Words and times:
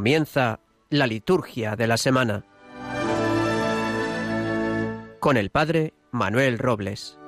Comienza 0.00 0.60
la 0.88 1.06
liturgia 1.06 1.76
de 1.76 1.86
la 1.86 1.98
semana 1.98 2.42
con 5.18 5.36
el 5.36 5.50
Padre 5.50 5.92
Manuel 6.10 6.58
Robles. 6.58 7.19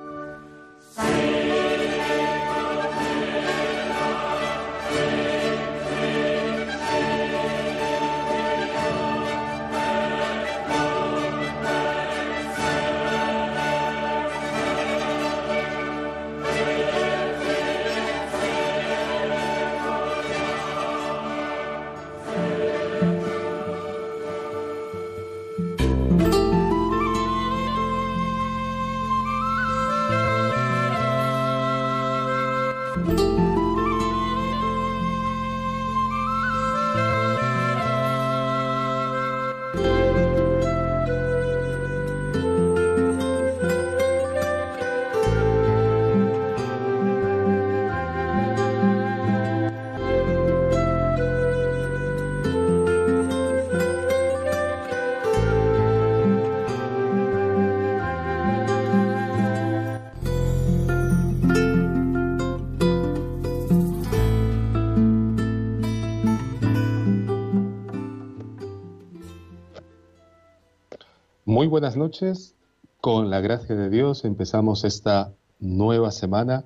Buenas 71.93 72.11
noches. 72.11 72.55
Con 73.01 73.29
la 73.29 73.39
gracia 73.39 73.75
de 73.75 73.89
Dios 73.89 74.25
empezamos 74.25 74.83
esta 74.83 75.33
nueva 75.59 76.09
semana, 76.09 76.65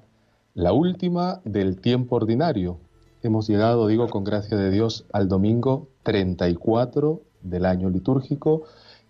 la 0.54 0.72
última 0.72 1.42
del 1.44 1.82
tiempo 1.82 2.16
ordinario. 2.16 2.80
Hemos 3.24 3.50
llegado, 3.50 3.88
digo, 3.88 4.08
con 4.08 4.24
gracia 4.24 4.56
de 4.56 4.70
Dios, 4.72 5.06
al 5.12 5.28
domingo 5.28 5.90
34 6.04 7.22
del 7.42 7.66
año 7.66 7.90
litúrgico, 7.90 8.64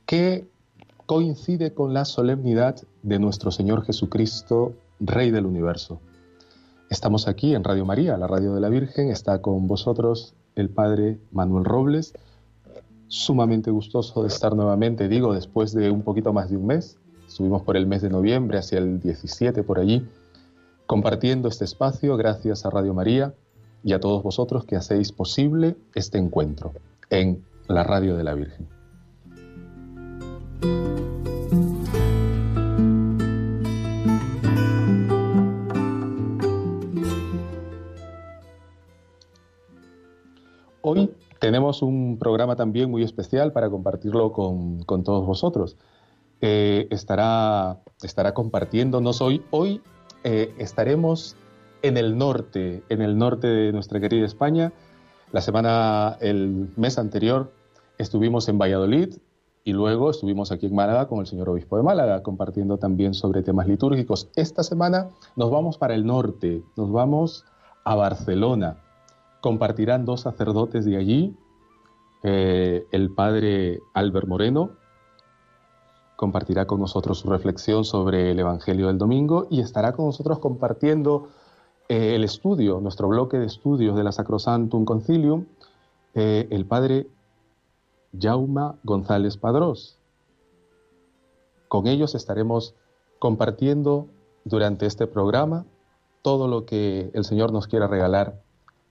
que 0.08 0.48
coincide 1.06 1.76
con 1.76 1.94
la 1.94 2.06
solemnidad 2.06 2.78
de 3.04 3.20
nuestro 3.20 3.52
Señor 3.52 3.84
Jesucristo, 3.86 4.74
Rey 5.00 5.30
del 5.30 5.46
Universo. 5.46 6.00
Estamos 6.90 7.28
aquí 7.28 7.54
en 7.54 7.64
Radio 7.64 7.86
María, 7.86 8.18
la 8.18 8.26
radio 8.28 8.56
de 8.56 8.62
la 8.62 8.70
Virgen. 8.70 9.09
Está 9.09 9.41
con 9.41 9.68
vosotros 9.68 10.34
el 10.56 10.70
Padre 10.70 11.20
Manuel 11.31 11.66
Robles 11.66 12.14
sumamente 13.07 13.72
gustoso 13.72 14.22
de 14.22 14.28
estar 14.28 14.56
nuevamente, 14.56 15.07
digo, 15.07 15.34
después 15.34 15.73
de 15.73 15.91
un 15.91 16.01
poquito 16.03 16.34
más 16.34 16.50
de 16.50 16.57
un 16.57 16.68
mes. 16.68 16.97
Estuvimos 17.28 17.63
por 17.63 17.78
el 17.78 17.88
mes 17.88 18.01
de 18.01 18.09
noviembre, 18.09 18.57
hacia 18.57 18.79
el 18.79 19.00
17 19.00 19.63
por 19.63 19.79
allí, 19.79 20.07
compartiendo 20.85 21.50
este 21.50 21.66
espacio 21.66 22.16
gracias 22.17 22.66
a 22.66 22.69
Radio 22.69 22.94
María 22.94 23.34
y 23.84 23.94
a 23.94 24.00
todos 24.00 24.23
vosotros 24.23 24.66
que 24.66 24.75
hacéis 24.75 25.12
posible 25.12 25.75
este 25.94 26.17
encuentro 26.17 26.73
en 27.09 27.44
la 27.67 27.84
radio 27.84 28.16
de 28.16 28.23
la 28.23 28.34
Virgen. 28.34 28.67
Hoy 40.81 41.12
tenemos 41.40 41.81
un 41.81 42.18
programa 42.20 42.56
también 42.56 42.90
muy 42.90 43.03
especial 43.03 43.52
para 43.52 43.70
compartirlo 43.70 44.31
con, 44.31 44.86
todos 45.03 45.25
vosotros. 45.25 45.78
Eh, 46.42 46.88
estará, 46.92 47.80
estará 48.03 48.34
compartiéndonos 48.34 49.22
hoy. 49.22 49.44
Hoy 49.52 49.81
eh, 50.24 50.53
estaremos 50.58 51.36
en 51.81 51.97
el 51.97 52.18
norte, 52.18 52.84
en 52.90 53.02
el 53.02 53.18
norte 53.18 53.47
de 53.47 53.72
nuestra 53.72 54.00
querida 54.00 54.26
España. 54.26 54.72
La 55.31 55.42
semana, 55.42 56.18
el 56.22 56.70
mes 56.76 56.97
anterior, 56.97 57.52
estuvimos 57.97 58.47
en 58.47 58.58
Valladolid 58.58 59.16
y 59.64 59.74
luego 59.74 60.09
estuvimos 60.09 60.52
aquí 60.52 60.68
en 60.68 60.76
Málaga 60.76 61.08
con 61.08 61.20
el 61.20 61.28
señor 61.28 61.50
obispo 61.50 61.78
de 61.78 61.84
Málaga, 61.84 62.24
compartiendo 62.24 62.78
también 62.78 63.14
sobre 63.14 63.44
temas 63.44 63.68
litúrgicos. 63.68 64.30
Esta 64.36 64.64
semana 64.64 65.09
nos 65.36 65.52
vamos 65.52 65.78
para 65.78 65.94
el 65.94 66.06
norte, 66.06 66.64
nos 66.78 66.92
vamos 66.92 67.46
a 67.84 67.96
Barcelona 67.96 68.78
compartirán 69.42 70.06
dos 70.06 70.22
sacerdotes 70.22 70.86
de 70.86 70.98
allí, 70.98 71.38
eh, 72.24 72.86
el 72.92 73.12
padre 73.12 73.80
Albert 73.94 74.28
Moreno, 74.28 74.72
compartirá 76.16 76.66
con 76.66 76.80
nosotros 76.80 77.20
su 77.20 77.30
reflexión 77.30 77.86
sobre 77.86 78.31
el 78.31 78.40
Evangelio 78.40 78.88
del 78.88 78.97
Domingo 78.97 79.47
y 79.50 79.62
estará 79.62 79.94
con 79.94 80.08
nosotros 80.08 80.40
compartiendo 80.40 81.30
eh, 81.90 82.16
el 82.16 82.24
estudio, 82.24 82.81
nuestro 82.81 83.08
bloque 83.08 83.38
de 83.38 83.46
estudios 83.46 83.96
de 83.96 84.03
la 84.03 84.12
Sacrosantum 84.12 84.84
Concilium, 84.84 85.46
eh, 86.16 86.47
el 86.50 86.66
padre 86.66 87.08
Jauma 88.20 88.76
González 88.84 89.38
Padrós. 89.38 90.00
Con 91.68 91.86
ellos 91.86 92.16
estaremos 92.16 92.74
compartiendo 93.20 94.08
durante 94.44 94.88
este 94.88 95.06
programa 95.06 95.66
todo 96.24 96.47
lo 96.47 96.66
que 96.66 97.12
el 97.14 97.26
Señor 97.26 97.52
nos 97.52 97.68
quiera 97.68 97.88
regalar 97.88 98.42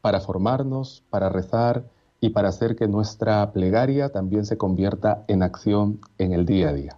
para 0.07 0.21
formarnos, 0.21 1.03
para 1.11 1.29
rezar 1.31 1.83
y 2.21 2.29
para 2.29 2.51
hacer 2.51 2.77
que 2.77 2.87
nuestra 2.87 3.51
plegaria 3.53 4.11
también 4.11 4.47
se 4.47 4.57
convierta 4.57 5.25
en 5.27 5.43
acción 5.43 6.01
en 6.17 6.33
el 6.33 6.47
día 6.47 6.69
a 6.69 6.73
día. 6.75 6.97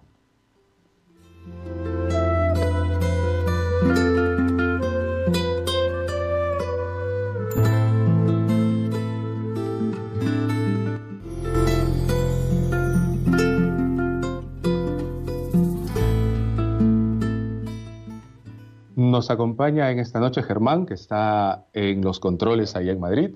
Nos 19.19 19.31
acompaña 19.33 19.91
en 19.91 19.99
esta 19.99 20.21
noche 20.21 20.45
Germán, 20.45 20.87
que 20.87 20.95
está 20.95 21.65
en 21.73 22.03
los 22.03 22.21
controles 22.21 22.77
allá 22.77 22.93
en 22.93 23.01
Madrid. 23.01 23.31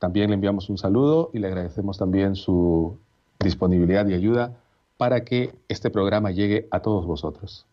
También 0.00 0.30
le 0.30 0.34
enviamos 0.34 0.68
un 0.68 0.78
saludo 0.78 1.30
y 1.32 1.38
le 1.38 1.46
agradecemos 1.46 1.96
también 1.96 2.34
su 2.34 2.98
disponibilidad 3.38 4.04
y 4.08 4.14
ayuda 4.14 4.56
para 4.96 5.20
que 5.24 5.54
este 5.68 5.90
programa 5.90 6.32
llegue 6.32 6.66
a 6.72 6.80
todos 6.80 7.06
vosotros. 7.06 7.66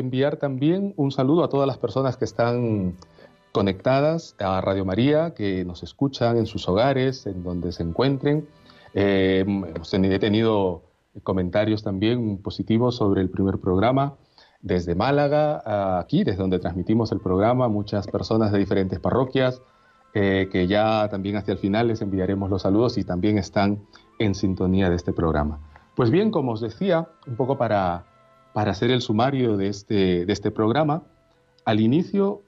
Enviar 0.00 0.36
también 0.36 0.94
un 0.96 1.12
saludo 1.12 1.44
a 1.44 1.48
todas 1.48 1.66
las 1.66 1.78
personas 1.78 2.16
que 2.16 2.24
están 2.24 2.96
conectadas 3.52 4.36
a 4.38 4.60
Radio 4.60 4.84
María, 4.84 5.34
que 5.34 5.64
nos 5.64 5.82
escuchan 5.82 6.36
en 6.36 6.46
sus 6.46 6.68
hogares, 6.68 7.26
en 7.26 7.42
donde 7.42 7.72
se 7.72 7.82
encuentren. 7.82 8.48
Eh, 8.94 9.44
he 9.92 10.18
tenido 10.18 10.82
comentarios 11.22 11.82
también 11.82 12.38
positivos 12.38 12.96
sobre 12.96 13.20
el 13.20 13.30
primer 13.30 13.58
programa 13.58 14.16
desde 14.62 14.94
Málaga, 14.94 15.98
aquí, 15.98 16.22
desde 16.24 16.38
donde 16.38 16.58
transmitimos 16.58 17.12
el 17.12 17.20
programa, 17.20 17.68
muchas 17.68 18.06
personas 18.06 18.52
de 18.52 18.58
diferentes 18.58 18.98
parroquias, 18.98 19.62
eh, 20.12 20.48
que 20.50 20.66
ya 20.66 21.08
también 21.08 21.36
hacia 21.36 21.52
el 21.52 21.58
final 21.58 21.88
les 21.88 22.02
enviaremos 22.02 22.50
los 22.50 22.62
saludos 22.62 22.98
y 22.98 23.04
también 23.04 23.38
están 23.38 23.86
en 24.18 24.34
sintonía 24.34 24.90
de 24.90 24.96
este 24.96 25.12
programa. 25.12 25.60
Pues 25.94 26.10
bien, 26.10 26.30
como 26.30 26.52
os 26.52 26.60
decía, 26.60 27.08
un 27.26 27.36
poco 27.36 27.56
para 27.56 28.04
para 28.52 28.72
hacer 28.72 28.90
el 28.90 29.00
sumario 29.00 29.56
de 29.56 29.68
este, 29.68 30.26
de 30.26 30.32
este 30.32 30.50
programa, 30.50 31.02
al 31.64 31.80
inicio 31.80 32.42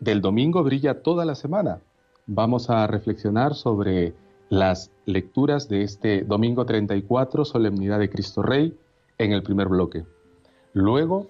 del 0.00 0.20
domingo 0.20 0.62
brilla 0.62 1.02
toda 1.02 1.24
la 1.24 1.34
semana. 1.34 1.80
vamos 2.26 2.70
a 2.70 2.86
reflexionar 2.86 3.54
sobre 3.54 4.14
las 4.50 4.92
lecturas 5.04 5.68
de 5.68 5.82
este 5.82 6.22
domingo 6.22 6.64
34, 6.64 7.44
Solemnidad 7.44 7.98
de 7.98 8.08
Cristo 8.08 8.42
Rey, 8.42 8.76
en 9.18 9.32
el 9.32 9.42
primer 9.42 9.68
bloque. 9.68 10.04
Luego 10.72 11.26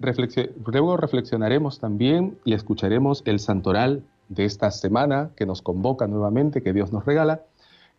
reflexionaremos 0.00 1.78
también 1.78 2.38
y 2.44 2.54
escucharemos 2.54 3.22
el 3.26 3.38
santoral 3.38 4.04
de 4.28 4.44
esta 4.44 4.70
semana 4.70 5.30
que 5.36 5.46
nos 5.46 5.62
convoca 5.62 6.06
nuevamente, 6.06 6.62
que 6.62 6.72
Dios 6.72 6.92
nos 6.92 7.04
regala. 7.04 7.42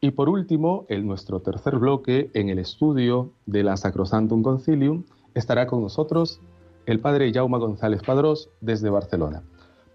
Y 0.04 0.12
por 0.12 0.28
último, 0.28 0.86
en 0.90 1.08
nuestro 1.08 1.40
tercer 1.40 1.78
bloque, 1.78 2.30
en 2.34 2.50
el 2.50 2.60
estudio 2.60 3.32
de 3.46 3.64
la 3.64 3.78
Sacrosantum 3.78 4.44
Concilium, 4.44 5.06
estará 5.34 5.66
con 5.66 5.82
nosotros 5.82 6.42
el 6.86 7.00
padre 7.00 7.32
Jaume 7.32 7.58
González 7.58 8.02
Padrós 8.06 8.50
desde 8.60 8.90
Barcelona. 8.90 9.44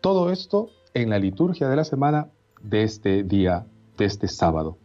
Todo 0.01 0.31
esto 0.31 0.71
en 0.95 1.11
la 1.11 1.19
liturgia 1.19 1.69
de 1.69 1.77
la 1.77 1.85
semana 1.85 2.29
de 2.63 2.85
este 2.85 3.23
día, 3.23 3.67
de 3.99 4.07
este 4.07 4.29
sábado. 4.29 4.79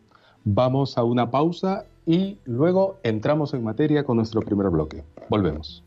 Vamos 0.44 0.98
a 0.98 1.06
una 1.06 1.32
pausa 1.32 1.86
y 2.06 2.40
luego 2.44 2.98
entramos 3.04 3.54
en 3.54 3.64
materia 3.64 4.04
con 4.04 4.18
nuestro 4.18 4.42
primer 4.42 4.72
bloque. 4.72 5.06
Volvemos. 5.30 5.86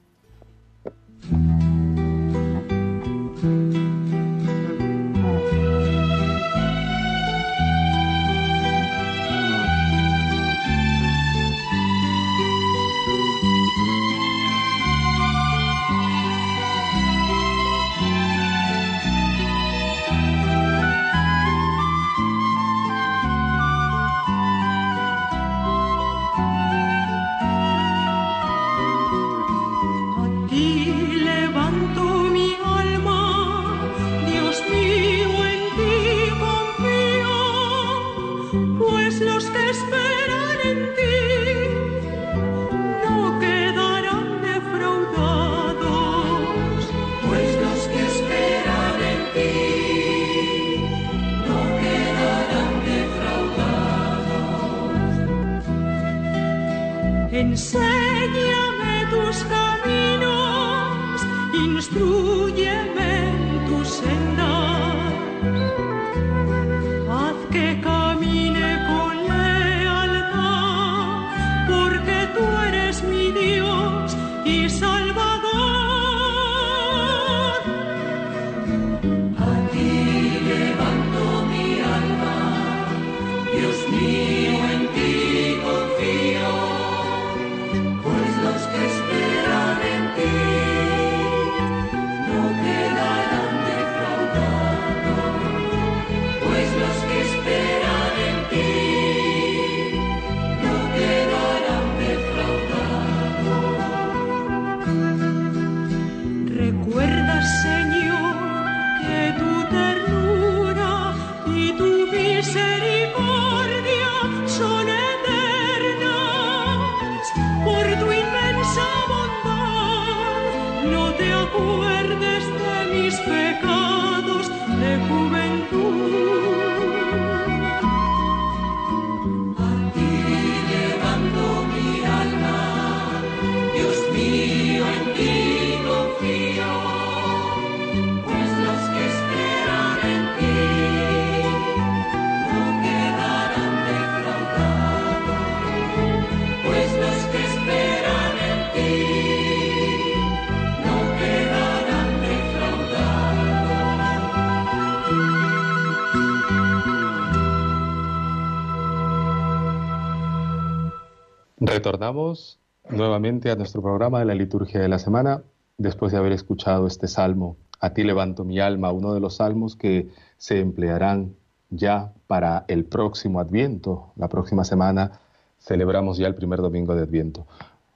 Retornamos 161.86 162.58
nuevamente 162.90 163.48
a 163.48 163.54
nuestro 163.54 163.80
programa 163.80 164.18
de 164.18 164.24
la 164.24 164.34
liturgia 164.34 164.80
de 164.80 164.88
la 164.88 164.98
semana 164.98 165.44
después 165.78 166.10
de 166.10 166.18
haber 166.18 166.32
escuchado 166.32 166.88
este 166.88 167.06
salmo. 167.06 167.56
A 167.78 167.90
ti 167.90 168.02
levanto 168.02 168.44
mi 168.44 168.58
alma, 168.58 168.90
uno 168.90 169.14
de 169.14 169.20
los 169.20 169.36
salmos 169.36 169.76
que 169.76 170.08
se 170.36 170.58
emplearán 170.58 171.36
ya 171.70 172.12
para 172.26 172.64
el 172.66 172.86
próximo 172.86 173.38
Adviento. 173.38 174.10
La 174.16 174.26
próxima 174.26 174.64
semana 174.64 175.20
celebramos 175.60 176.18
ya 176.18 176.26
el 176.26 176.34
primer 176.34 176.58
domingo 176.58 176.96
de 176.96 177.02
Adviento. 177.02 177.46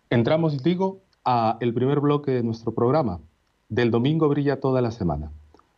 Entramos, 0.09 0.62
digo, 0.62 1.00
a 1.25 1.56
el 1.59 1.75
primer 1.75 1.99
bloque 1.99 2.30
de 2.30 2.44
nuestro 2.44 2.73
programa. 2.73 3.18
Del 3.68 3.90
domingo 3.90 4.28
brilla 4.28 4.61
toda 4.61 4.82
la 4.82 4.92
semana. 4.92 5.32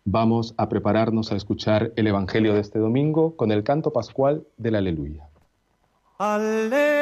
Vamos 0.04 0.52
a 0.58 0.68
prepararnos 0.68 1.32
a 1.32 1.36
escuchar 1.36 1.94
el 1.96 2.08
Evangelio 2.08 2.52
de 2.52 2.60
este 2.60 2.78
domingo 2.78 3.36
con 3.36 3.50
el 3.52 3.64
canto 3.64 3.90
pascual 3.90 4.44
del 4.58 4.74
Aleluya. 4.74 5.30
Aleluya, 6.18 7.01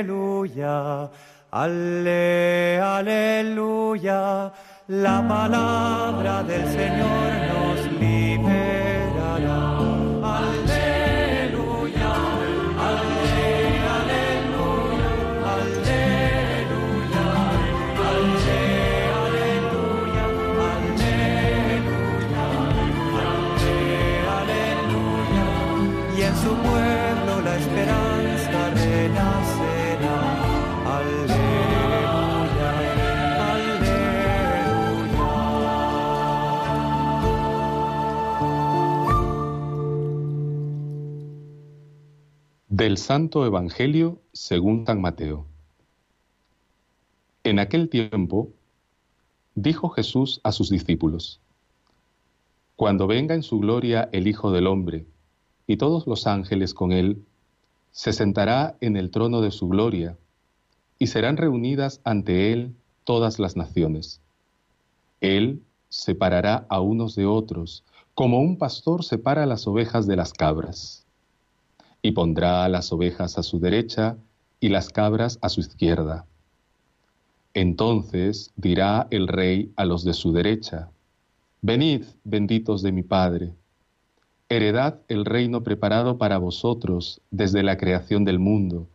ale, 1.51 2.81
aleluya. 2.81 4.53
La 4.89 5.27
palabra 5.27 6.43
del 6.45 6.65
Señor 6.69 7.31
nos 7.51 7.81
liberará. 8.01 8.76
Del 42.79 42.99
Santo 42.99 43.47
Evangelio 43.47 44.21
según 44.35 44.85
San 44.85 45.01
Mateo. 45.01 45.47
En 47.43 47.59
aquel 47.59 47.89
tiempo, 47.89 48.51
dijo 49.55 49.89
Jesús 49.89 50.43
a 50.45 50.53
sus 50.53 50.69
discípulos, 50.69 51.41
Cuando 52.77 53.07
venga 53.07 53.35
en 53.35 53.43
su 53.43 53.61
gloria 53.61 54.11
el 54.13 54.29
Hijo 54.29 54.53
del 54.53 54.67
Hombre, 54.67 55.07
y 55.67 55.79
todos 55.79 56.07
los 56.07 56.27
ángeles 56.27 56.75
con 56.75 56.93
él, 56.93 57.25
se 57.93 58.13
sentará 58.13 58.77
en 58.83 58.99
el 58.99 59.11
trono 59.11 59.41
de 59.41 59.53
su 59.53 59.69
gloria, 59.69 60.19
y 60.99 61.07
serán 61.07 61.39
reunidas 61.39 62.03
ante 62.05 62.53
él 62.53 62.77
todas 63.05 63.39
las 63.39 63.57
naciones. 63.57 64.21
Él 65.23 65.63
separará 65.89 66.67
a 66.69 66.81
unos 66.81 67.15
de 67.15 67.25
otros, 67.25 67.85
como 68.13 68.41
un 68.41 68.59
pastor 68.59 69.03
separa 69.03 69.47
las 69.47 69.67
ovejas 69.67 70.07
de 70.07 70.17
las 70.17 70.35
cabras, 70.35 71.06
y 72.03 72.13
pondrá 72.13 72.69
las 72.69 72.93
ovejas 72.93 73.39
a 73.39 73.43
su 73.43 73.59
derecha 73.59 74.17
y 74.61 74.69
las 74.69 74.91
cabras 74.91 75.39
a 75.43 75.49
su 75.49 75.61
izquierda. 75.61 76.27
Entonces 77.55 78.53
dirá 78.57 79.07
el 79.11 79.29
rey 79.29 79.73
a 79.77 79.85
los 79.85 80.05
de 80.05 80.13
su 80.13 80.33
derecha, 80.33 80.91
Venid, 81.63 82.05
benditos 82.23 82.83
de 82.83 82.93
mi 82.93 83.03
Padre, 83.03 83.55
heredad 84.49 85.01
el 85.09 85.25
reino 85.25 85.63
preparado 85.63 86.19
para 86.19 86.39
vosotros 86.39 87.21
desde 87.31 87.63
la 87.63 87.77
creación 87.77 88.25
del 88.25 88.39
mundo, 88.39 88.87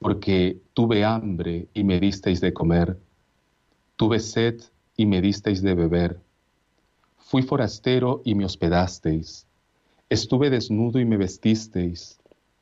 porque 0.00 0.60
tuve 0.72 1.04
hambre 1.04 1.68
y 1.72 1.84
me 1.84 2.00
disteis 2.00 2.40
de 2.40 2.52
comer, 2.52 2.98
tuve 3.96 4.18
sed 4.18 4.60
y 4.96 5.06
me 5.06 5.20
disteis 5.20 5.62
de 5.62 5.74
beber, 5.74 6.18
fui 7.18 7.42
forastero 7.42 8.22
y 8.24 8.34
me 8.34 8.44
hospedasteis, 8.44 9.46
estuve 10.14 10.48
desnudo 10.48 11.00
y 11.00 11.04
me 11.04 11.16
vestisteis, 11.16 12.20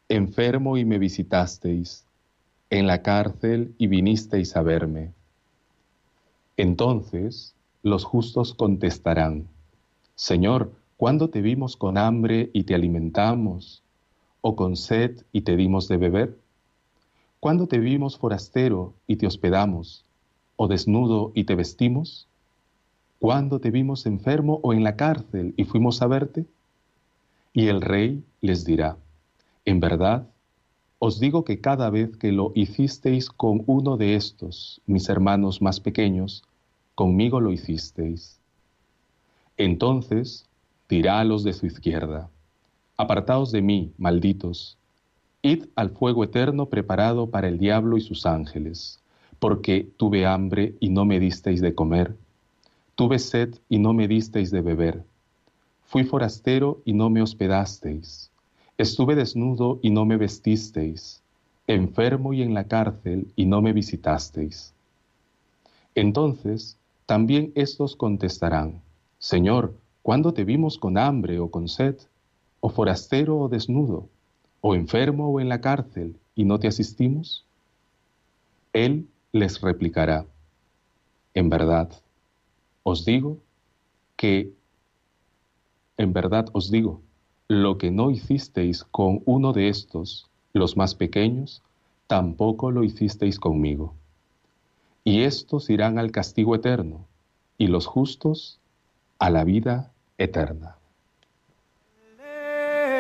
enfermo 0.09 0.79
y 0.79 0.87
me 0.87 0.99
visitasteis, 0.99 2.07
en 2.71 2.87
la 2.87 3.03
cárcel 3.03 3.75
y 3.77 3.89
vinisteis 3.89 4.57
a 4.57 4.63
verme. 4.63 5.13
Entonces 6.57 7.55
los 7.83 8.05
justos 8.05 8.55
contestarán, 8.55 9.49
Señor, 10.15 10.73
¿cuándo 10.97 11.29
te 11.29 11.43
vimos 11.43 11.77
con 11.77 11.99
hambre 11.99 12.49
y 12.55 12.65
te 12.65 12.75
alimentamos, 12.75 13.83
o 14.41 14.57
con 14.57 14.75
sed 14.75 15.23
y 15.31 15.43
te 15.43 15.55
dimos 15.55 15.89
de 15.89 15.99
beber? 15.99 16.39
¿Cuándo 17.39 17.67
te 17.67 17.79
vimos 17.79 18.17
forastero 18.17 18.95
y 19.07 19.17
te 19.17 19.27
hospedamos, 19.27 20.07
o 20.57 20.69
desnudo 20.69 21.33
y 21.35 21.45
te 21.45 21.55
vestimos? 21.55 22.29
¿Cuándo 23.19 23.59
te 23.59 23.71
vimos 23.71 24.07
enfermo 24.07 24.59
o 24.63 24.73
en 24.73 24.85
la 24.85 24.97
cárcel 24.97 25.53
y 25.59 25.65
fuimos 25.65 26.01
a 26.01 26.07
verte? 26.07 26.47
Y 27.53 27.69
el 27.69 27.81
rey 27.81 28.25
les 28.41 28.65
dirá, 28.65 28.97
en 29.65 29.81
verdad, 29.81 30.29
os 30.99 31.21
digo 31.21 31.45
que 31.45 31.61
cada 31.61 31.91
vez 31.91 32.17
que 32.17 32.33
lo 32.33 32.53
hicisteis 32.55 33.29
con 33.29 33.63
uno 33.67 33.97
de 33.97 34.15
estos, 34.15 34.81
mis 34.87 35.09
hermanos 35.09 35.61
más 35.61 35.81
pequeños, 35.81 36.45
conmigo 36.95 37.41
lo 37.41 37.53
hicisteis. 37.53 38.39
Entonces 39.57 40.47
dirá 40.89 41.21
a 41.21 41.25
los 41.25 41.45
de 41.45 41.53
su 41.53 41.67
izquierda, 41.67 42.31
Apartaos 42.97 43.51
de 43.51 43.63
mí, 43.63 43.93
malditos, 43.99 44.77
id 45.43 45.65
al 45.75 45.91
fuego 45.91 46.25
eterno 46.25 46.67
preparado 46.67 47.31
para 47.31 47.49
el 47.49 47.59
diablo 47.59 47.97
y 47.97 48.01
sus 48.01 48.27
ángeles, 48.27 49.01
porque 49.39 49.89
tuve 49.97 50.25
hambre 50.25 50.77
y 50.79 50.91
no 50.91 51.05
me 51.05 51.19
disteis 51.19 51.61
de 51.61 51.75
comer, 51.75 52.17
tuve 52.95 53.19
sed 53.19 53.57
y 53.69 53.79
no 53.79 53.93
me 53.93 54.07
disteis 54.07 54.51
de 54.51 54.61
beber, 54.61 55.05
fui 55.93 56.05
forastero 56.05 56.81
y 56.87 56.95
no 56.95 57.11
me 57.11 57.21
hospedasteis 57.21 58.31
Estuve 58.79 59.15
desnudo 59.15 59.79
y 59.83 59.91
no 59.91 60.07
me 60.07 60.17
vestisteis, 60.17 61.23
enfermo 61.67 62.33
y 62.33 62.41
en 62.41 62.55
la 62.55 62.65
cárcel 62.65 63.31
y 63.37 63.45
no 63.45 63.61
me 63.61 63.75
visitasteis. 63.75 64.73
Entonces 65.95 66.79
también 67.05 67.53
estos 67.55 67.95
contestarán, 67.95 68.81
Señor, 69.19 69.75
¿cuándo 70.01 70.33
te 70.33 70.45
vimos 70.45 70.79
con 70.79 70.97
hambre 70.97 71.39
o 71.39 71.51
con 71.51 71.69
sed, 71.69 71.97
o 72.61 72.71
forastero 72.71 73.39
o 73.39 73.49
desnudo, 73.51 74.09
o 74.63 74.75
enfermo 74.75 75.29
o 75.29 75.41
en 75.41 75.51
la 75.51 75.61
cárcel 75.61 76.17
y 76.35 76.45
no 76.45 76.59
te 76.59 76.69
asistimos? 76.69 77.45
Él 78.73 79.07
les 79.31 79.61
replicará, 79.61 80.25
en 81.35 81.51
verdad, 81.51 81.93
os 82.83 83.05
digo 83.05 83.37
que, 84.17 84.55
en 85.97 86.13
verdad 86.13 86.47
os 86.53 86.71
digo, 86.71 87.01
lo 87.49 87.79
que 87.79 87.91
no 87.91 88.11
hicisteis 88.11 88.85
con 88.85 89.23
uno 89.25 89.53
de 89.53 89.69
estos, 89.69 90.29
los 90.53 90.77
más 90.77 90.95
pequeños, 90.95 91.63
tampoco 92.07 92.71
lo 92.71 92.85
hicisteis 92.85 93.39
conmigo. 93.39 93.95
Y 95.05 95.23
estos 95.23 95.71
irán 95.71 95.99
al 95.99 96.11
castigo 96.11 96.55
eterno, 96.55 97.07
y 97.59 97.67
los 97.67 97.87
justos 97.87 98.59
a 99.19 99.31
la 99.31 99.45
vida 99.45 99.91
eterna. 100.19 100.77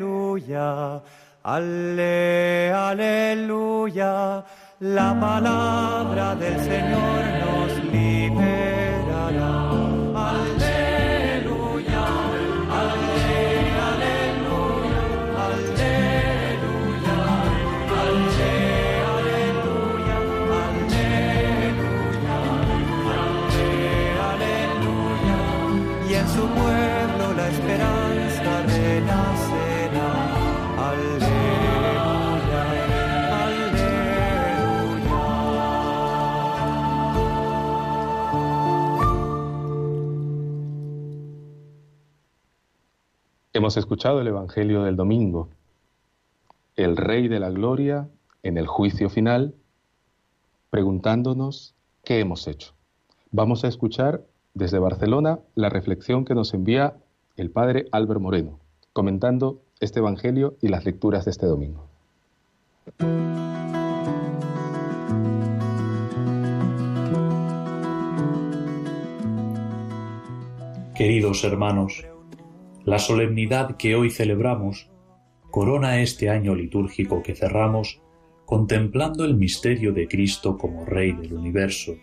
Ale, 1.43 2.71
aleluya, 2.71 4.45
la 4.79 5.19
palabra 5.19 6.35
del 6.35 6.59
Señor 6.59 7.23
nos 7.41 7.71
liberará. 7.91 8.70
Hemos 43.53 43.75
escuchado 43.75 44.21
el 44.21 44.27
Evangelio 44.27 44.83
del 44.83 44.95
domingo, 44.95 45.49
el 46.77 46.95
Rey 46.95 47.27
de 47.27 47.41
la 47.41 47.49
Gloria 47.49 48.07
en 48.43 48.57
el 48.57 48.65
juicio 48.65 49.09
final, 49.09 49.53
preguntándonos 50.69 51.75
qué 52.05 52.21
hemos 52.21 52.47
hecho. 52.47 52.71
Vamos 53.29 53.65
a 53.65 53.67
escuchar 53.67 54.21
desde 54.53 54.79
Barcelona 54.79 55.39
la 55.55 55.67
reflexión 55.67 56.23
que 56.23 56.33
nos 56.33 56.53
envía 56.53 56.95
el 57.35 57.51
Padre 57.51 57.87
Álvaro 57.91 58.21
Moreno, 58.21 58.57
comentando 58.93 59.59
este 59.81 59.99
Evangelio 59.99 60.55
y 60.61 60.69
las 60.69 60.85
lecturas 60.85 61.25
de 61.25 61.31
este 61.31 61.45
domingo. 61.45 61.87
Queridos 70.95 71.43
hermanos, 71.43 72.05
la 72.85 72.99
solemnidad 72.99 73.77
que 73.77 73.95
hoy 73.95 74.09
celebramos 74.09 74.89
corona 75.51 76.01
este 76.01 76.29
año 76.29 76.55
litúrgico 76.55 77.21
que 77.21 77.35
cerramos 77.35 78.01
contemplando 78.45 79.23
el 79.23 79.37
misterio 79.37 79.93
de 79.93 80.07
Cristo 80.07 80.57
como 80.57 80.85
Rey 80.85 81.11
del 81.11 81.33
universo. 81.33 81.95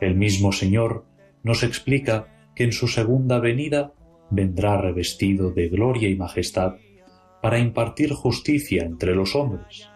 El 0.00 0.14
mismo 0.14 0.52
Señor 0.52 1.06
nos 1.42 1.62
explica 1.62 2.50
que 2.54 2.64
en 2.64 2.72
su 2.72 2.88
segunda 2.88 3.40
venida 3.40 3.92
vendrá 4.30 4.76
revestido 4.80 5.50
de 5.50 5.68
gloria 5.68 6.08
y 6.08 6.16
majestad 6.16 6.76
para 7.42 7.58
impartir 7.58 8.12
justicia 8.12 8.84
entre 8.84 9.14
los 9.14 9.34
hombres. 9.34 9.88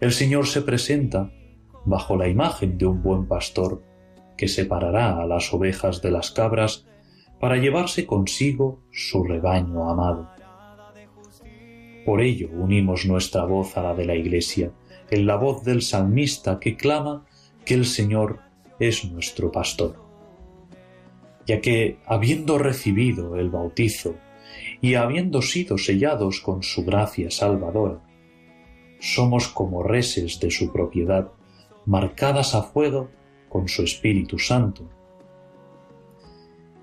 El 0.00 0.12
Señor 0.12 0.46
se 0.46 0.62
presenta 0.62 1.30
bajo 1.84 2.16
la 2.16 2.28
imagen 2.28 2.78
de 2.78 2.86
un 2.86 3.02
buen 3.02 3.28
pastor 3.28 3.82
que 4.36 4.48
separará 4.48 5.20
a 5.20 5.26
las 5.26 5.52
ovejas 5.54 6.02
de 6.02 6.10
las 6.10 6.30
cabras 6.30 6.86
para 7.40 7.56
llevarse 7.56 8.06
consigo 8.06 8.80
su 8.90 9.24
rebaño 9.24 9.88
amado. 9.88 10.30
Por 12.04 12.20
ello 12.20 12.48
unimos 12.52 13.04
nuestra 13.04 13.44
voz 13.44 13.76
a 13.76 13.82
la 13.82 13.94
de 13.94 14.04
la 14.04 14.14
Iglesia, 14.14 14.72
en 15.10 15.26
la 15.26 15.36
voz 15.36 15.64
del 15.64 15.82
salmista 15.82 16.60
que 16.60 16.76
clama 16.76 17.26
que 17.64 17.74
el 17.74 17.84
Señor 17.84 18.40
es 18.78 19.10
nuestro 19.10 19.50
pastor. 19.50 19.96
Ya 21.46 21.60
que, 21.60 21.98
habiendo 22.06 22.58
recibido 22.58 23.36
el 23.36 23.50
bautizo 23.50 24.14
y 24.80 24.94
habiendo 24.94 25.42
sido 25.42 25.78
sellados 25.78 26.40
con 26.40 26.62
su 26.62 26.84
gracia 26.84 27.30
salvadora, 27.30 28.00
somos 29.00 29.48
como 29.48 29.82
reses 29.82 30.40
de 30.40 30.50
su 30.50 30.72
propiedad, 30.72 31.30
marcadas 31.84 32.54
a 32.54 32.62
fuego 32.62 33.10
con 33.48 33.68
su 33.68 33.82
Espíritu 33.82 34.38
Santo. 34.38 34.88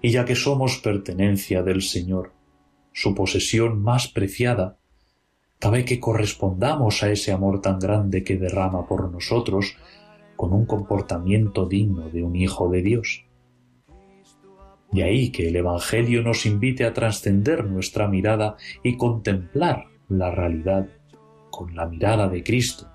Y 0.03 0.12
ya 0.12 0.24
que 0.24 0.36
somos 0.36 0.77
pertenencia 0.77 1.63
del 1.63 1.81
Señor, 1.81 2.31
su 2.91 3.15
posesión 3.15 3.81
más 3.81 4.07
preciada, 4.07 4.77
Cabe 5.63 5.86
que 5.86 5.98
correspondamos 5.98 7.03
a 7.03 7.10
ese 7.10 7.31
amor 7.31 7.62
tan 7.62 7.79
grande 7.79 8.25
que 8.25 8.36
derrama 8.36 8.86
por 8.86 9.10
nosotros 9.10 9.77
con 10.36 10.51
un 10.51 10.65
comportamiento 10.65 11.65
digno 11.65 12.10
de 12.10 12.22
un 12.22 12.36
Hijo 12.36 12.67
de 12.67 12.81
Dios. 12.81 13.24
De 14.91 15.05
ahí 15.05 15.31
que 15.31 15.48
el 15.48 15.55
Evangelio 15.55 16.22
nos 16.22 16.45
invite 16.45 16.83
a 16.83 16.93
trascender 16.93 17.63
nuestra 17.63 18.10
mirada 18.10 18.57
y 18.83 18.98
contemplar 18.98 19.86
la 20.10 20.31
realidad 20.31 20.89
con 21.50 21.74
la 21.74 21.86
mirada 21.86 22.27
de 22.27 22.43
Cristo, 22.43 22.89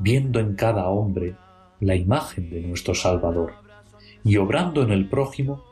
viendo 0.00 0.40
en 0.40 0.56
cada 0.56 0.90
hombre 0.90 1.34
la 1.80 1.94
imagen 1.94 2.50
de 2.50 2.60
nuestro 2.60 2.94
Salvador 2.94 3.54
y 4.22 4.36
obrando 4.36 4.82
en 4.82 4.90
el 4.90 5.08
prójimo 5.08 5.64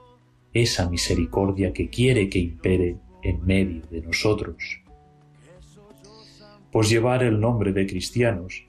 esa 0.52 0.88
misericordia 0.88 1.72
que 1.72 1.88
quiere 1.88 2.28
que 2.28 2.38
impere 2.38 2.96
en 3.22 3.44
medio 3.44 3.82
de 3.90 4.02
nosotros. 4.02 4.82
Pues 6.70 6.88
llevar 6.88 7.22
el 7.22 7.40
nombre 7.40 7.72
de 7.72 7.86
cristianos 7.86 8.64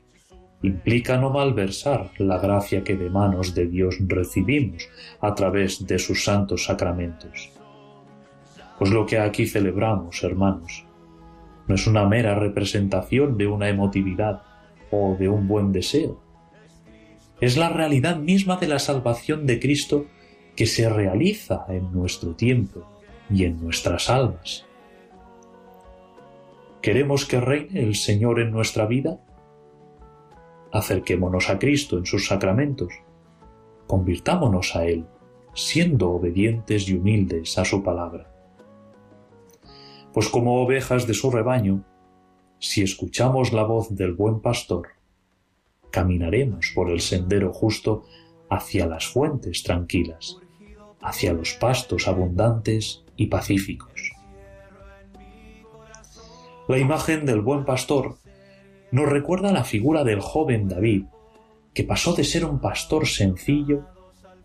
implica 0.61 1.17
no 1.17 1.29
malversar 1.29 2.11
la 2.17 2.37
gracia 2.37 2.83
que 2.83 2.95
de 2.95 3.09
manos 3.09 3.53
de 3.53 3.67
Dios 3.67 3.97
recibimos 3.99 4.87
a 5.19 5.35
través 5.35 5.85
de 5.85 5.99
sus 5.99 6.23
santos 6.23 6.65
sacramentos. 6.65 7.51
Pues 8.79 8.91
lo 8.91 9.05
que 9.05 9.19
aquí 9.19 9.45
celebramos, 9.45 10.23
hermanos, 10.23 10.85
no 11.67 11.75
es 11.75 11.87
una 11.87 12.05
mera 12.05 12.35
representación 12.35 13.37
de 13.37 13.47
una 13.47 13.69
emotividad 13.69 14.41
o 14.91 15.15
de 15.17 15.29
un 15.29 15.47
buen 15.47 15.71
deseo. 15.71 16.21
Es 17.41 17.57
la 17.57 17.69
realidad 17.69 18.17
misma 18.17 18.57
de 18.57 18.67
la 18.67 18.79
salvación 18.79 19.45
de 19.45 19.59
Cristo 19.59 20.05
que 20.55 20.65
se 20.65 20.89
realiza 20.89 21.65
en 21.69 21.91
nuestro 21.91 22.36
tiempo 22.36 22.83
y 23.29 23.45
en 23.45 23.62
nuestras 23.62 24.10
almas. 24.10 24.65
¿Queremos 26.81 27.25
que 27.25 27.39
reine 27.39 27.81
el 27.81 27.95
Señor 27.95 28.39
en 28.39 28.51
nuestra 28.51 28.86
vida? 28.86 29.19
Acerquémonos 30.72 31.50
a 31.50 31.57
Cristo 31.57 31.98
en 31.98 32.05
sus 32.05 32.27
sacramentos. 32.27 32.93
Convirtámonos 33.88 34.75
a 34.75 34.86
Él, 34.86 35.05
siendo 35.53 36.12
obedientes 36.12 36.89
y 36.89 36.95
humildes 36.95 37.57
a 37.57 37.65
su 37.65 37.83
palabra. 37.83 38.29
Pues 40.13 40.27
como 40.29 40.62
ovejas 40.62 41.07
de 41.07 41.13
su 41.13 41.31
rebaño, 41.31 41.86
si 42.60 42.83
escuchamos 42.83 43.53
la 43.53 43.63
voz 43.63 43.95
del 43.95 44.13
buen 44.13 44.41
pastor, 44.41 44.89
caminaremos 45.89 46.72
por 46.75 46.89
el 46.89 47.01
sendero 47.01 47.53
justo 47.53 48.03
hacia 48.50 48.88
las 48.88 49.07
fuentes 49.07 49.63
tranquilas, 49.63 50.38
hacia 51.03 51.33
los 51.33 51.53
pastos 51.53 52.07
abundantes 52.07 53.03
y 53.15 53.27
pacíficos. 53.27 54.13
La 56.67 56.77
imagen 56.77 57.25
del 57.25 57.41
buen 57.41 57.65
pastor 57.65 58.15
nos 58.91 59.10
recuerda 59.10 59.51
la 59.51 59.65
figura 59.65 60.03
del 60.03 60.22
joven 60.22 60.69
David, 60.69 61.05
que 61.74 61.83
pasó 61.83 62.13
de 62.13 62.24
ser 62.24 62.45
un 62.45 62.60
pastor 62.60 63.05
sencillo 63.05 63.86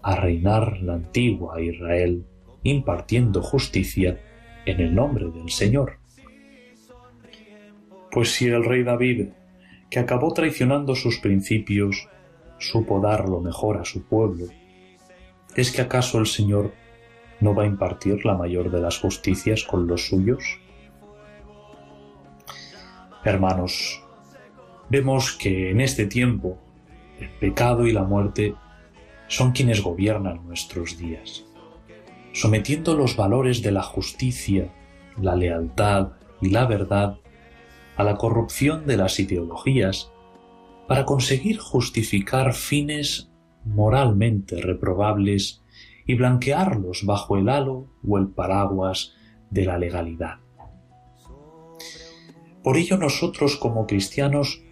a 0.02 0.16
reinar 0.16 0.78
la 0.82 0.94
antigua 0.94 1.60
Israel, 1.60 2.24
impartiendo 2.62 3.40
justicia 3.40 4.20
en 4.66 4.80
el 4.80 4.94
nombre 4.94 5.30
del 5.30 5.50
Señor. 5.50 5.98
Pues 8.10 8.32
si 8.32 8.48
el 8.48 8.64
rey 8.64 8.82
David, 8.82 9.28
que 9.90 9.98
acabó 9.98 10.32
traicionando 10.32 10.94
sus 10.94 11.18
principios, 11.18 12.08
supo 12.58 13.00
dar 13.00 13.28
lo 13.28 13.40
mejor 13.40 13.76
a 13.76 13.84
su 13.84 14.02
pueblo, 14.02 14.46
¿es 15.58 15.72
que 15.72 15.82
acaso 15.82 16.20
el 16.20 16.26
Señor 16.26 16.72
no 17.40 17.52
va 17.52 17.64
a 17.64 17.66
impartir 17.66 18.24
la 18.24 18.36
mayor 18.36 18.70
de 18.70 18.80
las 18.80 18.98
justicias 18.98 19.64
con 19.64 19.88
los 19.88 20.06
suyos? 20.06 20.60
Hermanos, 23.24 24.00
vemos 24.88 25.32
que 25.32 25.70
en 25.70 25.80
este 25.80 26.06
tiempo 26.06 26.58
el 27.18 27.28
pecado 27.40 27.88
y 27.88 27.92
la 27.92 28.04
muerte 28.04 28.54
son 29.26 29.50
quienes 29.50 29.82
gobiernan 29.82 30.46
nuestros 30.46 30.96
días, 30.96 31.44
sometiendo 32.32 32.94
los 32.94 33.16
valores 33.16 33.60
de 33.60 33.72
la 33.72 33.82
justicia, 33.82 34.72
la 35.20 35.34
lealtad 35.34 36.12
y 36.40 36.50
la 36.50 36.66
verdad 36.66 37.18
a 37.96 38.04
la 38.04 38.14
corrupción 38.14 38.86
de 38.86 38.96
las 38.96 39.18
ideologías 39.18 40.12
para 40.86 41.04
conseguir 41.04 41.58
justificar 41.58 42.54
fines 42.54 43.27
moralmente 43.68 44.60
reprobables 44.60 45.62
y 46.06 46.14
blanquearlos 46.14 47.04
bajo 47.04 47.36
el 47.36 47.48
halo 47.48 47.86
o 48.06 48.18
el 48.18 48.28
paraguas 48.28 49.14
de 49.50 49.64
la 49.64 49.78
legalidad. 49.78 50.36
Por 52.62 52.76
ello 52.76 52.96
nosotros 52.96 53.56
como 53.56 53.86
cristianos 53.86 54.62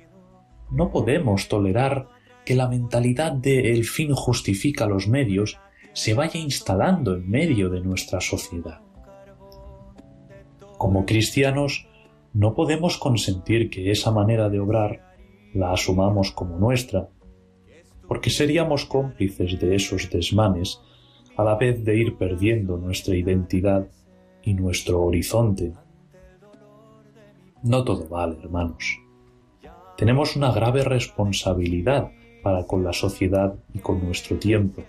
no 0.70 0.90
podemos 0.90 1.48
tolerar 1.48 2.09
que 2.44 2.54
la 2.54 2.68
mentalidad 2.68 3.32
de 3.32 3.72
el 3.72 3.85
fin 3.85 4.14
justifica 4.14 4.87
los 4.87 5.09
medios 5.09 5.59
se 5.92 6.14
vaya 6.14 6.38
instalando 6.38 7.14
en 7.14 7.28
medio 7.28 7.70
de 7.70 7.80
nuestra 7.80 8.20
sociedad. 8.20 8.80
Como 10.78 11.06
cristianos, 11.06 11.88
no 12.35 12.54
podemos 12.54 12.98
consentir 12.98 13.70
que 13.70 13.90
esa 13.90 14.11
manera 14.11 14.50
de 14.50 14.61
obrar 14.61 15.00
la 15.54 15.72
asumamos 15.72 16.32
como 16.32 16.59
nuestra, 16.59 17.09
porque 18.09 18.31
seríamos 18.31 18.85
cómplices 18.85 19.59
de 19.59 19.75
esos 19.75 20.11
desmanes 20.11 20.81
a 21.37 21.45
la 21.45 21.57
vez 21.57 21.85
de 21.85 21.97
ir 21.97 22.16
perdiendo 22.16 22.77
nuestra 22.77 23.16
identidad 23.16 23.88
y 24.42 24.55
nuestro 24.55 25.03
horizonte. 25.03 25.73
No 27.62 27.85
todo 27.85 28.09
vale, 28.09 28.38
hermanos 28.42 29.01
tenemos 29.97 30.37
una 30.37 30.53
grave 30.53 30.85
responsabilidad 30.85 32.11
para 32.42 32.64
con 32.66 32.85
la 32.85 32.92
sociedad 32.92 33.55
y 33.73 33.79
con 33.79 34.05
nuestro 34.05 34.37
tiempo. 34.37 34.83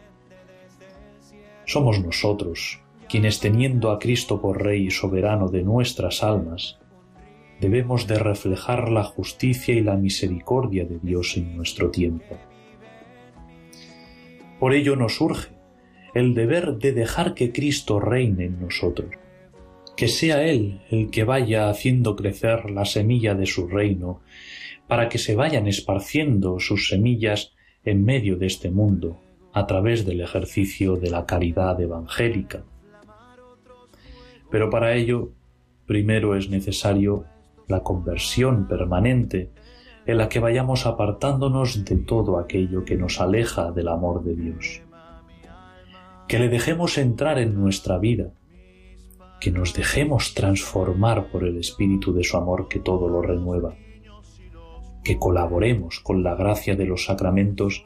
Somos 1.65 1.99
nosotros 1.99 2.81
quienes 3.09 3.39
teniendo 3.39 3.91
a 3.91 3.99
Cristo 3.99 4.41
por 4.41 4.61
Rey 4.61 4.87
y 4.87 4.91
soberano 4.91 5.47
de 5.47 5.63
nuestras 5.63 6.23
almas, 6.23 6.77
debemos 7.61 8.05
de 8.05 8.19
reflejar 8.19 8.89
la 8.89 9.03
justicia 9.05 9.73
y 9.73 9.81
la 9.81 9.95
misericordia 9.95 10.83
de 10.83 10.99
Dios 11.01 11.37
en 11.37 11.55
nuestro 11.55 11.89
tiempo. 11.89 12.37
Por 14.59 14.73
ello 14.73 14.95
nos 14.95 15.21
urge 15.21 15.49
el 16.13 16.33
deber 16.33 16.77
de 16.77 16.93
dejar 16.93 17.33
que 17.33 17.51
Cristo 17.51 17.99
reine 17.99 18.45
en 18.45 18.59
nosotros, 18.59 19.11
que 19.95 20.07
sea 20.07 20.43
Él 20.43 20.81
el 20.89 21.11
que 21.11 21.23
vaya 21.23 21.69
haciendo 21.69 22.15
crecer 22.15 22.71
la 22.71 22.85
semilla 22.85 23.35
de 23.35 23.45
su 23.45 23.67
reino 23.67 24.21
para 24.87 25.09
que 25.09 25.17
se 25.17 25.35
vayan 25.35 25.67
esparciendo 25.67 26.59
sus 26.59 26.89
semillas 26.89 27.53
en 27.83 28.03
medio 28.03 28.37
de 28.37 28.47
este 28.47 28.71
mundo 28.71 29.19
a 29.53 29.67
través 29.67 30.05
del 30.05 30.21
ejercicio 30.21 30.95
de 30.95 31.09
la 31.09 31.25
caridad 31.25 31.79
evangélica. 31.79 32.63
Pero 34.49 34.69
para 34.69 34.95
ello, 34.95 35.31
primero 35.85 36.35
es 36.35 36.49
necesario 36.49 37.25
la 37.67 37.81
conversión 37.81 38.67
permanente 38.67 39.51
en 40.07 40.17
la 40.17 40.29
que 40.29 40.39
vayamos 40.39 40.85
apartándonos 40.85 41.85
de 41.85 41.97
todo 41.97 42.39
aquello 42.39 42.85
que 42.85 42.95
nos 42.95 43.21
aleja 43.21 43.71
del 43.71 43.89
amor 43.89 44.23
de 44.23 44.35
Dios. 44.35 44.81
Que 46.27 46.39
le 46.39 46.49
dejemos 46.49 46.97
entrar 46.97 47.37
en 47.37 47.53
nuestra 47.53 47.99
vida, 47.99 48.31
que 49.39 49.51
nos 49.51 49.73
dejemos 49.73 50.33
transformar 50.33 51.27
por 51.27 51.43
el 51.43 51.57
espíritu 51.57 52.13
de 52.13 52.23
su 52.23 52.37
amor 52.37 52.67
que 52.67 52.79
todo 52.79 53.07
lo 53.07 53.21
renueva 53.21 53.75
que 55.07 55.17
colaboremos 55.17 56.01
con 56.01 56.21
la 56.21 56.35
gracia 56.35 56.75
de 56.75 56.85
los 56.85 57.05
sacramentos, 57.05 57.85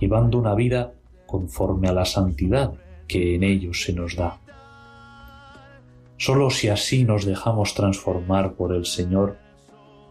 llevando 0.00 0.38
una 0.38 0.54
vida 0.54 0.94
conforme 1.26 1.86
a 1.86 1.92
la 1.92 2.06
santidad 2.06 2.72
que 3.06 3.34
en 3.34 3.44
ellos 3.44 3.82
se 3.82 3.92
nos 3.92 4.16
da. 4.16 4.40
Solo 6.16 6.48
si 6.48 6.68
así 6.68 7.04
nos 7.04 7.26
dejamos 7.26 7.74
transformar 7.74 8.54
por 8.54 8.74
el 8.74 8.86
Señor, 8.86 9.36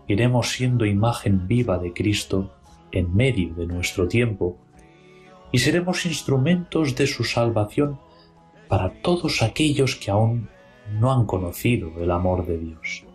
iremos 0.07 0.51
siendo 0.51 0.85
imagen 0.85 1.47
viva 1.47 1.77
de 1.77 1.93
Cristo 1.93 2.53
en 2.91 3.15
medio 3.15 3.53
de 3.55 3.67
nuestro 3.67 4.07
tiempo 4.07 4.57
y 5.51 5.59
seremos 5.59 6.05
instrumentos 6.05 6.95
de 6.95 7.07
su 7.07 7.23
salvación 7.23 7.99
para 8.67 9.01
todos 9.01 9.41
aquellos 9.41 9.95
que 9.95 10.11
aún 10.11 10.49
no 10.99 11.11
han 11.11 11.25
conocido 11.25 11.91
el 12.01 12.11
amor 12.11 12.45
de 12.45 12.57
Dios. 12.57 13.05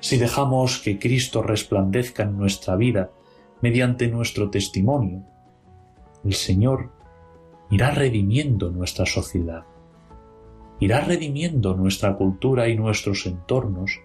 Si 0.00 0.18
dejamos 0.18 0.78
que 0.78 0.98
Cristo 0.98 1.42
resplandezca 1.42 2.24
en 2.24 2.36
nuestra 2.36 2.76
vida 2.76 3.10
mediante 3.60 4.08
nuestro 4.08 4.50
testimonio, 4.50 5.24
el 6.24 6.34
Señor 6.34 6.90
irá 7.70 7.90
redimiendo 7.90 8.70
nuestra 8.70 9.06
sociedad, 9.06 9.64
irá 10.80 11.00
redimiendo 11.00 11.74
nuestra 11.74 12.16
cultura 12.16 12.68
y 12.68 12.76
nuestros 12.76 13.26
entornos, 13.26 14.00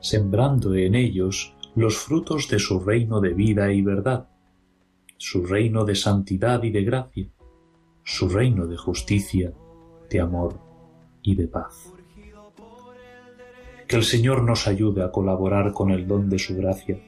sembrando 0.00 0.74
en 0.74 0.94
ellos 0.94 1.54
los 1.74 1.96
frutos 1.98 2.48
de 2.48 2.58
su 2.58 2.80
reino 2.80 3.20
de 3.20 3.34
vida 3.34 3.72
y 3.72 3.82
verdad, 3.82 4.28
su 5.16 5.44
reino 5.44 5.84
de 5.84 5.94
santidad 5.94 6.62
y 6.62 6.70
de 6.70 6.82
gracia, 6.82 7.28
su 8.02 8.28
reino 8.28 8.66
de 8.66 8.76
justicia, 8.76 9.52
de 10.08 10.20
amor 10.20 10.58
y 11.22 11.34
de 11.34 11.46
paz. 11.46 11.92
Que 13.86 13.96
el 13.96 14.04
Señor 14.04 14.42
nos 14.42 14.66
ayude 14.66 15.04
a 15.04 15.10
colaborar 15.10 15.72
con 15.72 15.90
el 15.90 16.06
don 16.06 16.28
de 16.28 16.38
su 16.38 16.56
gracia, 16.56 16.98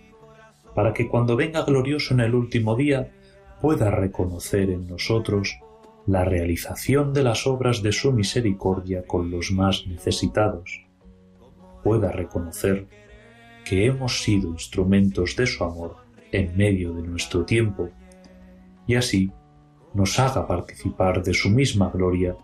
para 0.75 0.93
que 0.93 1.09
cuando 1.09 1.37
venga 1.37 1.63
glorioso 1.63 2.15
en 2.15 2.21
el 2.21 2.35
último 2.35 2.77
día 2.77 3.13
pueda 3.61 3.91
reconocer 3.91 4.71
en 4.71 4.87
nosotros 4.87 5.59
la 6.07 6.25
realización 6.25 7.13
de 7.13 7.23
las 7.23 7.47
obras 7.47 7.83
de 7.83 7.93
su 7.93 8.13
misericordia 8.13 9.05
con 9.07 9.31
los 9.31 9.53
más 9.53 9.87
necesitados, 9.87 10.82
pueda 11.83 12.11
reconocer 12.11 12.89
que 13.65 13.87
hemos 13.87 14.23
sido 14.23 14.51
instrumentos 14.51 15.37
de 15.37 15.47
su 15.47 15.65
amor 15.65 15.97
en 16.33 16.57
medio 16.57 16.93
de 16.93 17.03
nuestro 17.03 17.45
tiempo, 17.45 17.91
y 18.87 18.97
así 18.97 19.31
nos 19.95 20.19
haga 20.19 20.47
participar 20.47 21.23
de 21.23 21.35
su 21.35 21.51
misma 21.51 21.91
gloria 21.91 22.37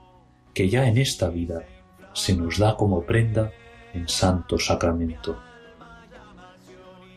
que 0.55 0.69
ya 0.69 0.87
en 0.87 0.99
esta 0.99 1.29
vida 1.29 1.65
se 2.13 2.37
nos 2.37 2.59
da 2.59 2.77
como 2.77 3.03
prenda 3.03 3.53
en 3.95 4.09
santo 4.09 4.59
sacramento. 4.59 5.39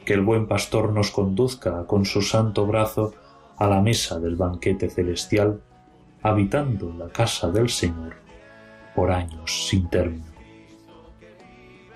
Que 0.05 0.13
el 0.13 0.21
buen 0.21 0.47
pastor 0.47 0.91
nos 0.91 1.11
conduzca 1.11 1.85
con 1.85 2.05
su 2.05 2.21
santo 2.21 2.65
brazo 2.65 3.13
a 3.57 3.67
la 3.67 3.81
mesa 3.81 4.19
del 4.19 4.35
banquete 4.35 4.89
celestial, 4.89 5.61
habitando 6.23 6.93
la 6.97 7.09
casa 7.09 7.51
del 7.51 7.69
Señor 7.69 8.15
por 8.95 9.11
años 9.11 9.67
sin 9.67 9.89
término. 9.89 10.30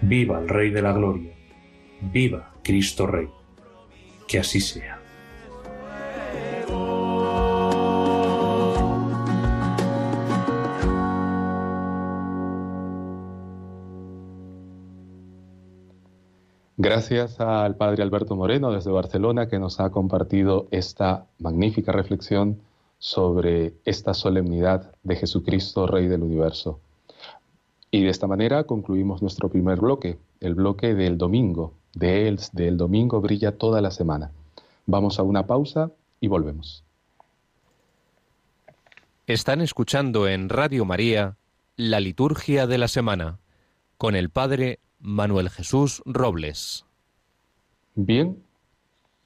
Viva 0.02 0.40
el 0.40 0.50
Rey 0.50 0.70
de 0.70 0.82
la 0.82 0.94
Gloria, 0.94 1.34
viva 2.02 2.54
Cristo 2.64 3.08
Rey, 3.08 3.28
que 4.28 4.40
así 4.40 4.60
sea. 4.60 5.00
Gracias 16.78 17.40
al 17.40 17.78
Padre 17.78 18.04
Alberto 18.04 18.36
Moreno 18.36 18.72
desde 18.72 18.92
Barcelona 18.92 19.48
que 19.48 19.58
nos 19.60 19.80
ha 19.80 19.90
compartido 19.90 20.68
esta 20.70 21.26
magnífica 21.40 21.92
reflexión 21.92 22.62
sobre 23.00 23.74
esta 23.86 24.14
solemnidad 24.14 24.94
de 25.02 25.16
Jesucristo, 25.16 25.88
Rey 25.88 26.08
del 26.08 26.22
Universo. 26.22 26.82
Y 27.96 28.04
de 28.04 28.10
esta 28.10 28.28
manera 28.28 28.66
concluimos 28.66 29.22
nuestro 29.22 29.48
primer 29.48 29.80
bloque, 29.80 30.18
el 30.42 30.54
bloque 30.54 30.94
del 30.96 31.18
domingo. 31.18 31.72
De 31.94 32.28
él, 32.28 32.42
del 32.52 32.76
domingo 32.76 33.22
brilla 33.22 33.58
toda 33.58 33.80
la 33.80 33.90
semana. 33.90 34.32
Vamos 34.86 35.18
a 35.18 35.24
una 35.24 35.48
pausa 35.48 35.92
y 36.20 36.28
volvemos. 36.28 36.84
Están 39.28 39.62
escuchando 39.62 40.28
en 40.28 40.50
Radio 40.50 40.84
María 40.84 41.38
la 41.78 42.02
liturgia 42.02 42.68
de 42.68 42.78
la 42.80 42.90
semana 42.90 43.40
con 43.98 44.18
el 44.18 44.30
Padre 44.30 44.80
Manuel 45.00 45.50
Jesús 45.50 46.02
Robles. 46.06 46.84
Bien, 47.96 48.44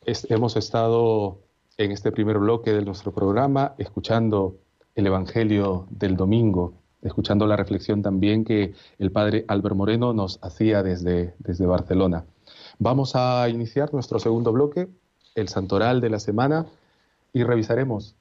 hemos 0.06 0.56
estado 0.58 1.40
en 1.78 1.92
este 1.92 2.12
primer 2.12 2.38
bloque 2.38 2.72
de 2.72 2.86
nuestro 2.86 3.16
programa 3.16 3.74
escuchando 3.80 4.58
el 4.94 5.08
Evangelio 5.08 5.88
del 5.90 6.16
domingo, 6.16 6.76
escuchando 7.02 7.48
la 7.48 7.56
reflexión 7.56 8.02
también 8.02 8.44
que 8.44 8.74
el 8.98 9.12
Padre 9.12 9.46
Albert 9.48 9.76
Moreno 9.76 10.14
nos 10.14 10.40
hacía 10.42 10.84
desde, 10.84 11.34
desde 11.40 11.66
Barcelona. 11.66 12.26
Vamos 12.78 13.16
a 13.16 13.48
iniciar 13.50 13.94
nuestro 13.94 14.20
segundo 14.20 14.52
bloque, 14.52 14.88
el 15.36 15.48
Santoral 15.48 16.02
de 16.02 16.10
la 16.10 16.20
semana, 16.20 16.66
y 17.34 17.44
revisaremos 17.44 18.16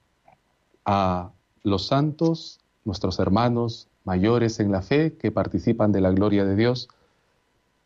a 0.85 1.31
los 1.63 1.87
santos, 1.87 2.59
nuestros 2.85 3.19
hermanos 3.19 3.87
mayores 4.05 4.59
en 4.59 4.71
la 4.71 4.81
fe 4.81 5.17
que 5.17 5.31
participan 5.31 5.91
de 5.91 6.01
la 6.01 6.11
gloria 6.11 6.45
de 6.45 6.55
Dios, 6.55 6.89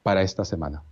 para 0.04 0.22
esta 0.22 0.46
semana. 0.46 0.84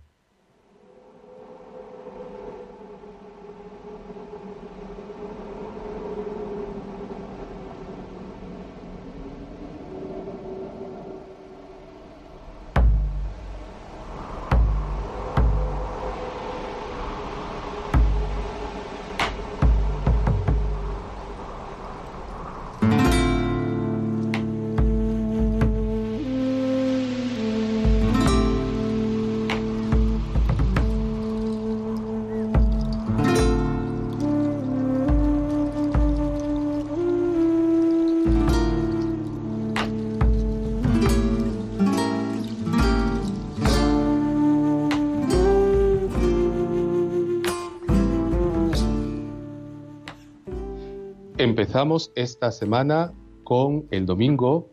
Empezamos 51.82 52.12
esta 52.14 52.52
semana 52.52 53.12
con 53.42 53.88
el 53.90 54.06
domingo, 54.06 54.70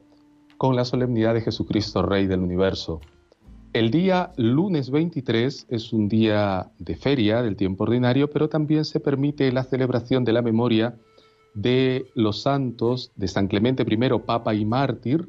con 0.58 0.76
la 0.76 0.86
solemnidad 0.86 1.34
de 1.34 1.42
Jesucristo, 1.42 2.04
Rey 2.04 2.28
del 2.28 2.42
Universo. 2.42 3.02
El 3.74 3.90
día 3.90 4.32
lunes 4.38 4.92
23 4.92 5.66
es 5.70 5.92
un 5.92 6.08
día 6.08 6.70
de 6.78 6.96
feria 6.96 7.42
del 7.42 7.56
tiempo 7.56 7.86
ordinario, 7.86 8.30
pero 8.30 8.48
también 8.48 8.86
se 8.86 9.00
permite 9.00 9.52
la 9.52 9.64
celebración 9.64 10.24
de 10.24 10.34
la 10.34 10.44
memoria 10.44 11.00
de 11.56 12.06
los 12.14 12.44
santos 12.44 13.12
de 13.16 13.28
San 13.28 13.48
Clemente 13.48 13.84
I, 13.90 14.20
Papa 14.24 14.54
y 14.54 14.64
Mártir, 14.64 15.28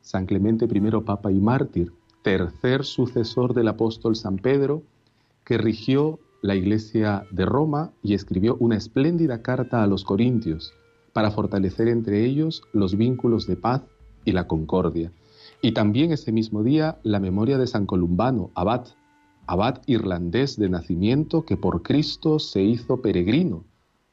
San 0.00 0.24
Clemente 0.24 0.64
I, 0.64 0.90
Papa 1.04 1.30
y 1.30 1.40
Mártir, 1.40 1.92
tercer 2.22 2.86
sucesor 2.86 3.52
del 3.52 3.68
apóstol 3.68 4.16
San 4.16 4.38
Pedro, 4.38 4.82
que 5.44 5.58
rigió 5.58 6.20
la 6.40 6.54
Iglesia 6.54 7.24
de 7.30 7.44
Roma 7.44 7.92
y 8.02 8.14
escribió 8.14 8.56
una 8.60 8.78
espléndida 8.78 9.42
carta 9.42 9.82
a 9.82 9.86
los 9.86 10.04
Corintios 10.04 10.72
para 11.18 11.32
fortalecer 11.32 11.88
entre 11.88 12.24
ellos 12.24 12.62
los 12.72 12.96
vínculos 12.96 13.48
de 13.48 13.56
paz 13.56 13.82
y 14.24 14.30
la 14.30 14.46
concordia. 14.46 15.10
Y 15.60 15.72
también 15.72 16.12
ese 16.12 16.30
mismo 16.30 16.62
día 16.62 17.00
la 17.02 17.18
memoria 17.18 17.58
de 17.58 17.66
San 17.66 17.86
Columbano, 17.86 18.52
abad, 18.54 18.86
abad 19.48 19.82
irlandés 19.86 20.56
de 20.56 20.68
nacimiento 20.68 21.44
que 21.44 21.56
por 21.56 21.82
Cristo 21.82 22.38
se 22.38 22.62
hizo 22.62 23.02
peregrino 23.02 23.64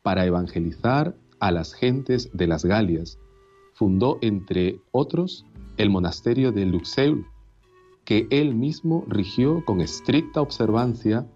para 0.02 0.26
evangelizar 0.26 1.16
a 1.40 1.52
las 1.52 1.76
gentes 1.76 2.32
de 2.34 2.48
las 2.48 2.66
Galias. 2.66 3.20
Fundó, 3.76 4.18
entre 4.22 4.80
otros, 4.92 5.46
el 5.78 5.92
monasterio 5.92 6.52
de 6.52 6.66
Luxeuil, 6.66 7.24
que 8.04 8.26
él 8.32 8.56
mismo 8.56 9.06
rigió 9.08 9.64
con 9.64 9.80
estricta 9.80 10.42
observancia 10.42 11.28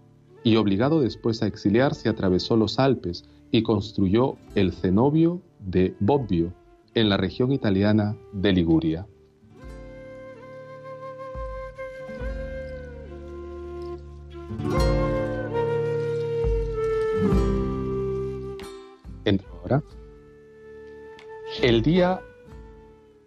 y 0.42 0.56
obligado 0.56 1.00
después 1.00 1.44
a 1.44 1.46
exiliarse 1.46 2.08
atravesó 2.08 2.56
los 2.56 2.80
Alpes 2.80 3.24
y 3.52 3.62
construyó 3.62 4.34
el 4.56 4.72
cenobio 4.72 5.40
de 5.60 5.94
Bobbio 6.00 6.52
en 6.94 7.08
la 7.08 7.16
región 7.16 7.52
italiana 7.52 8.16
de 8.32 8.52
Liguria. 8.52 9.06
ahora. 19.62 19.82
El 21.62 21.82
día, 21.82 22.20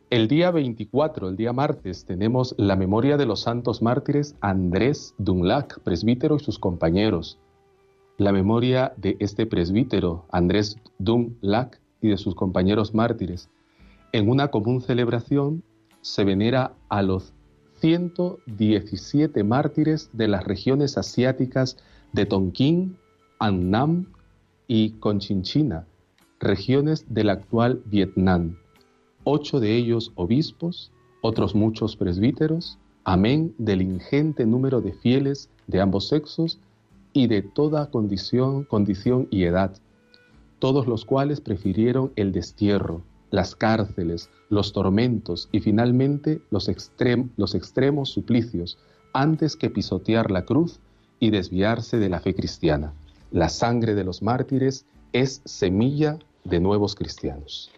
el 0.10 0.28
día 0.28 0.52
24, 0.52 1.30
el 1.30 1.36
día 1.36 1.54
martes, 1.54 2.06
tenemos 2.06 2.56
la 2.58 2.76
memoria 2.76 3.18
de 3.18 3.26
los 3.26 3.42
santos 3.42 3.82
mártires 3.82 4.36
Andrés 4.42 5.14
Dunlac, 5.18 5.80
presbítero 5.82 6.38
y 6.38 6.40
sus 6.40 6.60
compañeros. 6.60 7.40
La 8.18 8.32
memoria 8.32 8.94
de 8.98 9.18
este 9.20 9.46
presbítero, 9.46 10.26
Andrés 10.32 10.78
Dunlac, 11.00 11.80
y 12.04 12.10
de 12.10 12.18
sus 12.18 12.36
compañeros 12.36 12.94
mártires. 12.94 13.50
En 14.12 14.30
una 14.30 14.50
común 14.50 14.82
celebración 14.82 15.64
se 16.02 16.24
venera 16.24 16.74
a 16.90 17.02
los 17.02 17.34
117 17.80 19.44
mártires 19.44 20.10
de 20.14 20.28
las 20.28 20.44
regiones 20.44 20.98
asiáticas 20.98 21.78
de 22.12 22.26
Tonkin, 22.26 22.96
Annam 23.40 24.06
y 24.68 24.92
Conchinchina, 24.92 25.88
regiones 26.40 27.06
del 27.10 27.30
actual 27.30 27.82
Vietnam. 27.86 28.58
Ocho 29.24 29.60
de 29.60 29.76
ellos 29.76 30.12
obispos, 30.16 30.92
otros 31.22 31.56
muchos 31.56 31.96
presbíteros, 31.96 32.78
amén 33.06 33.56
del 33.58 33.82
ingente 33.82 34.46
número 34.46 34.82
de 34.82 34.94
fieles 34.94 35.50
de 35.68 35.82
ambos 35.82 36.10
sexos 36.10 36.60
y 37.14 37.28
de 37.28 37.42
toda 37.42 37.90
condición, 37.90 38.66
condición 38.66 39.28
y 39.32 39.44
edad, 39.44 39.76
todos 40.64 40.88
los 40.88 41.04
cuales 41.04 41.42
prefirieron 41.42 42.14
el 42.16 42.32
destierro, 42.32 43.02
las 43.32 43.54
cárceles, 43.54 44.30
los 44.48 44.72
tormentos 44.72 45.50
y 45.52 45.60
finalmente 45.60 46.40
los, 46.52 46.70
extremos 46.70 48.10
suplicios 48.10 48.78
antes 49.12 49.58
que 49.58 49.70
pisotear 49.70 50.32
la 50.32 50.46
cruz 50.46 50.80
y 51.20 51.32
desviarse 51.32 51.98
de 51.98 52.08
la 52.08 52.22
fe 52.22 52.34
cristiana. 52.34 52.94
La 53.30 53.50
sangre 53.50 53.94
de 53.94 54.06
los 54.06 54.22
mártires 54.22 54.86
es 55.12 55.42
semilla 55.44 56.18
de 56.46 56.62
nuevos 56.62 56.96
cristianos. 56.96 57.70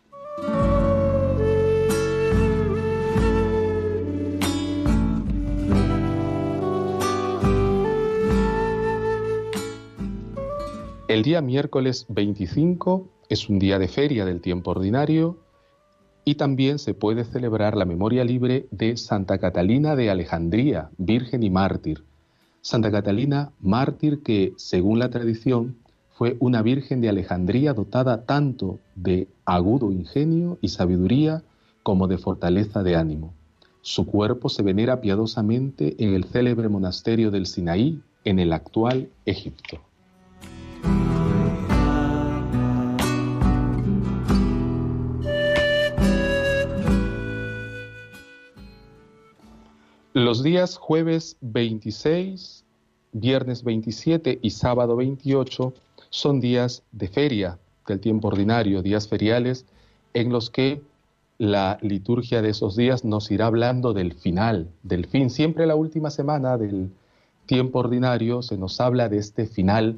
El 11.15 11.23
día 11.23 11.39
miércoles 11.39 12.07
25 12.09 13.07
es 13.29 13.47
un 13.47 13.57
día 13.57 13.79
de 13.79 13.87
feria 13.87 14.25
del 14.25 14.41
tiempo 14.41 14.71
ordinario 14.71 15.37
y 16.25 16.35
también 16.35 16.77
se 16.77 16.93
puede 16.93 17.23
celebrar 17.23 17.77
la 17.77 17.85
memoria 17.85 18.25
libre 18.25 18.67
de 18.69 18.97
Santa 18.97 19.37
Catalina 19.37 19.95
de 19.95 20.09
Alejandría, 20.09 20.89
virgen 20.97 21.41
y 21.43 21.49
mártir. 21.49 22.03
Santa 22.59 22.91
Catalina, 22.91 23.53
mártir 23.61 24.23
que, 24.23 24.55
según 24.57 24.99
la 24.99 25.09
tradición, 25.09 25.77
fue 26.09 26.35
una 26.41 26.61
virgen 26.61 26.99
de 26.99 27.07
Alejandría 27.07 27.73
dotada 27.73 28.25
tanto 28.25 28.79
de 28.95 29.29
agudo 29.45 29.93
ingenio 29.93 30.57
y 30.59 30.67
sabiduría 30.67 31.43
como 31.81 32.09
de 32.09 32.17
fortaleza 32.17 32.83
de 32.83 32.97
ánimo. 32.97 33.33
Su 33.79 34.05
cuerpo 34.05 34.49
se 34.49 34.63
venera 34.63 34.99
piadosamente 34.99 35.95
en 35.97 36.13
el 36.13 36.25
célebre 36.25 36.67
monasterio 36.67 37.31
del 37.31 37.45
Sinaí, 37.45 38.01
en 38.25 38.39
el 38.39 38.51
actual 38.51 39.07
Egipto. 39.25 39.79
Los 50.15 50.43
días 50.43 50.77
jueves 50.77 51.35
26, 51.41 52.63
viernes 53.11 53.65
27 53.65 54.39
y 54.41 54.51
sábado 54.51 54.95
28 54.95 55.73
son 56.09 56.39
días 56.39 56.83
de 56.93 57.09
feria 57.09 57.59
del 57.85 57.99
tiempo 57.99 58.29
ordinario, 58.29 58.81
días 58.81 59.09
feriales 59.09 59.65
en 60.13 60.31
los 60.31 60.49
que 60.49 60.81
la 61.37 61.77
liturgia 61.81 62.41
de 62.41 62.51
esos 62.51 62.77
días 62.77 63.03
nos 63.03 63.29
irá 63.29 63.47
hablando 63.47 63.91
del 63.91 64.13
final, 64.13 64.69
del 64.83 65.05
fin. 65.05 65.29
Siempre 65.29 65.65
la 65.65 65.75
última 65.75 66.09
semana 66.09 66.57
del 66.57 66.91
tiempo 67.45 67.79
ordinario 67.79 68.41
se 68.41 68.57
nos 68.57 68.79
habla 68.79 69.09
de 69.09 69.17
este 69.17 69.45
final 69.45 69.97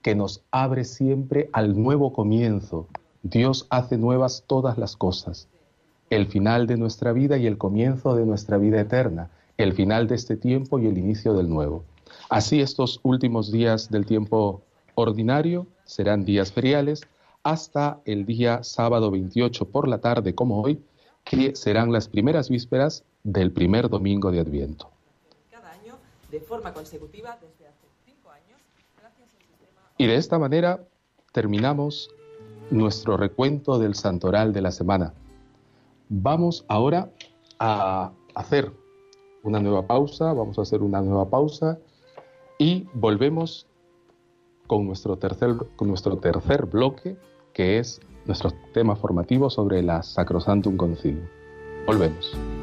que 0.00 0.14
nos 0.14 0.40
abre 0.50 0.86
siempre 0.86 1.50
al 1.52 1.78
nuevo 1.78 2.14
comienzo. 2.14 2.86
Dios 3.22 3.66
hace 3.68 3.98
nuevas 3.98 4.44
todas 4.46 4.78
las 4.78 4.96
cosas, 4.96 5.46
el 6.08 6.26
final 6.26 6.66
de 6.66 6.78
nuestra 6.78 7.12
vida 7.12 7.36
y 7.36 7.46
el 7.46 7.58
comienzo 7.58 8.14
de 8.14 8.24
nuestra 8.24 8.56
vida 8.56 8.80
eterna 8.80 9.28
el 9.58 9.72
final 9.72 10.06
de 10.06 10.14
este 10.14 10.36
tiempo 10.36 10.78
y 10.78 10.86
el 10.86 10.96
inicio 10.96 11.34
del 11.34 11.50
nuevo. 11.50 11.84
Así 12.30 12.60
estos 12.60 13.00
últimos 13.02 13.50
días 13.50 13.90
del 13.90 14.06
tiempo 14.06 14.62
ordinario 14.94 15.66
serán 15.84 16.24
días 16.24 16.52
feriales 16.52 17.02
hasta 17.42 18.00
el 18.04 18.24
día 18.24 18.62
sábado 18.62 19.10
28 19.10 19.64
por 19.66 19.88
la 19.88 19.98
tarde 19.98 20.34
como 20.34 20.62
hoy, 20.62 20.80
que 21.24 21.56
serán 21.56 21.92
las 21.92 22.08
primeras 22.08 22.48
vísperas 22.48 23.04
del 23.24 23.50
primer 23.52 23.88
domingo 23.88 24.30
de 24.30 24.40
Adviento. 24.40 24.90
Cada 25.50 25.72
año, 25.72 25.96
de 26.30 26.40
forma 26.40 26.72
consecutiva, 26.72 27.36
desde 27.40 27.66
hace 27.68 27.86
cinco 28.06 28.30
años, 28.30 28.60
Y 29.98 30.06
de 30.06 30.14
esta 30.14 30.38
manera 30.38 30.84
terminamos 31.32 32.10
nuestro 32.70 33.16
recuento 33.16 33.78
del 33.78 33.96
santoral 33.96 34.52
de 34.52 34.60
la 34.60 34.70
semana. 34.70 35.14
Vamos 36.08 36.64
ahora 36.68 37.10
a 37.58 38.12
hacer 38.34 38.72
una 39.48 39.60
nueva 39.60 39.86
pausa, 39.86 40.32
vamos 40.32 40.58
a 40.58 40.62
hacer 40.62 40.82
una 40.82 41.00
nueva 41.00 41.28
pausa 41.28 41.78
y 42.58 42.86
volvemos 42.94 43.66
con 44.66 44.86
nuestro 44.86 45.16
tercer, 45.16 45.56
con 45.76 45.88
nuestro 45.88 46.18
tercer 46.18 46.66
bloque, 46.66 47.16
que 47.52 47.78
es 47.78 48.00
nuestro 48.26 48.52
tema 48.72 48.94
formativo 48.94 49.50
sobre 49.50 49.82
la 49.82 50.02
Sacrosantum 50.02 50.76
Concilio. 50.76 51.26
Volvemos. 51.86 52.57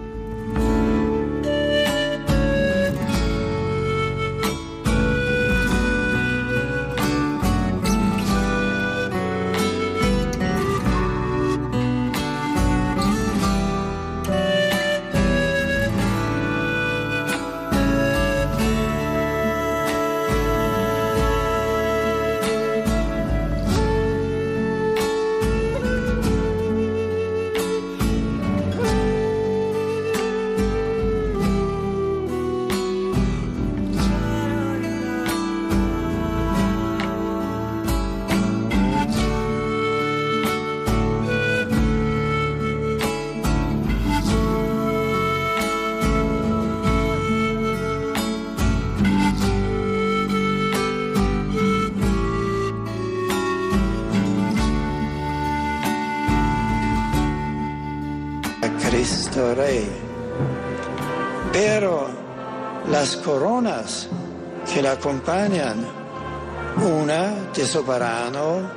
Una 66.78 67.52
de 67.54 67.65
soberano 67.65 68.68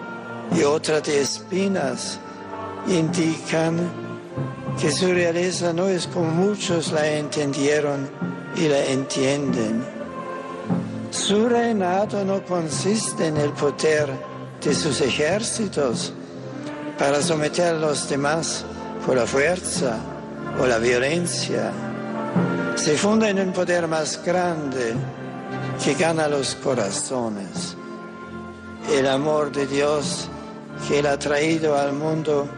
y 0.54 0.62
otra 0.62 1.00
de 1.00 1.22
espinas, 1.22 2.18
indican 2.86 3.78
que 4.78 4.92
su 4.92 5.06
realeza 5.06 5.72
no 5.72 5.88
es 5.88 6.06
como 6.06 6.30
muchos 6.30 6.92
la 6.92 7.06
entendieron 7.06 8.10
y 8.56 8.68
la 8.68 8.84
entienden. 8.84 9.82
Su 11.10 11.48
reinado 11.48 12.22
no 12.26 12.44
consiste 12.44 13.28
en 13.28 13.38
el 13.38 13.52
poder 13.52 14.10
de 14.62 14.74
sus 14.74 15.00
ejércitos 15.00 16.12
para 16.98 17.22
someter 17.22 17.74
a 17.74 17.78
los 17.78 18.06
demás 18.06 18.66
por 19.06 19.16
la 19.16 19.26
fuerza 19.26 19.96
o 20.60 20.66
la 20.66 20.78
violencia, 20.78 21.72
se 22.74 22.98
funda 22.98 23.30
en 23.30 23.40
un 23.40 23.52
poder 23.52 23.88
más 23.88 24.22
grande 24.24 24.94
que 25.82 25.94
gana 25.94 26.28
los 26.28 26.54
corazones. 26.56 27.76
El 28.90 29.06
amor 29.06 29.52
de 29.52 29.66
Dios 29.66 30.28
que 30.86 31.00
Él 31.00 31.06
ha 31.06 31.18
traído 31.18 31.76
al 31.76 31.92
mundo 31.92 32.48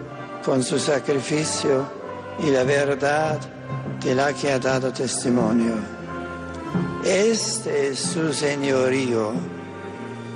con 0.45 0.63
su 0.63 0.79
sacrificio 0.79 1.87
y 2.39 2.51
la 2.51 2.65
verdad 2.65 3.39
de 4.03 4.15
la 4.15 4.33
que 4.33 4.53
ha 4.53 4.59
dado 4.59 4.93
testimonio. 4.93 5.75
Este 7.05 7.89
es 7.89 7.99
su 7.99 8.33
señorío 8.33 9.33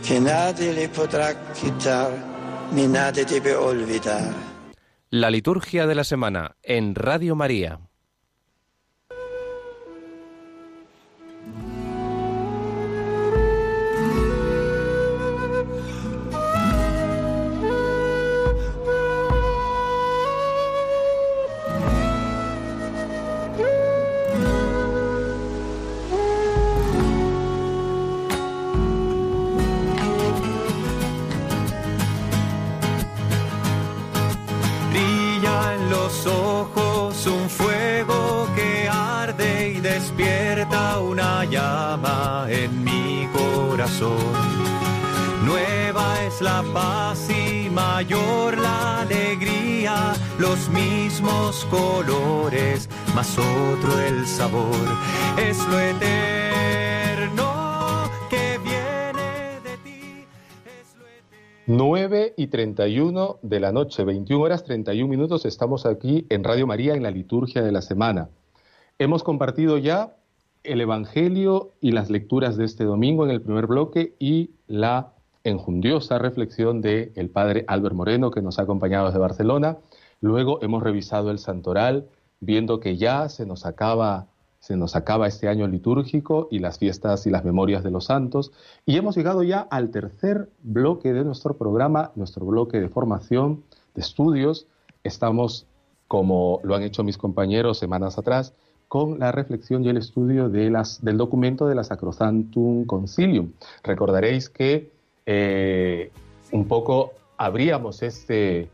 que 0.07 0.21
nadie 0.21 0.73
le 0.73 0.89
podrá 0.89 1.53
quitar 1.53 2.11
ni 2.73 2.87
nadie 2.87 3.25
debe 3.25 3.55
olvidar. 3.55 4.33
La 5.11 5.31
liturgia 5.31 5.87
de 5.87 5.95
la 5.95 6.05
semana 6.05 6.57
en 6.63 6.95
Radio 6.95 7.37
María. 7.37 7.79
Nueva 45.45 46.25
es 46.25 46.41
la 46.41 46.65
paz 46.73 47.29
y 47.31 47.71
mayor 47.71 48.59
la 48.59 49.03
alegría, 49.03 50.15
los 50.37 50.69
mismos 50.71 51.65
colores, 51.67 52.89
más 53.15 53.39
otro 53.39 54.01
el 54.01 54.27
sabor. 54.27 54.75
Es 55.39 55.59
lo 55.69 55.79
eterno 55.79 57.45
que 58.29 58.59
viene 58.65 59.61
de 59.63 59.77
ti. 59.85 60.27
Es 60.65 60.97
lo 60.99 61.07
eterno. 61.07 61.85
9 61.85 62.35
y 62.37 62.49
31 62.49 63.39
de 63.43 63.61
la 63.61 63.71
noche, 63.71 64.03
21 64.03 64.43
horas 64.43 64.65
31 64.65 65.09
minutos, 65.09 65.45
estamos 65.45 65.87
aquí 65.87 66.27
en 66.31 66.43
Radio 66.43 66.67
María 66.67 66.95
en 66.95 67.05
la 67.05 67.13
liturgia 67.13 67.63
de 67.63 67.71
la 67.71 67.81
semana. 67.81 68.29
Hemos 68.99 69.23
compartido 69.23 69.79
ya 69.79 70.17
el 70.65 70.81
Evangelio 70.81 71.73
y 71.81 71.93
las 71.93 72.11
lecturas 72.11 72.57
de 72.57 72.65
este 72.65 72.85
domingo 72.85 73.25
en 73.25 73.31
el 73.31 73.43
primer 73.43 73.67
bloque 73.67 74.17
y 74.19 74.51
la 74.67 75.13
enjundiosa 75.45 76.19
reflexión 76.19 76.81
del 76.81 77.13
el 77.15 77.29
padre 77.31 77.65
Albert 77.69 77.95
Moreno 77.95 78.31
que 78.31 78.43
nos 78.43 78.59
ha 78.59 78.63
acompañado 78.63 79.07
desde 79.07 79.19
Barcelona. 79.19 79.79
Luego 80.21 80.61
hemos 80.63 80.83
revisado 80.83 81.31
el 81.31 81.39
santoral, 81.39 82.09
viendo 82.41 82.81
que 82.81 82.97
ya 82.97 83.29
se 83.29 83.47
nos 83.47 83.67
acaba 83.67 84.29
se 84.65 84.79
nos 84.79 84.97
acaba 84.97 85.27
este 85.27 85.47
año 85.47 85.69
litúrgico 85.69 86.49
y 86.51 86.59
las 86.59 86.79
fiestas 86.79 87.27
y 87.27 87.31
las 87.31 87.45
memorias 87.45 87.85
de 87.85 87.91
los 87.91 88.07
santos. 88.07 88.51
Y 88.87 88.97
hemos 88.97 89.15
llegado 89.15 89.43
ya 89.43 89.61
al 89.61 89.91
tercer 89.91 90.49
bloque 90.63 91.13
de 91.13 91.23
nuestro 91.23 91.59
programa, 91.59 92.13
nuestro 92.15 92.47
bloque 92.47 92.81
de 92.81 92.89
formación, 92.89 93.63
de 93.95 94.01
estudios. 94.01 94.67
Estamos, 95.03 95.67
como 96.09 96.61
lo 96.65 96.75
han 96.75 96.83
hecho 96.83 97.05
mis 97.05 97.19
compañeros 97.19 97.77
semanas 97.77 98.17
atrás, 98.17 98.55
con 98.95 99.19
la 99.19 99.33
reflexión 99.33 99.85
y 99.85 99.89
el 99.89 99.97
estudio 99.97 100.49
de 100.49 100.71
las, 100.71 101.05
del 101.05 101.17
documento 101.17 101.67
de 101.67 101.75
la 101.75 101.83
Sacrosantum 101.83 102.85
Concilium. 102.85 103.51
Recordaréis 103.83 104.49
que 104.49 104.93
eh, 105.27 106.13
un 106.53 106.69
poco 106.69 107.11
abríamos 107.37 108.05
este, 108.05 108.71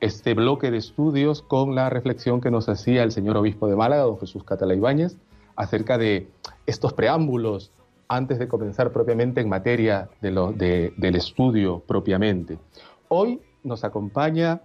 este 0.00 0.32
bloque 0.32 0.70
de 0.70 0.78
estudios 0.78 1.42
con 1.42 1.74
la 1.74 1.90
reflexión 1.90 2.40
que 2.40 2.50
nos 2.50 2.66
hacía 2.70 3.02
el 3.02 3.12
señor 3.12 3.36
obispo 3.36 3.68
de 3.68 3.76
Málaga, 3.76 4.04
don 4.04 4.18
Jesús 4.18 4.42
Catala 4.42 4.74
Ibáñez, 4.74 5.18
acerca 5.54 5.98
de 5.98 6.28
estos 6.64 6.94
preámbulos 6.94 7.70
antes 8.08 8.38
de 8.38 8.48
comenzar 8.48 8.90
propiamente 8.90 9.42
en 9.42 9.50
materia 9.50 10.08
de 10.22 10.94
del 10.96 11.14
estudio 11.14 11.82
propiamente. 11.86 12.58
Hoy 13.08 13.42
nos 13.62 13.84
acompaña 13.84 14.62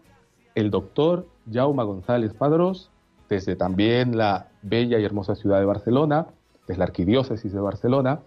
el 0.56 0.72
doctor 0.72 1.28
Jaume 1.52 1.84
González 1.84 2.34
Padrós, 2.34 2.90
desde 3.28 3.58
también 3.58 4.16
la 4.16 4.48
bella 4.64 5.00
y 5.00 5.04
hermosa 5.04 5.36
ciudad 5.36 5.60
de 5.60 5.66
Barcelona, 5.66 6.28
desde 6.68 6.80
la 6.80 6.86
arquidiócesis 6.86 7.54
de 7.54 7.60
Barcelona. 7.60 8.20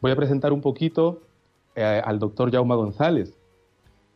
Voy 0.00 0.12
a 0.12 0.16
presentar 0.16 0.52
un 0.52 0.60
poquito 0.60 1.20
eh, 1.74 2.00
al 2.04 2.18
doctor 2.18 2.50
Jaume 2.50 2.74
González. 2.74 3.36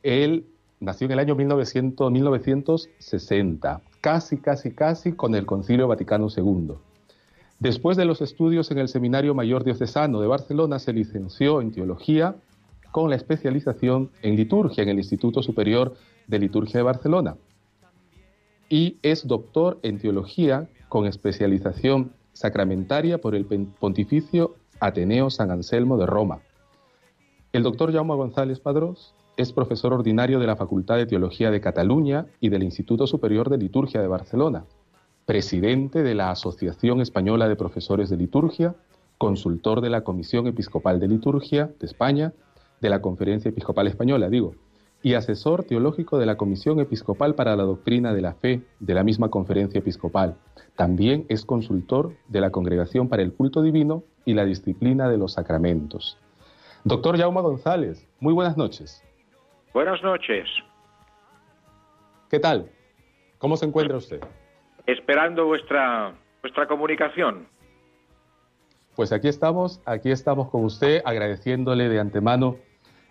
Él 0.02 0.46
nació 0.80 1.06
en 1.06 1.12
el 1.12 1.18
año 1.18 1.34
1900, 1.34 2.10
1960, 2.10 3.82
casi, 4.00 4.38
casi, 4.38 4.70
casi 4.72 5.12
con 5.12 5.34
el 5.34 5.46
Concilio 5.46 5.88
Vaticano 5.88 6.28
II. 6.34 6.74
Después 7.58 7.96
de 7.96 8.04
los 8.04 8.20
estudios 8.20 8.70
en 8.70 8.78
el 8.78 8.88
Seminario 8.88 9.34
Mayor 9.34 9.64
Diocesano 9.64 10.20
de 10.20 10.26
Barcelona, 10.26 10.78
se 10.78 10.92
licenció 10.92 11.60
en 11.60 11.72
Teología 11.72 12.36
con 12.90 13.10
la 13.10 13.16
especialización 13.16 14.10
en 14.22 14.36
Liturgia 14.36 14.82
en 14.82 14.90
el 14.90 14.98
Instituto 14.98 15.42
Superior 15.42 15.94
de 16.26 16.38
Liturgia 16.38 16.78
de 16.78 16.84
Barcelona. 16.84 17.36
Y 18.68 18.98
es 19.02 19.26
doctor 19.26 19.78
en 19.82 19.98
Teología 19.98 20.68
con 20.88 21.06
especialización 21.06 22.12
sacramentaria 22.32 23.18
por 23.18 23.34
el 23.34 23.44
Pontificio 23.44 24.56
Ateneo 24.80 25.30
San 25.30 25.50
Anselmo 25.50 25.96
de 25.96 26.06
Roma. 26.06 26.40
El 27.52 27.62
doctor 27.62 27.92
Jaume 27.92 28.14
González 28.14 28.60
Padrós 28.60 29.14
es 29.36 29.52
profesor 29.52 29.92
ordinario 29.92 30.38
de 30.38 30.46
la 30.46 30.56
Facultad 30.56 30.96
de 30.96 31.06
Teología 31.06 31.50
de 31.50 31.60
Cataluña 31.60 32.26
y 32.40 32.48
del 32.48 32.62
Instituto 32.62 33.06
Superior 33.06 33.50
de 33.50 33.58
Liturgia 33.58 34.00
de 34.00 34.08
Barcelona 34.08 34.64
presidente 35.24 36.02
de 36.02 36.14
la 36.14 36.30
Asociación 36.30 37.00
Española 37.00 37.48
de 37.48 37.56
Profesores 37.56 38.10
de 38.10 38.16
Liturgia, 38.16 38.74
consultor 39.18 39.80
de 39.80 39.90
la 39.90 40.02
Comisión 40.02 40.46
Episcopal 40.46 41.00
de 41.00 41.08
Liturgia 41.08 41.70
de 41.78 41.86
España, 41.86 42.32
de 42.80 42.90
la 42.90 43.00
Conferencia 43.00 43.48
Episcopal 43.48 43.86
Española, 43.86 44.28
digo, 44.28 44.54
y 45.04 45.14
asesor 45.14 45.64
teológico 45.64 46.18
de 46.18 46.24
la 46.24 46.36
Comisión 46.36 46.80
Episcopal 46.80 47.34
para 47.34 47.54
la 47.56 47.64
Doctrina 47.64 48.14
de 48.14 48.22
la 48.22 48.32
Fe 48.32 48.62
de 48.80 48.94
la 48.94 49.04
misma 49.04 49.28
Conferencia 49.28 49.78
Episcopal. 49.78 50.38
También 50.76 51.26
es 51.28 51.44
consultor 51.44 52.14
de 52.28 52.40
la 52.40 52.50
Congregación 52.50 53.10
para 53.10 53.22
el 53.22 53.34
Culto 53.34 53.60
Divino 53.60 54.02
y 54.24 54.32
la 54.32 54.46
Disciplina 54.46 55.10
de 55.10 55.18
los 55.18 55.34
Sacramentos. 55.34 56.18
Doctor 56.84 57.18
Jaume 57.18 57.42
González, 57.42 58.08
muy 58.18 58.32
buenas 58.32 58.56
noches. 58.56 59.04
Buenas 59.74 60.02
noches. 60.02 60.48
¿Qué 62.30 62.40
tal? 62.40 62.70
¿Cómo 63.38 63.58
se 63.58 63.66
encuentra 63.66 63.98
usted? 63.98 64.20
esperando 64.86 65.46
vuestra, 65.46 66.14
vuestra 66.40 66.66
comunicación. 66.66 67.46
Pues 68.96 69.12
aquí 69.12 69.28
estamos, 69.28 69.82
aquí 69.84 70.10
estamos 70.10 70.48
con 70.48 70.64
usted, 70.64 71.02
agradeciéndole 71.04 71.88
de 71.88 72.00
antemano 72.00 72.56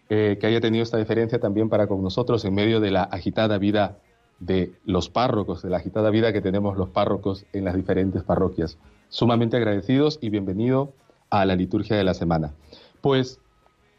eh, 0.10 0.38
que 0.40 0.48
haya 0.48 0.62
tenido 0.62 0.84
esta 0.84 0.98
diferencia 0.98 1.40
también 1.40 1.70
para 1.70 1.88
con 1.88 2.02
nosotros 2.04 2.44
en 2.46 2.54
medio 2.54 2.80
de 2.80 2.92
la 2.92 3.04
agitada 3.04 3.58
vida 3.58 3.98
de 4.40 4.74
los 4.86 5.10
párrocos, 5.10 5.62
de 5.62 5.70
la 5.70 5.78
agitada 5.78 6.10
vida 6.10 6.34
que 6.34 6.42
tenemos 6.42 6.78
los 6.78 6.90
párrocos 6.90 7.46
en 7.54 7.66
las 7.66 7.76
diferentes 7.76 8.24
parroquias. 8.24 8.78
Sumamente 9.10 9.58
agradecidos 9.58 10.20
y 10.22 10.30
bienvenido 10.30 10.94
a 11.30 11.46
la 11.46 11.56
liturgia 11.56 11.96
de 11.96 12.04
la 12.04 12.14
semana. 12.14 12.54
Pues 13.02 13.40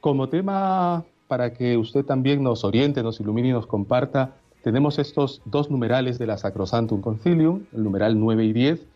como 0.00 0.28
tema 0.28 1.04
para 1.28 1.52
que 1.54 1.76
usted 1.76 2.04
también 2.04 2.42
nos 2.42 2.64
oriente, 2.64 3.02
nos 3.02 3.20
ilumine 3.20 3.48
y 3.48 3.52
nos 3.52 3.66
comparta 3.66 4.34
tenemos 4.64 4.98
estos 4.98 5.42
dos 5.44 5.70
numerales 5.70 6.18
de 6.18 6.26
la 6.26 6.38
Sacrosantum 6.38 7.02
Concilium, 7.02 7.66
el 7.74 7.84
numeral 7.84 8.18
9 8.18 8.46
y 8.46 8.52
10, 8.54 8.86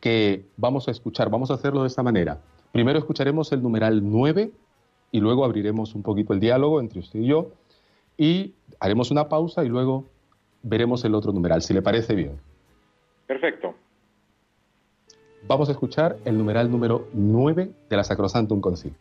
que 0.00 0.46
vamos 0.56 0.88
a 0.88 0.90
escuchar. 0.90 1.28
Vamos 1.28 1.50
a 1.50 1.54
hacerlo 1.54 1.82
de 1.82 1.88
esta 1.88 2.02
manera. 2.02 2.40
Primero 2.72 2.98
escucharemos 2.98 3.52
el 3.52 3.62
numeral 3.62 4.00
9 4.10 4.50
y 5.10 5.20
luego 5.20 5.44
abriremos 5.44 5.94
un 5.94 6.02
poquito 6.02 6.32
el 6.32 6.40
diálogo 6.40 6.80
entre 6.80 7.00
usted 7.00 7.20
y 7.20 7.26
yo 7.26 7.50
y 8.16 8.54
haremos 8.80 9.10
una 9.10 9.28
pausa 9.28 9.64
y 9.64 9.68
luego 9.68 10.04
veremos 10.62 11.04
el 11.04 11.14
otro 11.14 11.32
numeral, 11.32 11.62
si 11.62 11.72
le 11.72 11.82
parece 11.82 12.14
bien. 12.14 12.38
Perfecto. 13.26 13.74
Vamos 15.46 15.68
a 15.68 15.72
escuchar 15.72 16.18
el 16.24 16.36
numeral 16.36 16.70
número 16.70 17.08
9 17.14 17.70
de 17.88 17.96
la 17.96 18.04
Sacrosantum 18.04 18.60
Concilium. 18.60 18.98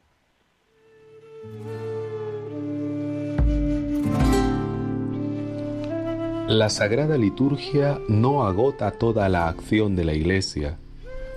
La 6.48 6.70
Sagrada 6.70 7.17
Liturgia 7.17 8.00
no 8.08 8.46
agota 8.46 8.91
toda 8.91 9.28
la 9.28 9.50
acción 9.50 9.98
de 9.98 10.06
la 10.06 10.13
Iglesia, 10.13 10.78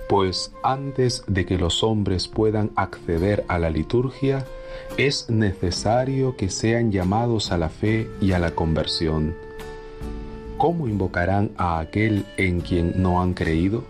pues 0.07 0.53
antes 0.63 1.25
de 1.27 1.45
que 1.45 1.57
los 1.57 1.83
hombres 1.83 2.29
puedan 2.29 2.71
acceder 2.77 3.43
a 3.49 3.59
la 3.59 3.69
liturgia, 3.69 4.45
es 4.97 5.29
necesario 5.29 6.35
que 6.35 6.49
sean 6.49 6.91
llamados 6.91 7.51
a 7.51 7.57
la 7.57 7.69
fe 7.69 8.09
y 8.19 8.33
a 8.33 8.39
la 8.39 8.51
conversión. 8.51 9.35
¿Cómo 10.57 10.87
invocarán 10.87 11.51
a 11.57 11.79
aquel 11.79 12.25
en 12.37 12.61
quien 12.61 13.01
no 13.01 13.21
han 13.21 13.33
creído? 13.33 13.83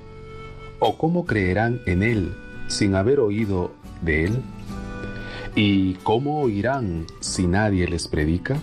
¿O 0.80 0.98
cómo 0.98 1.26
creerán 1.26 1.82
en 1.86 2.04
él 2.04 2.34
sin 2.68 2.96
haber 2.96 3.20
oído 3.20 3.72
de 4.02 4.26
él? 4.26 4.42
¿Y 5.56 5.96
cómo 5.96 6.42
oirán 6.42 7.08
si 7.20 7.46
nadie 7.46 7.88
les 7.88 8.08
predica? 8.08 8.58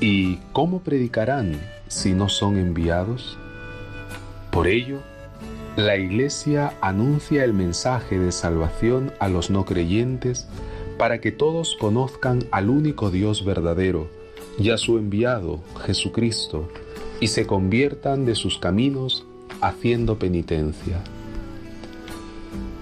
¿Y 0.00 0.36
cómo 0.52 0.80
predicarán 0.80 1.60
si 1.86 2.14
no 2.14 2.28
son 2.28 2.56
enviados? 2.56 3.36
Por 4.50 4.68
ello, 4.68 5.00
la 5.76 5.96
Iglesia 5.96 6.74
anuncia 6.80 7.44
el 7.44 7.52
mensaje 7.52 8.18
de 8.18 8.32
salvación 8.32 9.12
a 9.20 9.28
los 9.28 9.50
no 9.50 9.64
creyentes 9.64 10.48
para 11.02 11.20
que 11.20 11.32
todos 11.32 11.76
conozcan 11.80 12.44
al 12.52 12.70
único 12.70 13.10
Dios 13.10 13.44
verdadero 13.44 14.06
y 14.56 14.70
a 14.70 14.76
su 14.76 14.98
enviado, 14.98 15.58
Jesucristo, 15.84 16.68
y 17.18 17.26
se 17.26 17.44
conviertan 17.44 18.24
de 18.24 18.36
sus 18.36 18.60
caminos 18.60 19.26
haciendo 19.60 20.20
penitencia. 20.20 21.02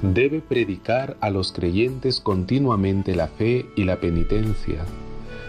Debe 0.03 0.43
predicar 0.43 1.16
a 1.23 1.31
los 1.31 1.51
creyentes 1.51 2.21
continuamente 2.21 3.14
la 3.14 3.27
fe 3.27 3.64
y 3.75 3.85
la 3.85 4.01
penitencia 4.01 4.85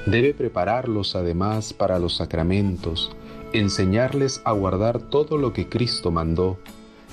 Debe 0.06 0.34
prepararlos 0.34 1.18
además 1.18 1.74
para 1.74 2.00
los 2.00 2.16
sacramentos, 2.16 3.12
enseñarles 3.52 4.42
a 4.46 4.54
guardar 4.54 5.10
todo 5.10 5.38
lo 5.38 5.52
que 5.52 5.68
Cristo 5.68 6.10
mandó 6.10 6.58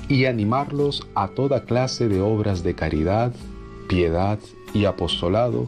y 0.08 0.26
animarlos 0.26 1.04
a 1.16 1.26
toda 1.26 1.64
clase 1.64 2.06
de 2.06 2.20
obras 2.20 2.62
de 2.62 2.76
caridad, 2.76 3.32
piedad 3.88 4.38
y 4.74 4.84
apostolado, 4.84 5.66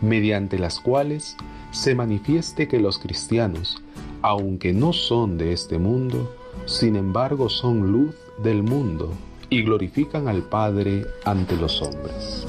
mediante 0.00 0.58
las 0.58 0.80
cuales 0.80 1.36
se 1.70 1.94
manifieste 1.94 2.68
que 2.68 2.78
los 2.80 2.98
cristianos, 2.98 3.82
aunque 4.20 4.72
no 4.72 4.92
son 4.92 5.38
de 5.38 5.52
este 5.52 5.78
mundo, 5.78 6.34
sin 6.66 6.96
embargo 6.96 7.48
son 7.48 7.92
luz 7.92 8.14
del 8.42 8.62
mundo 8.62 9.12
y 9.48 9.62
glorifican 9.62 10.28
al 10.28 10.42
Padre 10.42 11.04
ante 11.24 11.56
los 11.56 11.80
hombres. 11.82 12.46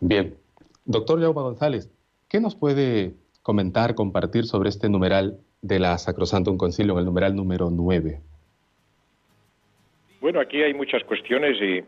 Bien, 0.00 0.34
doctor 0.86 1.20
Jaume 1.20 1.42
González, 1.42 1.90
¿qué 2.28 2.40
nos 2.40 2.56
puede 2.56 3.19
comentar, 3.42 3.94
compartir 3.94 4.44
sobre 4.44 4.68
este 4.68 4.88
numeral 4.88 5.38
de 5.62 5.78
la 5.78 5.98
Sacrosantum 5.98 6.56
Concilium, 6.56 6.98
el 6.98 7.04
numeral 7.04 7.34
número 7.34 7.70
9? 7.70 8.20
Bueno, 10.20 10.40
aquí 10.40 10.62
hay 10.62 10.74
muchas 10.74 11.02
cuestiones 11.04 11.56
y, 11.60 11.82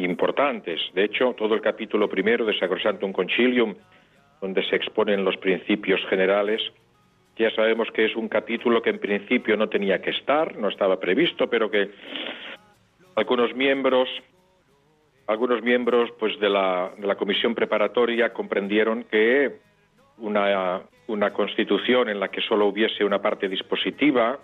importantes. 0.04 0.80
De 0.94 1.04
hecho, 1.04 1.34
todo 1.34 1.54
el 1.54 1.60
capítulo 1.60 2.08
primero 2.08 2.44
de 2.44 2.58
Sacrosantum 2.58 3.12
Concilium, 3.12 3.74
donde 4.40 4.62
se 4.68 4.76
exponen 4.76 5.24
los 5.24 5.36
principios 5.38 6.00
generales, 6.08 6.62
ya 7.36 7.50
sabemos 7.50 7.88
que 7.92 8.06
es 8.06 8.16
un 8.16 8.28
capítulo 8.28 8.80
que 8.80 8.90
en 8.90 8.98
principio 8.98 9.56
no 9.56 9.68
tenía 9.68 10.00
que 10.00 10.10
estar, 10.10 10.56
no 10.56 10.68
estaba 10.68 10.98
previsto, 10.98 11.50
pero 11.50 11.70
que 11.70 11.90
algunos 13.14 13.54
miembros, 13.54 14.08
algunos 15.26 15.62
miembros 15.62 16.10
pues 16.18 16.38
de 16.38 16.48
la, 16.48 16.92
de 16.96 17.06
la 17.06 17.16
comisión 17.16 17.54
preparatoria 17.54 18.32
comprendieron 18.32 19.04
que 19.04 19.65
una, 20.18 20.82
una 21.08 21.32
constitución 21.32 22.08
en 22.08 22.20
la 22.20 22.28
que 22.28 22.40
solo 22.40 22.66
hubiese 22.66 23.04
una 23.04 23.20
parte 23.20 23.48
dispositiva, 23.48 24.38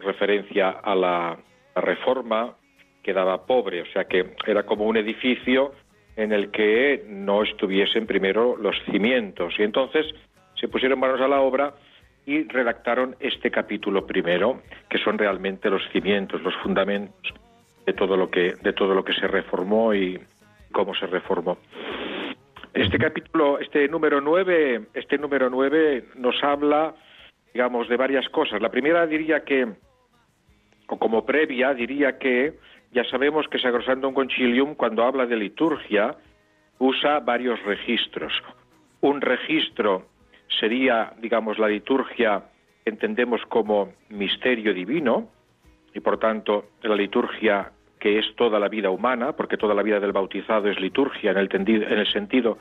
referencia 0.00 0.70
a 0.70 0.94
la, 0.94 1.38
reforma, 1.76 2.54
quedaba 3.02 3.44
pobre, 3.46 3.82
o 3.82 3.86
sea 3.92 4.04
que 4.04 4.34
era 4.46 4.64
como 4.64 4.86
un 4.86 4.96
edificio 4.96 5.72
en 6.16 6.32
el 6.32 6.50
que 6.50 7.04
no 7.06 7.42
estuviesen 7.42 8.06
primero 8.06 8.56
los 8.56 8.74
cimientos. 8.90 9.54
Y 9.58 9.62
entonces 9.62 10.06
se 10.58 10.68
pusieron 10.68 10.98
manos 10.98 11.20
a 11.20 11.28
la 11.28 11.40
obra 11.40 11.74
y 12.24 12.44
redactaron 12.44 13.14
este 13.20 13.50
capítulo 13.50 14.06
primero, 14.06 14.62
que 14.88 14.98
son 14.98 15.18
realmente 15.18 15.68
los 15.68 15.82
cimientos, 15.92 16.42
los 16.42 16.54
fundamentos 16.56 17.34
de 17.84 17.92
todo 17.92 18.16
lo 18.16 18.30
que, 18.30 18.54
de 18.62 18.72
todo 18.72 18.94
lo 18.94 19.04
que 19.04 19.12
se 19.12 19.28
reformó 19.28 19.94
y 19.94 20.18
cómo 20.72 20.94
se 20.94 21.06
reformó. 21.06 21.58
Este 22.76 22.98
capítulo, 22.98 23.58
este 23.58 23.88
número 23.88 24.20
9, 24.20 24.88
este 24.92 25.16
número 25.16 25.48
9 25.48 26.08
nos 26.16 26.44
habla, 26.44 26.94
digamos, 27.54 27.88
de 27.88 27.96
varias 27.96 28.28
cosas. 28.28 28.60
La 28.60 28.70
primera 28.70 29.06
diría 29.06 29.44
que, 29.44 29.66
o 30.86 30.98
como 30.98 31.24
previa, 31.24 31.72
diría 31.72 32.18
que 32.18 32.58
ya 32.92 33.02
sabemos 33.04 33.48
que 33.48 33.58
Sacrosantum 33.58 34.12
Concilium, 34.12 34.74
cuando 34.74 35.04
habla 35.04 35.24
de 35.24 35.36
liturgia, 35.36 36.16
usa 36.78 37.20
varios 37.20 37.58
registros. 37.64 38.34
Un 39.00 39.22
registro 39.22 40.08
sería, 40.60 41.14
digamos, 41.16 41.58
la 41.58 41.68
liturgia, 41.68 42.44
entendemos 42.84 43.40
como 43.48 43.94
misterio 44.10 44.74
divino, 44.74 45.30
y 45.94 46.00
por 46.00 46.18
tanto 46.18 46.72
la 46.82 46.94
liturgia 46.94 47.72
que 47.98 48.18
es 48.18 48.26
toda 48.36 48.58
la 48.58 48.68
vida 48.68 48.90
humana, 48.90 49.32
porque 49.32 49.56
toda 49.56 49.74
la 49.74 49.82
vida 49.82 50.00
del 50.00 50.12
bautizado 50.12 50.68
es 50.68 50.78
liturgia, 50.80 51.30
en 51.30 51.38
el, 51.38 51.48
en 51.52 51.98
el 51.98 52.12
sentido 52.12 52.58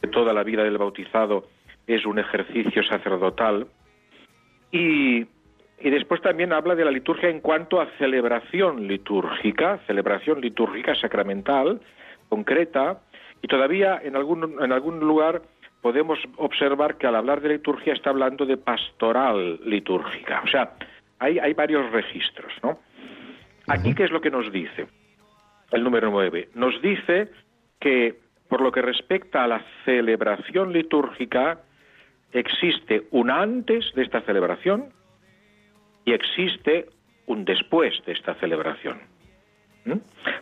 que 0.00 0.08
toda 0.08 0.32
la 0.32 0.42
vida 0.42 0.64
del 0.64 0.78
bautizado 0.78 1.46
es 1.86 2.04
un 2.06 2.18
ejercicio 2.18 2.82
sacerdotal. 2.82 3.66
Y, 4.70 5.26
y 5.80 5.90
después 5.90 6.20
también 6.20 6.52
habla 6.52 6.74
de 6.74 6.84
la 6.84 6.90
liturgia 6.90 7.28
en 7.28 7.40
cuanto 7.40 7.80
a 7.80 7.88
celebración 7.98 8.86
litúrgica, 8.86 9.78
celebración 9.86 10.40
litúrgica 10.40 10.94
sacramental, 10.96 11.80
concreta, 12.28 13.00
y 13.42 13.46
todavía 13.46 14.00
en 14.02 14.16
algún, 14.16 14.62
en 14.62 14.72
algún 14.72 14.98
lugar 15.00 15.42
podemos 15.82 16.18
observar 16.38 16.96
que 16.96 17.06
al 17.06 17.14
hablar 17.14 17.42
de 17.42 17.50
liturgia 17.50 17.92
está 17.92 18.08
hablando 18.08 18.46
de 18.46 18.56
pastoral 18.56 19.60
litúrgica. 19.64 20.40
O 20.42 20.48
sea, 20.48 20.72
hay, 21.18 21.38
hay 21.38 21.52
varios 21.52 21.92
registros, 21.92 22.52
¿no? 22.62 22.78
Aquí, 23.68 23.94
¿qué 23.94 24.04
es 24.04 24.10
lo 24.10 24.20
que 24.20 24.30
nos 24.30 24.52
dice? 24.52 24.86
El 25.70 25.82
número 25.82 26.10
nueve. 26.10 26.48
Nos 26.54 26.80
dice 26.82 27.30
que, 27.80 28.18
por 28.48 28.60
lo 28.60 28.70
que 28.70 28.82
respecta 28.82 29.44
a 29.44 29.48
la 29.48 29.64
celebración 29.84 30.72
litúrgica, 30.72 31.60
existe 32.32 33.06
un 33.10 33.30
antes 33.30 33.92
de 33.94 34.02
esta 34.02 34.20
celebración 34.22 34.92
y 36.04 36.12
existe 36.12 36.86
un 37.26 37.44
después 37.44 37.94
de 38.04 38.12
esta 38.12 38.34
celebración. 38.34 38.98
¿Mm? 39.86 39.98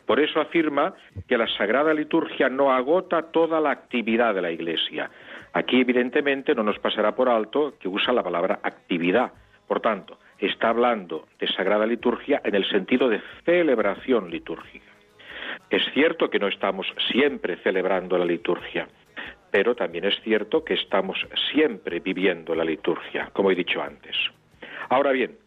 Por 0.06 0.20
eso 0.20 0.40
afirma 0.40 0.94
que 1.28 1.38
la 1.38 1.48
Sagrada 1.56 1.94
Liturgia 1.94 2.48
no 2.48 2.72
agota 2.72 3.30
toda 3.30 3.60
la 3.60 3.70
actividad 3.70 4.34
de 4.34 4.42
la 4.42 4.50
Iglesia. 4.50 5.10
Aquí, 5.52 5.80
evidentemente, 5.80 6.54
no 6.54 6.62
nos 6.62 6.78
pasará 6.78 7.14
por 7.14 7.28
alto 7.28 7.74
que 7.78 7.88
usa 7.88 8.12
la 8.12 8.22
palabra 8.22 8.60
actividad. 8.62 9.32
Por 9.66 9.80
tanto, 9.80 10.18
está 10.46 10.70
hablando 10.70 11.26
de 11.38 11.46
Sagrada 11.48 11.86
Liturgia 11.86 12.40
en 12.44 12.54
el 12.54 12.68
sentido 12.68 13.08
de 13.08 13.20
celebración 13.44 14.30
litúrgica. 14.30 14.86
Es 15.70 15.82
cierto 15.94 16.28
que 16.28 16.38
no 16.38 16.48
estamos 16.48 16.86
siempre 17.10 17.56
celebrando 17.62 18.18
la 18.18 18.24
liturgia, 18.24 18.88
pero 19.50 19.74
también 19.74 20.04
es 20.04 20.20
cierto 20.22 20.64
que 20.64 20.74
estamos 20.74 21.18
siempre 21.52 22.00
viviendo 22.00 22.54
la 22.54 22.64
liturgia, 22.64 23.30
como 23.32 23.50
he 23.50 23.54
dicho 23.54 23.82
antes. 23.82 24.16
Ahora 24.88 25.12
bien, 25.12 25.38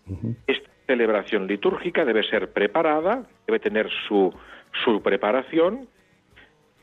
esta 0.47 0.69
celebración 0.87 1.47
litúrgica 1.47 2.05
debe 2.05 2.23
ser 2.23 2.51
preparada, 2.51 3.23
debe 3.45 3.59
tener 3.59 3.89
su, 4.07 4.33
su 4.83 5.01
preparación 5.01 5.87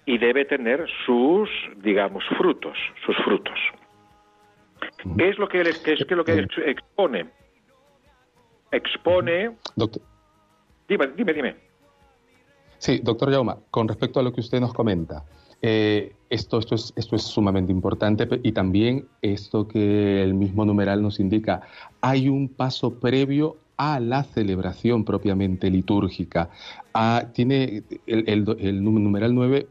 y 0.04 0.18
debe 0.18 0.44
tener 0.44 0.86
sus, 1.06 1.48
digamos, 1.76 2.24
frutos, 2.36 2.76
sus 3.06 3.16
frutos. 3.24 3.58
¿Qué 5.16 5.28
es 5.28 5.38
lo 5.38 5.48
que, 5.48 5.62
qué 5.84 5.92
es 5.92 6.10
lo 6.10 6.24
que 6.24 6.46
expone? 6.66 7.26
Expone... 8.72 9.56
Doctor. 9.76 10.02
Dime, 10.88 11.08
dime, 11.16 11.32
dime. 11.32 11.56
Sí, 12.78 13.00
doctor 13.02 13.30
Yauma, 13.30 13.58
con 13.70 13.86
respecto 13.86 14.18
a 14.18 14.22
lo 14.24 14.32
que 14.32 14.40
usted 14.40 14.60
nos 14.60 14.74
comenta, 14.74 15.24
eh, 15.60 16.16
esto, 16.28 16.58
esto, 16.58 16.74
es, 16.74 16.92
esto 16.96 17.14
es 17.14 17.22
sumamente 17.22 17.70
importante 17.70 18.28
y 18.42 18.50
también 18.50 19.06
esto 19.22 19.68
que 19.68 20.22
el 20.22 20.34
mismo 20.34 20.64
numeral 20.64 21.00
nos 21.00 21.20
indica, 21.20 21.62
hay 22.00 22.28
un 22.28 22.48
paso 22.48 22.94
previo 22.94 23.58
a 23.76 24.00
la 24.00 24.24
celebración 24.24 25.04
propiamente 25.04 25.70
litúrgica. 25.70 26.50
Ah, 26.92 27.26
tiene 27.32 27.84
el, 28.06 28.56
el, 28.58 28.82
numeral 28.82 29.34
9, 29.34 29.68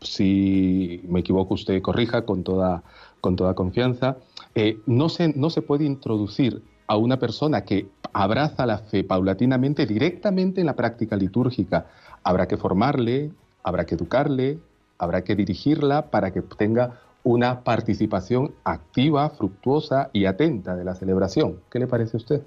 si 0.00 1.02
me 1.08 1.20
equivoco 1.20 1.54
usted 1.54 1.82
corrija 1.82 2.22
con 2.22 2.42
toda, 2.42 2.82
con 3.20 3.36
toda 3.36 3.54
confianza, 3.54 4.16
eh, 4.54 4.78
no, 4.86 5.10
se, 5.10 5.34
no 5.36 5.50
se 5.50 5.60
puede 5.60 5.84
introducir 5.84 6.62
a 6.86 6.96
una 6.96 7.18
persona 7.18 7.64
que 7.64 7.86
abraza 8.12 8.66
la 8.66 8.78
fe 8.78 9.04
paulatinamente 9.04 9.86
directamente 9.86 10.60
en 10.60 10.66
la 10.66 10.76
práctica 10.76 11.16
litúrgica. 11.16 11.86
Habrá 12.22 12.46
que 12.46 12.56
formarle, 12.56 13.30
habrá 13.62 13.84
que 13.84 13.94
educarle, 13.94 14.58
habrá 14.98 15.22
que 15.22 15.34
dirigirla 15.34 16.10
para 16.10 16.32
que 16.32 16.42
tenga 16.42 17.00
una 17.22 17.64
participación 17.64 18.52
activa, 18.64 19.30
fructuosa 19.30 20.10
y 20.12 20.26
atenta 20.26 20.76
de 20.76 20.84
la 20.84 20.94
celebración. 20.94 21.60
¿Qué 21.70 21.78
le 21.80 21.88
parece 21.88 22.16
a 22.16 22.18
usted? 22.18 22.40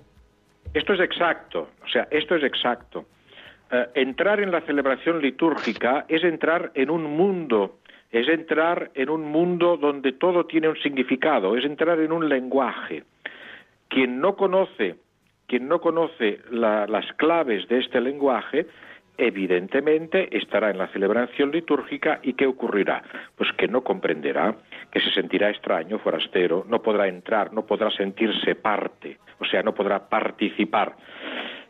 Esto 0.73 0.93
es 0.93 1.01
exacto, 1.01 1.67
o 1.83 1.87
sea, 1.87 2.07
esto 2.11 2.35
es 2.35 2.43
exacto. 2.43 3.05
Eh, 3.71 3.87
entrar 3.95 4.39
en 4.39 4.51
la 4.51 4.61
celebración 4.61 5.21
litúrgica 5.21 6.05
es 6.07 6.23
entrar 6.23 6.71
en 6.75 6.89
un 6.89 7.03
mundo, 7.03 7.79
es 8.11 8.27
entrar 8.27 8.89
en 8.95 9.09
un 9.09 9.25
mundo 9.25 9.77
donde 9.77 10.13
todo 10.13 10.45
tiene 10.45 10.69
un 10.69 10.77
significado, 10.77 11.57
es 11.57 11.65
entrar 11.65 11.99
en 11.99 12.11
un 12.11 12.27
lenguaje. 12.29 13.03
Quien 13.89 14.21
no 14.21 14.35
conoce 14.35 14.95
quien 15.49 15.67
no 15.67 15.81
conoce 15.81 16.39
las 16.51 17.11
claves 17.13 17.67
de 17.67 17.79
este 17.79 17.99
lenguaje, 17.99 18.67
evidentemente 19.17 20.37
estará 20.37 20.69
en 20.69 20.77
la 20.77 20.87
celebración 20.89 21.51
litúrgica 21.51 22.19
y 22.21 22.33
¿qué 22.33 22.45
ocurrirá? 22.45 23.01
Pues 23.35 23.51
que 23.57 23.67
no 23.67 23.83
comprenderá, 23.83 24.55
que 24.91 25.01
se 25.01 25.09
sentirá 25.09 25.49
extraño, 25.49 25.97
forastero, 25.97 26.65
no 26.69 26.83
podrá 26.83 27.07
entrar, 27.07 27.51
no 27.51 27.65
podrá 27.65 27.89
sentirse 27.89 28.53
parte, 28.53 29.17
o 29.39 29.45
sea, 29.45 29.63
no 29.63 29.73
podrá 29.73 30.07
participar. 30.07 30.95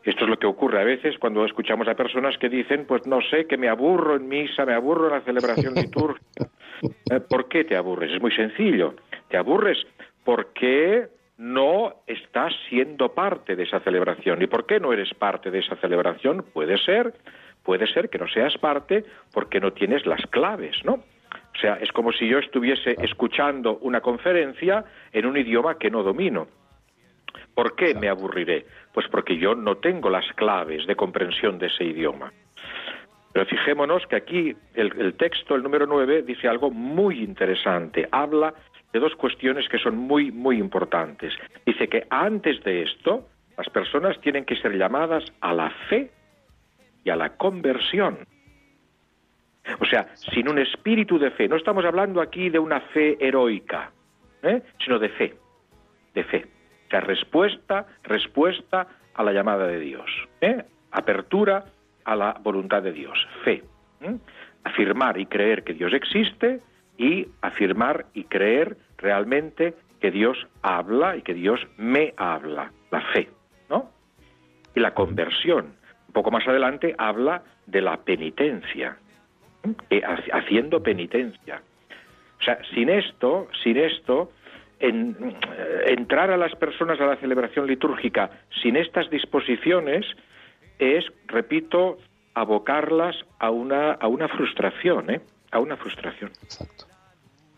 Esto 0.03 0.25
es 0.25 0.29
lo 0.29 0.37
que 0.37 0.47
ocurre 0.47 0.81
a 0.81 0.85
veces 0.85 1.17
cuando 1.17 1.45
escuchamos 1.45 1.87
a 1.87 1.95
personas 1.95 2.37
que 2.37 2.49
dicen, 2.49 2.85
pues 2.85 3.07
no 3.07 3.21
sé, 3.21 3.47
que 3.47 3.57
me 3.57 3.69
aburro 3.69 4.17
en 4.17 4.27
misa, 4.27 4.65
me 4.65 4.73
aburro 4.73 5.07
en 5.07 5.13
la 5.13 5.21
celebración 5.21 5.73
litúrgica. 5.75 6.49
Eh, 7.11 7.21
¿Por 7.21 7.47
qué 7.47 7.63
te 7.63 7.77
aburres? 7.77 8.11
Es 8.11 8.21
muy 8.21 8.31
sencillo. 8.31 8.95
Te 9.29 9.37
aburres 9.37 9.77
porque 10.25 11.07
no 11.39 11.95
estás 12.05 12.53
siendo 12.67 13.13
parte 13.13 13.55
de 13.55 13.63
esa 13.63 13.79
celebración. 13.79 14.41
¿Y 14.41 14.47
por 14.47 14.65
qué 14.65 14.77
no 14.79 14.91
eres 14.91 15.13
parte 15.13 15.49
de 15.49 15.59
esa 15.59 15.77
celebración? 15.77 16.43
Puede 16.53 16.77
ser, 16.77 17.13
puede 17.63 17.87
ser 17.87 18.09
que 18.09 18.17
no 18.17 18.27
seas 18.27 18.57
parte 18.57 19.05
porque 19.33 19.61
no 19.61 19.71
tienes 19.71 20.05
las 20.05 20.21
claves, 20.27 20.75
¿no? 20.83 20.95
O 20.95 21.59
sea, 21.61 21.75
es 21.75 21.93
como 21.93 22.11
si 22.11 22.27
yo 22.27 22.39
estuviese 22.39 22.97
escuchando 23.01 23.77
una 23.77 24.01
conferencia 24.01 24.83
en 25.13 25.25
un 25.25 25.37
idioma 25.37 25.77
que 25.77 25.89
no 25.89 26.03
domino. 26.03 26.47
¿Por 27.55 27.73
qué 27.75 27.95
me 27.95 28.09
aburriré? 28.09 28.65
Pues 28.93 29.07
porque 29.07 29.37
yo 29.37 29.55
no 29.55 29.77
tengo 29.77 30.09
las 30.09 30.25
claves 30.33 30.85
de 30.87 30.95
comprensión 30.97 31.57
de 31.57 31.67
ese 31.67 31.85
idioma. 31.85 32.33
Pero 33.31 33.45
fijémonos 33.45 34.05
que 34.07 34.17
aquí 34.17 34.55
el, 34.73 34.91
el 34.99 35.13
texto, 35.13 35.55
el 35.55 35.63
número 35.63 35.85
9, 35.85 36.23
dice 36.23 36.49
algo 36.49 36.69
muy 36.69 37.23
interesante. 37.23 38.09
Habla 38.11 38.53
de 38.93 38.99
dos 38.99 39.15
cuestiones 39.15 39.67
que 39.69 39.77
son 39.77 39.97
muy, 39.97 40.31
muy 40.31 40.57
importantes. 40.57 41.33
Dice 41.65 41.87
que 41.87 42.07
antes 42.09 42.63
de 42.63 42.83
esto, 42.83 43.27
las 43.57 43.69
personas 43.69 44.19
tienen 44.21 44.45
que 44.45 44.55
ser 44.55 44.77
llamadas 44.77 45.23
a 45.41 45.53
la 45.53 45.69
fe 45.89 46.11
y 47.03 47.09
a 47.09 47.15
la 47.15 47.35
conversión. 47.37 48.19
O 49.79 49.85
sea, 49.85 50.07
sin 50.15 50.49
un 50.49 50.59
espíritu 50.59 51.19
de 51.19 51.31
fe. 51.31 51.47
No 51.47 51.55
estamos 51.55 51.85
hablando 51.85 52.21
aquí 52.21 52.49
de 52.49 52.59
una 52.59 52.79
fe 52.79 53.17
heroica, 53.19 53.91
¿eh? 54.41 54.61
sino 54.83 54.97
de 54.97 55.09
fe, 55.09 55.35
de 56.15 56.23
fe. 56.23 56.45
O 56.87 56.89
sea, 56.89 57.01
respuesta, 57.01 57.85
respuesta 58.03 58.87
a 59.13 59.23
la 59.23 59.33
llamada 59.33 59.67
de 59.67 59.79
Dios. 59.79 60.09
¿eh? 60.41 60.63
Apertura 60.91 61.65
a 62.05 62.15
la 62.15 62.33
voluntad 62.41 62.81
de 62.81 62.93
Dios. 62.93 63.27
Fe. 63.43 63.63
Afirmar 64.63 65.17
y 65.19 65.27
creer 65.27 65.63
que 65.63 65.73
Dios 65.73 65.93
existe 65.93 66.61
y 66.99 67.27
afirmar 67.41 68.05
y 68.13 68.25
creer 68.25 68.77
realmente 68.97 69.73
que 69.99 70.11
Dios 70.11 70.37
habla 70.61 71.15
y 71.15 71.21
que 71.23 71.33
Dios 71.33 71.59
me 71.77 72.13
habla. 72.17 72.71
La 72.91 73.01
fe, 73.13 73.29
¿no? 73.69 73.89
Y 74.75 74.79
la 74.81 74.93
conversión. 74.93 75.73
Un 76.07 76.13
poco 76.13 76.29
más 76.29 76.47
adelante 76.47 76.93
habla 76.97 77.41
de 77.65 77.81
la 77.81 77.97
penitencia, 77.97 78.97
¿eh? 79.89 80.01
haciendo 80.33 80.83
penitencia. 80.83 81.61
O 82.39 82.43
sea, 82.43 82.59
sin 82.73 82.89
esto, 82.89 83.47
sin 83.63 83.77
esto, 83.77 84.31
eh, 84.79 85.13
entrar 85.87 86.31
a 86.31 86.37
las 86.37 86.55
personas 86.55 86.99
a 86.99 87.05
la 87.05 87.15
celebración 87.17 87.67
litúrgica 87.67 88.29
sin 88.61 88.75
estas 88.75 89.09
disposiciones 89.09 90.05
es, 90.79 91.05
repito, 91.27 91.97
abocarlas 92.33 93.15
a 93.39 93.51
una, 93.51 93.91
a 93.93 94.07
una 94.07 94.27
frustración, 94.27 95.09
¿eh? 95.11 95.21
A 95.51 95.59
una 95.59 95.77
frustración. 95.77 96.31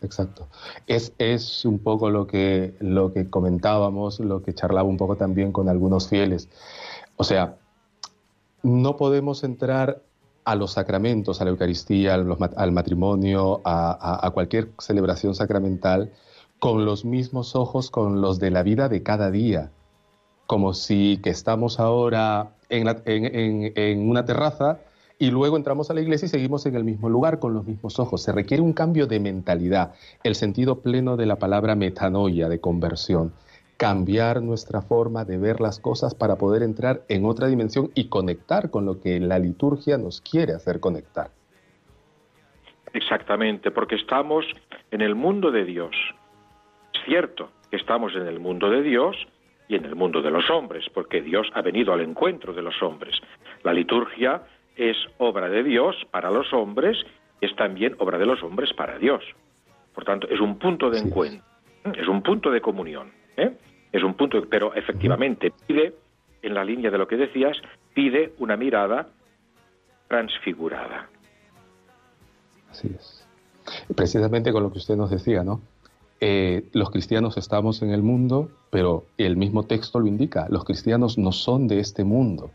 Exacto. 0.02 0.48
Es, 0.86 1.12
es 1.18 1.64
un 1.64 1.78
poco 1.78 2.10
lo 2.10 2.26
que, 2.26 2.74
lo 2.80 3.12
que 3.12 3.30
comentábamos, 3.30 4.20
lo 4.20 4.42
que 4.42 4.54
charlaba 4.54 4.88
un 4.88 4.96
poco 4.96 5.16
también 5.16 5.52
con 5.52 5.68
algunos 5.68 6.08
fieles. 6.08 6.48
O 7.16 7.24
sea, 7.24 7.56
no 8.62 8.96
podemos 8.96 9.44
entrar 9.44 10.02
a 10.44 10.54
los 10.54 10.72
sacramentos, 10.72 11.40
a 11.40 11.44
la 11.44 11.50
Eucaristía, 11.50 12.14
al, 12.14 12.72
matrimonio, 12.72 13.60
a, 13.64 14.30
cualquier 14.34 14.70
celebración 14.78 15.34
sacramental, 15.34 16.12
con 16.58 16.84
los 16.84 17.04
mismos 17.04 17.56
ojos 17.56 17.90
con 17.90 18.20
los 18.20 18.38
de 18.38 18.50
la 18.50 18.62
vida 18.62 18.88
de 18.88 19.02
cada 19.02 19.30
día, 19.30 19.70
como 20.46 20.74
si 20.74 21.18
que 21.22 21.30
estamos 21.30 21.80
ahora 21.80 22.54
en, 22.68 22.88
en, 23.04 24.08
una 24.08 24.24
terraza 24.24 24.78
y 25.22 25.30
luego 25.30 25.56
entramos 25.56 25.88
a 25.88 25.94
la 25.94 26.00
iglesia 26.00 26.26
y 26.26 26.30
seguimos 26.30 26.66
en 26.66 26.74
el 26.74 26.82
mismo 26.82 27.08
lugar 27.08 27.38
con 27.38 27.54
los 27.54 27.64
mismos 27.64 28.00
ojos. 28.00 28.24
Se 28.24 28.32
requiere 28.32 28.60
un 28.60 28.72
cambio 28.72 29.06
de 29.06 29.20
mentalidad, 29.20 29.94
el 30.24 30.34
sentido 30.34 30.80
pleno 30.80 31.16
de 31.16 31.26
la 31.26 31.36
palabra 31.36 31.76
metanoia, 31.76 32.48
de 32.48 32.60
conversión 32.60 33.32
cambiar 33.76 34.42
nuestra 34.42 34.82
forma 34.82 35.24
de 35.24 35.38
ver 35.38 35.60
las 35.60 35.78
cosas 35.78 36.16
para 36.16 36.36
poder 36.36 36.64
entrar 36.64 37.02
en 37.08 37.24
otra 37.24 37.46
dimensión 37.46 37.90
y 37.94 38.08
conectar 38.08 38.70
con 38.70 38.84
lo 38.84 39.00
que 39.00 39.20
la 39.20 39.38
liturgia 39.38 39.96
nos 39.96 40.20
quiere 40.20 40.54
hacer 40.54 40.80
conectar. 40.80 41.30
Exactamente, 42.92 43.70
porque 43.70 43.94
estamos 43.94 44.44
en 44.90 45.02
el 45.02 45.14
mundo 45.14 45.52
de 45.52 45.64
Dios. 45.64 45.94
Es 46.94 47.00
cierto 47.04 47.48
que 47.70 47.76
estamos 47.76 48.12
en 48.16 48.26
el 48.26 48.40
mundo 48.40 48.70
de 48.70 48.82
Dios 48.82 49.16
y 49.68 49.76
en 49.76 49.84
el 49.84 49.94
mundo 49.94 50.20
de 50.20 50.30
los 50.30 50.50
hombres, 50.50 50.84
porque 50.92 51.22
Dios 51.22 51.48
ha 51.54 51.62
venido 51.62 51.92
al 51.92 52.00
encuentro 52.00 52.52
de 52.52 52.62
los 52.62 52.82
hombres. 52.82 53.14
La 53.62 53.72
liturgia 53.72 54.42
es 54.76 54.96
obra 55.18 55.48
de 55.48 55.62
Dios 55.62 55.96
para 56.10 56.30
los 56.30 56.52
hombres 56.52 56.96
y 57.40 57.46
es 57.46 57.56
también 57.56 57.96
obra 57.98 58.18
de 58.18 58.26
los 58.26 58.42
hombres 58.42 58.72
para 58.72 58.98
Dios. 58.98 59.22
Por 59.94 60.04
tanto, 60.04 60.28
es 60.28 60.40
un 60.40 60.58
punto 60.58 60.90
de 60.90 61.00
encuentro, 61.00 61.44
es 61.94 62.08
un 62.08 62.22
punto 62.22 62.50
de 62.50 62.60
comunión. 62.60 63.12
¿eh? 63.36 63.52
es 63.92 64.02
un 64.02 64.14
punto, 64.14 64.42
pero 64.48 64.74
efectivamente 64.74 65.52
pide, 65.66 65.94
en 66.42 66.54
la 66.54 66.64
línea 66.64 66.90
de 66.90 66.98
lo 66.98 67.06
que 67.06 67.16
decías, 67.16 67.56
pide 67.94 68.32
una 68.38 68.56
mirada 68.56 69.08
transfigurada. 70.08 71.08
Así 72.70 72.88
es. 72.88 73.26
Precisamente 73.94 74.52
con 74.52 74.62
lo 74.62 74.72
que 74.72 74.78
usted 74.78 74.96
nos 74.96 75.10
decía, 75.10 75.44
¿no? 75.44 75.60
Eh, 76.20 76.68
los 76.72 76.90
cristianos 76.90 77.36
estamos 77.36 77.82
en 77.82 77.90
el 77.90 78.02
mundo, 78.02 78.50
pero 78.70 79.04
el 79.18 79.36
mismo 79.36 79.64
texto 79.64 80.00
lo 80.00 80.06
indica, 80.06 80.46
los 80.48 80.64
cristianos 80.64 81.18
no 81.18 81.32
son 81.32 81.68
de 81.68 81.80
este 81.80 82.04
mundo. 82.04 82.50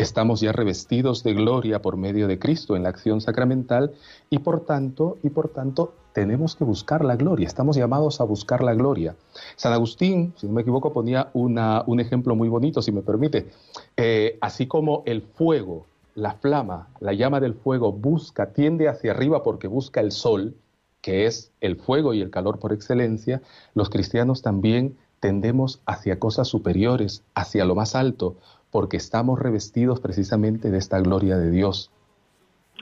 Estamos 0.00 0.40
ya 0.40 0.50
revestidos 0.52 1.22
de 1.24 1.34
gloria 1.34 1.82
por 1.82 1.98
medio 1.98 2.26
de 2.26 2.38
Cristo 2.38 2.74
en 2.74 2.84
la 2.84 2.88
acción 2.88 3.20
sacramental 3.20 3.92
y 4.30 4.38
por 4.38 4.64
tanto, 4.64 5.18
y 5.22 5.28
por 5.28 5.50
tanto 5.50 5.92
tenemos 6.14 6.56
que 6.56 6.64
buscar 6.64 7.04
la 7.04 7.16
gloria, 7.16 7.46
estamos 7.46 7.76
llamados 7.76 8.22
a 8.22 8.24
buscar 8.24 8.62
la 8.62 8.72
gloria. 8.72 9.14
San 9.56 9.74
Agustín, 9.74 10.32
si 10.38 10.46
no 10.46 10.54
me 10.54 10.62
equivoco, 10.62 10.94
ponía 10.94 11.28
un 11.34 12.00
ejemplo 12.00 12.34
muy 12.34 12.48
bonito, 12.48 12.80
si 12.80 12.92
me 12.92 13.02
permite. 13.02 13.50
Eh, 13.94 14.38
así 14.40 14.66
como 14.66 15.02
el 15.04 15.20
fuego, 15.20 15.84
la 16.14 16.32
flama, 16.32 16.88
la 17.00 17.12
llama 17.12 17.38
del 17.38 17.52
fuego 17.52 17.92
busca, 17.92 18.54
tiende 18.54 18.88
hacia 18.88 19.10
arriba 19.10 19.42
porque 19.42 19.68
busca 19.68 20.00
el 20.00 20.12
sol, 20.12 20.56
que 21.02 21.26
es 21.26 21.52
el 21.60 21.76
fuego 21.76 22.14
y 22.14 22.22
el 22.22 22.30
calor 22.30 22.58
por 22.58 22.72
excelencia, 22.72 23.42
los 23.74 23.90
cristianos 23.90 24.40
también 24.40 24.96
tendemos 25.20 25.82
hacia 25.84 26.18
cosas 26.18 26.48
superiores, 26.48 27.22
hacia 27.34 27.66
lo 27.66 27.74
más 27.74 27.94
alto, 27.94 28.36
porque 28.70 28.96
estamos 28.96 29.38
revestidos 29.38 30.00
precisamente 30.00 30.70
de 30.70 30.78
esta 30.78 31.00
gloria 31.00 31.36
de 31.36 31.50
Dios. 31.50 31.90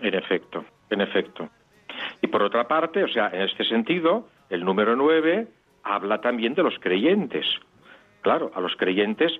En 0.00 0.14
efecto, 0.14 0.64
en 0.90 1.00
efecto. 1.00 1.48
Y 2.22 2.26
por 2.28 2.42
otra 2.42 2.68
parte, 2.68 3.02
o 3.04 3.08
sea, 3.08 3.28
en 3.32 3.42
este 3.42 3.64
sentido, 3.64 4.28
el 4.50 4.64
número 4.64 4.96
nueve 4.96 5.48
habla 5.82 6.20
también 6.20 6.54
de 6.54 6.62
los 6.62 6.78
creyentes. 6.78 7.46
Claro, 8.20 8.50
a 8.54 8.60
los 8.60 8.76
creyentes 8.76 9.32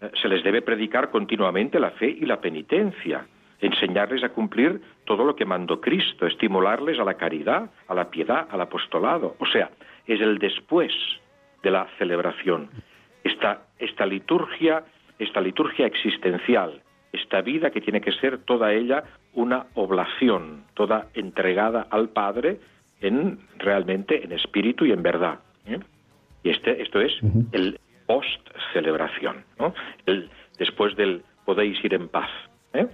eh, 0.00 0.10
se 0.20 0.28
les 0.28 0.42
debe 0.42 0.62
predicar 0.62 1.10
continuamente 1.10 1.78
la 1.78 1.90
fe 1.90 2.08
y 2.08 2.24
la 2.24 2.40
penitencia, 2.40 3.26
enseñarles 3.60 4.24
a 4.24 4.30
cumplir 4.30 4.80
todo 5.04 5.24
lo 5.24 5.36
que 5.36 5.44
mandó 5.44 5.80
Cristo, 5.80 6.26
estimularles 6.26 6.98
a 6.98 7.04
la 7.04 7.14
caridad, 7.14 7.70
a 7.88 7.94
la 7.94 8.10
piedad, 8.10 8.48
al 8.50 8.60
apostolado. 8.60 9.36
O 9.38 9.46
sea, 9.46 9.70
es 10.06 10.20
el 10.20 10.38
después 10.38 10.92
de 11.62 11.70
la 11.70 11.86
celebración. 11.98 12.70
Esta, 13.22 13.62
esta 13.78 14.06
liturgia, 14.06 14.84
esta 15.20 15.40
liturgia 15.40 15.86
existencial, 15.86 16.82
esta 17.12 17.40
vida 17.42 17.70
que 17.70 17.80
tiene 17.80 18.00
que 18.00 18.12
ser 18.12 18.38
toda 18.38 18.72
ella 18.72 19.04
una 19.34 19.66
oblación, 19.74 20.64
toda 20.74 21.08
entregada 21.14 21.86
al 21.90 22.08
Padre 22.08 22.58
en 23.00 23.38
realmente 23.58 24.24
en 24.24 24.32
espíritu 24.32 24.84
y 24.84 24.92
en 24.92 25.02
verdad. 25.02 25.38
¿eh? 25.66 25.78
Y 26.42 26.50
este, 26.50 26.82
esto 26.82 27.00
es 27.00 27.12
el 27.52 27.78
post 28.06 28.40
celebración, 28.72 29.44
¿no? 29.58 29.74
el, 30.06 30.30
después 30.58 30.96
del 30.96 31.22
podéis 31.44 31.82
ir 31.84 31.94
en 31.94 32.08
paz. 32.08 32.30
¿eh? 32.72 32.86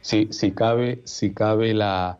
Sí, 0.00 0.28
si 0.30 0.52
cabe, 0.52 1.00
si 1.04 1.34
cabe 1.34 1.74
la, 1.74 2.18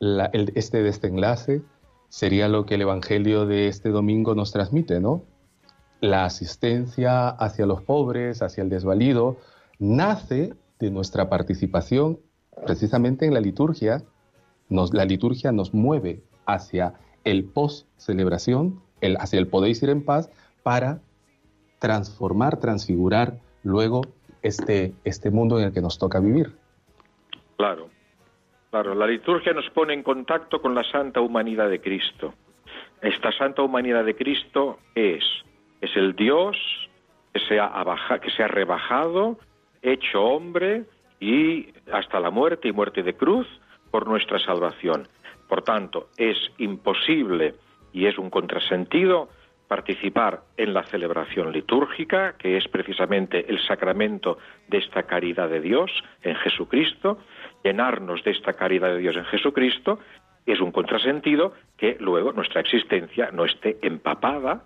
el, 0.00 0.52
este 0.54 0.82
desenlace, 0.82 1.62
sería 2.08 2.48
lo 2.48 2.66
que 2.66 2.76
el 2.76 2.82
Evangelio 2.82 3.46
de 3.46 3.68
este 3.68 3.90
domingo 3.90 4.34
nos 4.34 4.52
transmite, 4.52 5.00
¿no? 5.00 5.24
La 6.04 6.26
asistencia 6.26 7.30
hacia 7.30 7.64
los 7.64 7.80
pobres, 7.80 8.42
hacia 8.42 8.62
el 8.62 8.68
desvalido, 8.68 9.38
nace 9.78 10.52
de 10.78 10.90
nuestra 10.90 11.30
participación 11.30 12.18
precisamente 12.66 13.24
en 13.24 13.32
la 13.32 13.40
liturgia. 13.40 14.02
la 14.68 15.04
liturgia 15.06 15.50
nos 15.50 15.72
mueve 15.72 16.20
hacia 16.44 16.92
el 17.24 17.44
post-celebración, 17.44 18.82
el, 19.00 19.16
hacia 19.16 19.38
el 19.38 19.46
podéis 19.46 19.82
ir 19.82 19.88
en 19.88 20.04
paz, 20.04 20.30
para 20.62 21.00
transformar, 21.78 22.60
transfigurar 22.60 23.38
luego 23.62 24.02
este, 24.42 24.92
este 25.04 25.30
mundo 25.30 25.58
en 25.58 25.64
el 25.64 25.72
que 25.72 25.80
nos 25.80 25.98
toca 25.98 26.20
vivir. 26.20 26.54
Claro, 27.56 27.88
claro. 28.70 28.94
La 28.94 29.06
liturgia 29.06 29.54
nos 29.54 29.70
pone 29.70 29.94
en 29.94 30.02
contacto 30.02 30.60
con 30.60 30.74
la 30.74 30.84
santa 30.84 31.22
humanidad 31.22 31.70
de 31.70 31.80
Cristo. 31.80 32.34
Esta 33.00 33.32
santa 33.32 33.62
humanidad 33.62 34.04
de 34.04 34.14
Cristo 34.14 34.80
es, 34.94 35.24
es 35.84 35.96
el 35.96 36.14
Dios 36.16 36.56
que 37.32 37.40
se 37.40 37.60
ha, 37.60 37.84
que 38.20 38.30
se 38.30 38.42
ha 38.42 38.48
rebajado 38.48 39.38
hecho 39.82 40.22
hombre 40.22 40.84
y 41.20 41.68
hasta 41.92 42.20
la 42.20 42.30
muerte 42.30 42.68
y 42.68 42.72
muerte 42.72 43.02
de 43.02 43.14
cruz 43.14 43.46
por 43.90 44.06
nuestra 44.06 44.38
salvación. 44.38 45.08
Por 45.48 45.62
tanto, 45.62 46.08
es 46.16 46.36
imposible 46.58 47.54
y 47.92 48.06
es 48.06 48.18
un 48.18 48.30
contrasentido 48.30 49.28
participar 49.68 50.42
en 50.56 50.74
la 50.74 50.84
celebración 50.84 51.52
litúrgica, 51.52 52.34
que 52.38 52.56
es 52.56 52.68
precisamente 52.68 53.50
el 53.50 53.60
sacramento 53.66 54.38
de 54.68 54.78
esta 54.78 55.04
caridad 55.04 55.48
de 55.48 55.60
Dios 55.60 55.90
en 56.22 56.34
Jesucristo, 56.36 57.18
llenarnos 57.62 58.22
de 58.24 58.30
esta 58.32 58.52
caridad 58.52 58.88
de 58.88 58.98
Dios 58.98 59.16
en 59.16 59.24
Jesucristo, 59.24 59.98
es 60.46 60.60
un 60.60 60.72
contrasentido 60.72 61.54
que 61.76 61.96
luego 61.98 62.32
nuestra 62.32 62.60
existencia 62.60 63.30
no 63.32 63.44
esté 63.44 63.78
empapada 63.82 64.62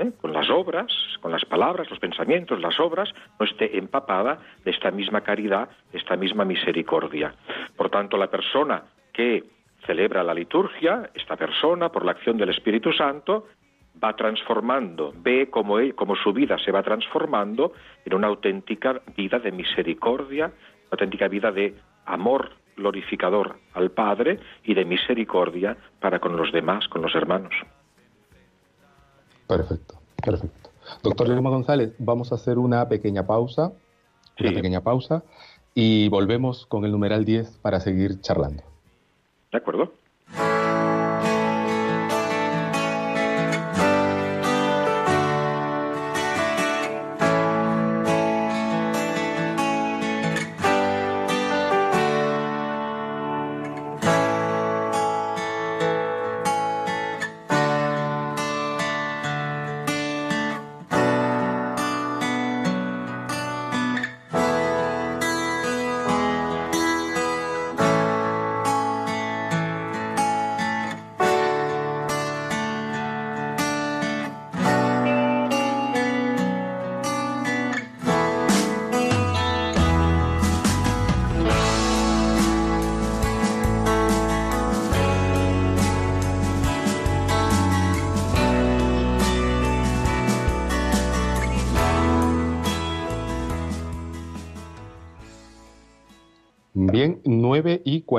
¿eh? 0.00 0.12
con 0.20 0.32
las 0.32 0.48
obras, 0.50 0.92
con 1.20 1.32
las 1.32 1.44
palabras, 1.44 1.90
los 1.90 1.98
pensamientos, 1.98 2.60
las 2.60 2.78
obras, 2.80 3.10
no 3.38 3.46
esté 3.46 3.78
empapada 3.78 4.38
de 4.64 4.70
esta 4.70 4.90
misma 4.90 5.22
caridad, 5.22 5.68
de 5.92 5.98
esta 5.98 6.16
misma 6.16 6.44
misericordia. 6.44 7.34
Por 7.76 7.90
tanto, 7.90 8.16
la 8.16 8.28
persona 8.28 8.82
que 9.12 9.44
celebra 9.86 10.22
la 10.22 10.34
liturgia, 10.34 11.10
esta 11.14 11.36
persona, 11.36 11.90
por 11.90 12.04
la 12.04 12.12
acción 12.12 12.36
del 12.36 12.50
Espíritu 12.50 12.92
Santo, 12.92 13.46
va 14.02 14.14
transformando, 14.14 15.12
ve 15.16 15.48
cómo, 15.50 15.76
cómo 15.94 16.14
su 16.16 16.32
vida 16.32 16.56
se 16.58 16.72
va 16.72 16.82
transformando 16.82 17.72
en 18.04 18.14
una 18.14 18.28
auténtica 18.28 19.00
vida 19.16 19.38
de 19.38 19.52
misericordia, 19.52 20.46
una 20.46 20.92
auténtica 20.92 21.28
vida 21.28 21.50
de 21.50 21.74
amor 22.06 22.52
glorificador 22.76 23.56
al 23.74 23.90
Padre 23.90 24.38
y 24.62 24.74
de 24.74 24.84
misericordia 24.84 25.76
para 26.00 26.20
con 26.20 26.36
los 26.36 26.52
demás, 26.52 26.86
con 26.88 27.02
los 27.02 27.14
hermanos. 27.14 27.52
Perfecto. 29.48 29.96
Perfecto. 30.24 30.70
Doctor 31.02 31.28
Lima 31.28 31.50
González, 31.50 31.92
vamos 31.98 32.30
a 32.30 32.36
hacer 32.36 32.58
una 32.58 32.88
pequeña 32.88 33.26
pausa, 33.26 33.72
una 34.38 34.52
pequeña 34.52 34.82
pausa, 34.82 35.24
y 35.74 36.08
volvemos 36.08 36.66
con 36.66 36.84
el 36.84 36.92
numeral 36.92 37.24
10 37.24 37.58
para 37.58 37.80
seguir 37.80 38.20
charlando. 38.20 38.62
De 39.50 39.58
acuerdo. 39.58 39.92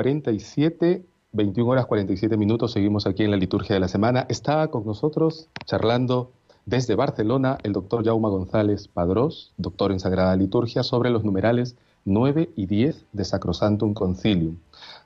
47, 0.00 1.04
21 1.32 1.70
horas 1.70 1.84
47 1.84 2.38
minutos, 2.38 2.72
seguimos 2.72 3.06
aquí 3.06 3.22
en 3.22 3.30
la 3.30 3.36
liturgia 3.36 3.74
de 3.74 3.80
la 3.80 3.88
semana. 3.88 4.24
Está 4.30 4.68
con 4.68 4.86
nosotros 4.86 5.48
charlando 5.66 6.30
desde 6.64 6.94
Barcelona 6.94 7.58
el 7.64 7.74
doctor 7.74 8.02
Jauma 8.02 8.30
González 8.30 8.88
Padrós, 8.88 9.52
doctor 9.58 9.92
en 9.92 10.00
Sagrada 10.00 10.34
Liturgia, 10.36 10.84
sobre 10.84 11.10
los 11.10 11.22
numerales 11.22 11.76
9 12.06 12.48
y 12.56 12.64
10 12.64 13.04
de 13.12 13.24
Sacrosantum 13.26 13.92
Concilium. 13.92 14.56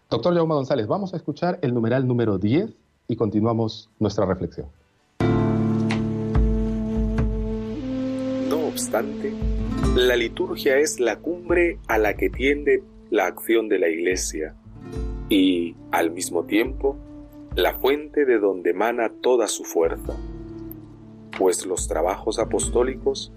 Doctor 0.08 0.32
Jauma 0.32 0.54
González, 0.54 0.86
vamos 0.86 1.12
a 1.12 1.16
escuchar 1.16 1.58
el 1.62 1.74
numeral 1.74 2.06
número 2.06 2.38
10 2.38 2.70
y 3.08 3.16
continuamos 3.16 3.90
nuestra 3.98 4.26
reflexión. 4.26 4.68
No 8.48 8.68
obstante, 8.68 9.34
la 9.96 10.14
liturgia 10.14 10.78
es 10.78 11.00
la 11.00 11.16
cumbre 11.16 11.80
a 11.88 11.98
la 11.98 12.14
que 12.14 12.30
tiende 12.30 12.84
la 13.10 13.26
acción 13.26 13.68
de 13.68 13.80
la 13.80 13.88
Iglesia 13.88 14.54
y, 15.28 15.76
al 15.90 16.10
mismo 16.10 16.44
tiempo, 16.44 16.96
la 17.54 17.74
fuente 17.74 18.24
de 18.24 18.38
donde 18.38 18.70
emana 18.70 19.10
toda 19.20 19.48
su 19.48 19.64
fuerza, 19.64 20.16
pues 21.38 21.66
los 21.66 21.88
trabajos 21.88 22.38
apostólicos 22.38 23.32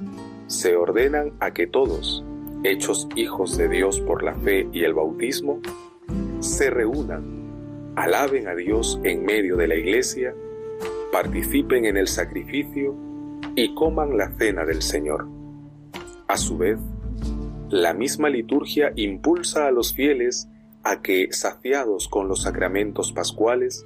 se 0.47 0.75
ordenan 0.75 1.33
a 1.39 1.51
que 1.51 1.67
todos, 1.67 2.23
hechos 2.63 3.07
hijos 3.15 3.57
de 3.57 3.69
Dios 3.69 3.99
por 4.01 4.23
la 4.23 4.35
fe 4.35 4.67
y 4.71 4.83
el 4.83 4.93
bautismo, 4.93 5.61
se 6.39 6.69
reúnan, 6.69 7.93
alaben 7.95 8.47
a 8.47 8.55
Dios 8.55 8.99
en 9.03 9.25
medio 9.25 9.55
de 9.55 9.67
la 9.67 9.75
Iglesia, 9.75 10.33
participen 11.11 11.85
en 11.85 11.97
el 11.97 12.07
sacrificio 12.07 12.95
y 13.55 13.73
coman 13.73 14.17
la 14.17 14.31
cena 14.38 14.65
del 14.65 14.81
Señor. 14.81 15.27
A 16.27 16.38
su 16.38 16.57
vez, 16.57 16.77
la 17.69 17.93
misma 17.93 18.29
liturgia 18.29 18.91
impulsa 18.95 19.67
a 19.67 19.71
los 19.71 19.93
fieles 19.93 20.47
a 20.89 21.01
que, 21.01 21.27
saciados 21.31 22.07
con 22.07 22.29
los 22.29 22.43
sacramentos 22.43 23.11
pascuales, 23.11 23.85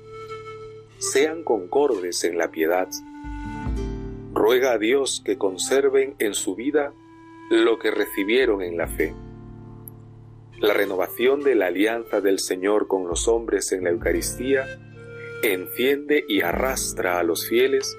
sean 1.00 1.44
concordes 1.44 2.24
en 2.24 2.38
la 2.38 2.52
piedad. 2.52 2.88
Ruega 4.34 4.74
a 4.74 4.78
Dios 4.78 5.22
que 5.26 5.38
conserven 5.38 6.16
en 6.20 6.36
su 6.36 6.56
vida 6.56 6.94
lo 7.50 7.80
que 7.80 7.90
recibieron 7.90 8.62
en 8.62 8.78
la 8.78 8.88
fe. 8.88 9.16
La 10.60 10.76
renovación 10.76 11.42
de 11.42 11.56
la 11.56 11.68
alianza 11.68 12.22
del 12.22 12.38
Señor 12.38 12.88
con 12.88 13.08
los 13.08 13.28
hombres 13.28 13.72
en 13.72 13.84
la 13.84 13.90
Eucaristía 13.90 14.64
enciende 15.42 16.24
y 16.28 16.42
arrastra 16.42 17.18
a 17.18 17.24
los 17.24 17.48
fieles 17.48 17.98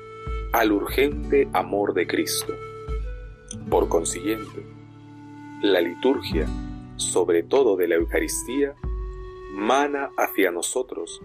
al 0.53 0.71
urgente 0.71 1.49
amor 1.53 1.93
de 1.93 2.07
Cristo. 2.07 2.55
Por 3.69 3.89
consiguiente, 3.89 4.65
la 5.61 5.81
liturgia, 5.81 6.47
sobre 6.97 7.43
todo 7.43 7.77
de 7.77 7.89
la 7.89 7.97
Eucaristía, 7.97 8.77
mana 9.53 10.11
hacia 10.17 10.51
nosotros, 10.51 11.21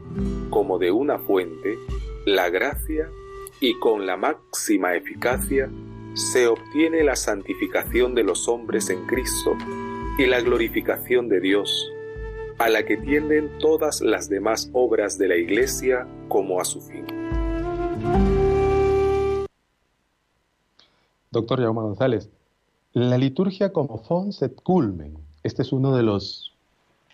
como 0.49 0.78
de 0.78 0.91
una 0.91 1.17
fuente, 1.17 1.78
la 2.25 2.49
gracia 2.49 3.09
y 3.59 3.80
con 3.80 4.05
la 4.05 4.17
máxima 4.17 4.95
eficacia 4.95 5.69
se 6.13 6.47
obtiene 6.47 7.03
la 7.03 7.15
santificación 7.15 8.15
de 8.15 8.23
los 8.23 8.47
hombres 8.47 8.89
en 8.89 9.05
Cristo 9.05 9.55
y 10.17 10.25
la 10.25 10.41
glorificación 10.41 11.30
de 11.30 11.39
Dios, 11.39 11.89
a 12.57 12.69
la 12.69 12.84
que 12.86 12.97
tienden 12.97 13.57
todas 13.59 14.01
las 14.01 14.28
demás 14.28 14.69
obras 14.73 15.17
de 15.17 15.28
la 15.28 15.36
Iglesia 15.36 16.07
como 16.28 16.59
a 16.59 16.65
su 16.65 16.82
fin. 16.82 17.05
Doctor 21.32 21.61
Jaume 21.61 21.82
González, 21.82 22.30
la 22.93 23.17
liturgia 23.17 23.71
como 23.71 23.99
fons 23.99 24.41
et 24.41 24.55
culmen. 24.63 25.17
Este 25.43 25.61
es 25.61 25.71
uno 25.71 25.95
de 25.95 26.01
los 26.03 26.57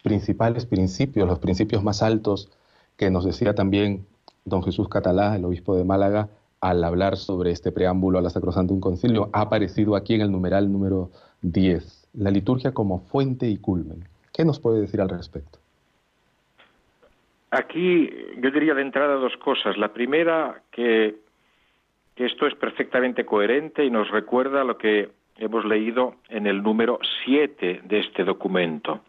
principales 0.04 0.66
principios, 0.66 1.28
los 1.28 1.39
principios 1.39 1.84
más 1.84 2.04
altos 2.04 2.51
que 2.97 3.10
nos 3.10 3.26
decía 3.26 3.56
también 3.56 4.06
don 4.45 4.62
Jesús 4.62 4.89
Catalá, 4.89 5.36
el 5.36 5.45
obispo 5.45 5.76
de 5.76 5.86
Málaga, 5.86 6.30
al 6.62 6.84
hablar 6.84 7.18
sobre 7.18 7.51
este 7.51 7.72
preámbulo 7.72 8.20
a 8.20 8.22
la 8.22 8.30
Sacrosantum 8.30 8.80
Concilio. 8.80 9.30
Ha 9.34 9.41
aparecido 9.41 9.95
aquí 9.95 10.14
en 10.14 10.22
el 10.22 10.32
numeral 10.32 10.72
número 10.72 11.10
10, 11.41 12.10
la 12.14 12.32
liturgia 12.32 12.74
como 12.74 12.99
fuente 12.99 13.47
y 13.47 13.58
culmen. 13.58 14.04
¿Qué 14.34 14.45
nos 14.45 14.60
puede 14.60 14.82
decir 14.82 15.01
al 15.01 15.10
respecto? 15.10 15.60
Aquí 17.51 18.10
yo 18.41 18.49
diría 18.49 18.74
de 18.74 18.82
entrada 18.82 19.16
dos 19.16 19.36
cosas. 19.38 19.78
La 19.78 19.93
primera, 19.93 20.62
que, 20.72 21.16
que 22.16 22.26
esto 22.26 22.47
es 22.47 22.56
perfectamente 22.56 23.26
coherente 23.26 23.86
y 23.86 23.91
nos 23.91 24.10
recuerda 24.10 24.64
lo 24.64 24.78
que 24.78 25.12
hemos 25.38 25.66
leído 25.66 26.16
en 26.30 26.47
el 26.47 26.64
número 26.64 26.99
7 27.26 27.82
de 27.84 27.99
este 27.99 28.24
documento, 28.24 29.01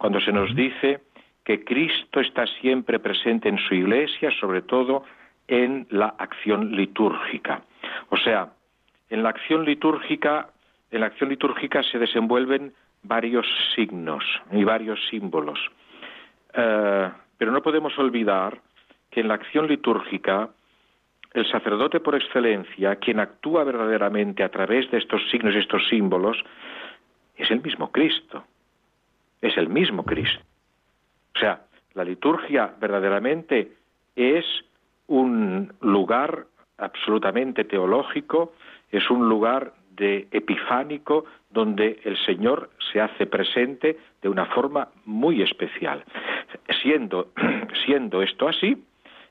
cuando 0.00 0.18
se 0.18 0.32
nos 0.32 0.56
dice 0.56 1.00
que 1.44 1.62
Cristo 1.62 2.20
está 2.20 2.46
siempre 2.46 2.98
presente 3.00 3.50
en 3.50 3.58
su 3.58 3.74
iglesia, 3.74 4.30
sobre 4.40 4.62
todo 4.62 5.04
en 5.46 5.86
la 5.90 6.14
acción 6.16 6.74
litúrgica. 6.74 7.60
O 8.08 8.16
sea, 8.16 8.48
en 9.10 9.22
la 9.22 9.28
acción 9.28 9.66
litúrgica, 9.66 10.48
en 10.90 11.00
la 11.00 11.06
acción 11.08 11.28
litúrgica 11.28 11.82
se 11.82 11.98
desenvuelven 11.98 12.72
varios 13.02 13.46
signos 13.74 14.24
y 14.50 14.64
varios 14.64 14.98
símbolos. 15.10 15.58
Eh, 16.54 17.10
pero 17.36 17.52
no 17.52 17.60
podemos 17.60 17.98
olvidar 17.98 18.58
que 19.10 19.20
en 19.20 19.28
la 19.28 19.34
acción 19.34 19.66
litúrgica 19.66 20.48
el 21.34 21.46
sacerdote 21.52 22.00
por 22.00 22.14
excelencia, 22.14 22.96
quien 22.96 23.20
actúa 23.20 23.64
verdaderamente 23.64 24.44
a 24.44 24.48
través 24.48 24.90
de 24.90 24.96
estos 24.96 25.20
signos 25.30 25.54
y 25.54 25.58
estos 25.58 25.86
símbolos, 25.90 26.42
es 27.36 27.50
el 27.50 27.60
mismo 27.60 27.92
Cristo. 27.92 28.46
Es 29.40 29.56
el 29.56 29.68
mismo 29.68 30.04
Cristo. 30.04 30.40
O 31.34 31.38
sea, 31.38 31.62
la 31.94 32.04
liturgia 32.04 32.74
verdaderamente 32.80 33.72
es 34.14 34.44
un 35.06 35.72
lugar 35.80 36.46
absolutamente 36.78 37.64
teológico, 37.64 38.52
es 38.90 39.08
un 39.10 39.28
lugar 39.28 39.74
de 39.90 40.28
epifánico 40.30 41.24
donde 41.50 42.00
el 42.04 42.16
Señor 42.24 42.70
se 42.92 43.00
hace 43.00 43.26
presente 43.26 43.98
de 44.22 44.28
una 44.28 44.46
forma 44.46 44.88
muy 45.04 45.42
especial. 45.42 46.04
Siendo, 46.82 47.32
siendo 47.84 48.22
esto 48.22 48.48
así, 48.48 48.82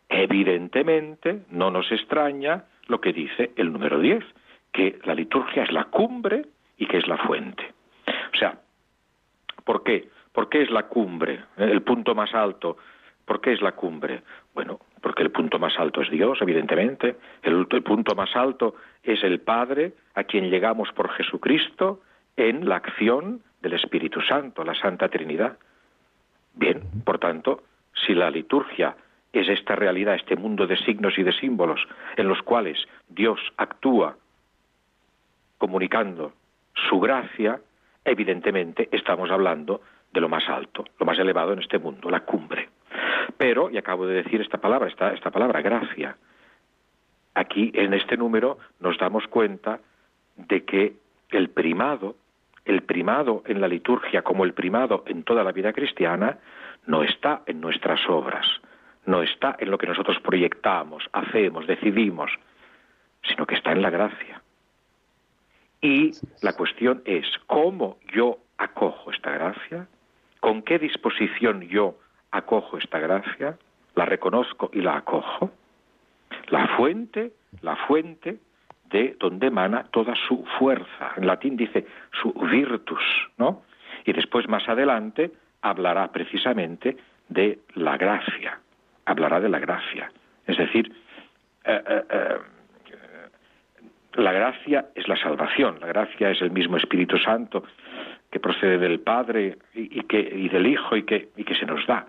Evidentemente, 0.10 1.44
no 1.52 1.70
nos 1.70 1.92
extraña 1.92 2.66
lo 2.88 3.00
que 3.00 3.14
dice 3.14 3.52
el 3.56 3.72
número 3.72 4.00
10, 4.00 4.24
que 4.72 5.00
la 5.06 5.14
liturgia 5.14 5.64
es 5.64 5.72
la 5.72 5.86
cumbre 5.86 6.48
y 6.78 6.88
que 6.88 6.98
es 6.98 7.08
la 7.08 7.18
fuente. 7.18 7.64
¿Por 9.70 9.84
qué? 9.84 10.10
¿Por 10.32 10.50
qué 10.50 10.64
es 10.64 10.72
la 10.72 10.88
cumbre, 10.88 11.44
el 11.58 11.84
punto 11.84 12.16
más 12.16 12.34
alto? 12.34 12.78
¿Por 13.24 13.40
qué 13.40 13.54
es 13.54 13.62
la 13.62 13.74
cumbre? 13.74 14.24
Bueno, 14.56 14.80
porque 15.00 15.22
el 15.22 15.30
punto 15.30 15.60
más 15.60 15.78
alto 15.78 16.02
es 16.02 16.10
Dios, 16.10 16.40
evidentemente. 16.42 17.18
El, 17.44 17.68
el 17.70 17.84
punto 17.84 18.16
más 18.16 18.36
alto 18.36 18.74
es 19.04 19.24
el 19.24 19.42
Padre, 19.42 19.94
a 20.16 20.24
quien 20.24 20.50
llegamos 20.50 20.92
por 20.94 21.12
Jesucristo 21.12 22.02
en 22.36 22.68
la 22.68 22.78
acción 22.78 23.44
del 23.62 23.74
Espíritu 23.74 24.22
Santo, 24.22 24.64
la 24.64 24.74
Santa 24.74 25.08
Trinidad. 25.08 25.60
Bien, 26.56 26.82
por 27.06 27.20
tanto, 27.20 27.62
si 27.94 28.16
la 28.16 28.32
liturgia 28.32 28.96
es 29.32 29.48
esta 29.50 29.76
realidad, 29.76 30.16
este 30.16 30.36
mundo 30.36 30.66
de 30.66 30.78
signos 30.78 31.16
y 31.20 31.22
de 31.22 31.34
símbolos 31.34 31.88
en 32.18 32.28
los 32.28 32.42
cuales 32.42 32.80
Dios 33.08 33.40
actúa 33.56 34.18
comunicando 35.60 36.34
su 36.90 37.00
gracia, 37.00 37.62
evidentemente 38.04 38.90
estamos 38.92 39.30
hablando 39.32 39.82
de 40.12 40.22
lo 40.22 40.30
más 40.30 40.48
alto, 40.50 40.86
lo 41.00 41.06
más 41.06 41.20
elevado 41.20 41.54
en 41.54 41.60
este 41.60 41.80
mundo, 41.80 42.10
la 42.10 42.22
cumbre. 42.22 42.70
Pero, 43.38 43.70
y 43.70 43.78
acabo 43.78 44.08
de 44.08 44.24
decir 44.24 44.42
esta 44.42 44.58
palabra, 44.58 44.88
esta, 44.88 45.14
esta 45.14 45.32
palabra, 45.32 45.62
gracia, 45.62 46.18
aquí 47.36 47.72
en 47.74 47.94
este 47.94 48.18
número 48.18 48.58
nos 48.80 48.98
damos 48.98 49.28
cuenta 49.28 49.80
de 50.36 50.66
que 50.66 50.96
el 51.30 51.50
primado, 51.50 52.16
el 52.66 52.82
primado 52.82 53.44
en 53.46 53.62
la 53.62 53.68
liturgia 53.68 54.24
como 54.24 54.44
el 54.44 54.54
primado 54.54 55.04
en 55.06 55.24
toda 55.24 55.44
la 55.44 55.52
vida 55.52 55.74
cristiana, 55.74 56.38
no 56.88 57.04
está 57.04 57.44
en 57.46 57.62
nuestras 57.62 58.00
obras, 58.10 58.46
no 59.06 59.22
está 59.22 59.56
en 59.60 59.70
lo 59.70 59.78
que 59.78 59.88
nosotros 59.88 60.20
proyectamos, 60.22 61.08
hacemos, 61.14 61.68
decidimos, 61.68 62.32
sino 63.24 63.46
que 63.46 63.56
está 63.56 63.72
en 63.72 63.82
la 63.82 63.90
gracia. 63.90 64.42
Y 65.82 66.12
la 66.42 66.54
cuestión 66.54 67.02
es 67.06 67.26
cómo 67.48 67.98
yo 68.14 68.38
acojo 68.58 69.12
esta 69.12 69.32
gracia, 69.32 69.88
con 70.40 70.62
qué 70.62 70.80
disposición 70.80 71.62
yo 71.62 71.98
acojo 72.32 72.78
esta 72.78 73.00
gracia, 73.00 73.58
la 73.96 74.06
reconozco 74.06 74.70
y 74.74 74.82
la 74.82 74.98
acojo. 74.98 75.52
La 76.48 76.68
fuente, 76.76 77.34
la 77.62 77.76
fuente 77.88 78.40
de 78.90 79.16
donde 79.20 79.48
emana 79.48 79.84
toda 79.92 80.16
su 80.16 80.46
fuerza. 80.58 81.14
En 81.18 81.28
latín 81.28 81.56
dice 81.56 81.86
su 82.22 82.34
virtus, 82.34 83.04
¿no? 83.38 83.64
Y 84.06 84.14
después 84.14 84.48
más 84.48 84.68
adelante 84.68 85.32
hablará 85.62 86.12
precisamente 86.12 86.98
de 87.28 87.60
la 87.76 87.98
gracia, 87.98 88.60
hablará 89.06 89.40
de 89.40 89.50
la 89.50 89.60
gracia. 89.60 90.12
Es 90.48 90.58
decir, 90.58 90.92
eh, 91.66 91.84
eh, 91.88 92.04
eh, 92.10 92.38
la 94.14 94.32
gracia 94.32 94.88
es 94.96 95.08
la 95.08 95.18
salvación, 95.18 95.80
la 95.80 95.88
gracia 95.88 96.32
es 96.32 96.42
el 96.42 96.52
mismo 96.52 96.78
Espíritu 96.78 97.18
Santo 97.18 97.64
que 98.32 98.40
procede 98.40 98.78
del 98.78 99.00
Padre 99.00 99.58
y, 99.74 100.02
que, 100.04 100.20
y 100.20 100.50
del 100.50 100.68
Hijo 100.68 100.96
y 100.96 101.04
que, 101.04 101.30
y 101.36 101.44
que 101.44 101.56
se 101.56 101.66
nos 101.66 101.86
da. 101.88 102.08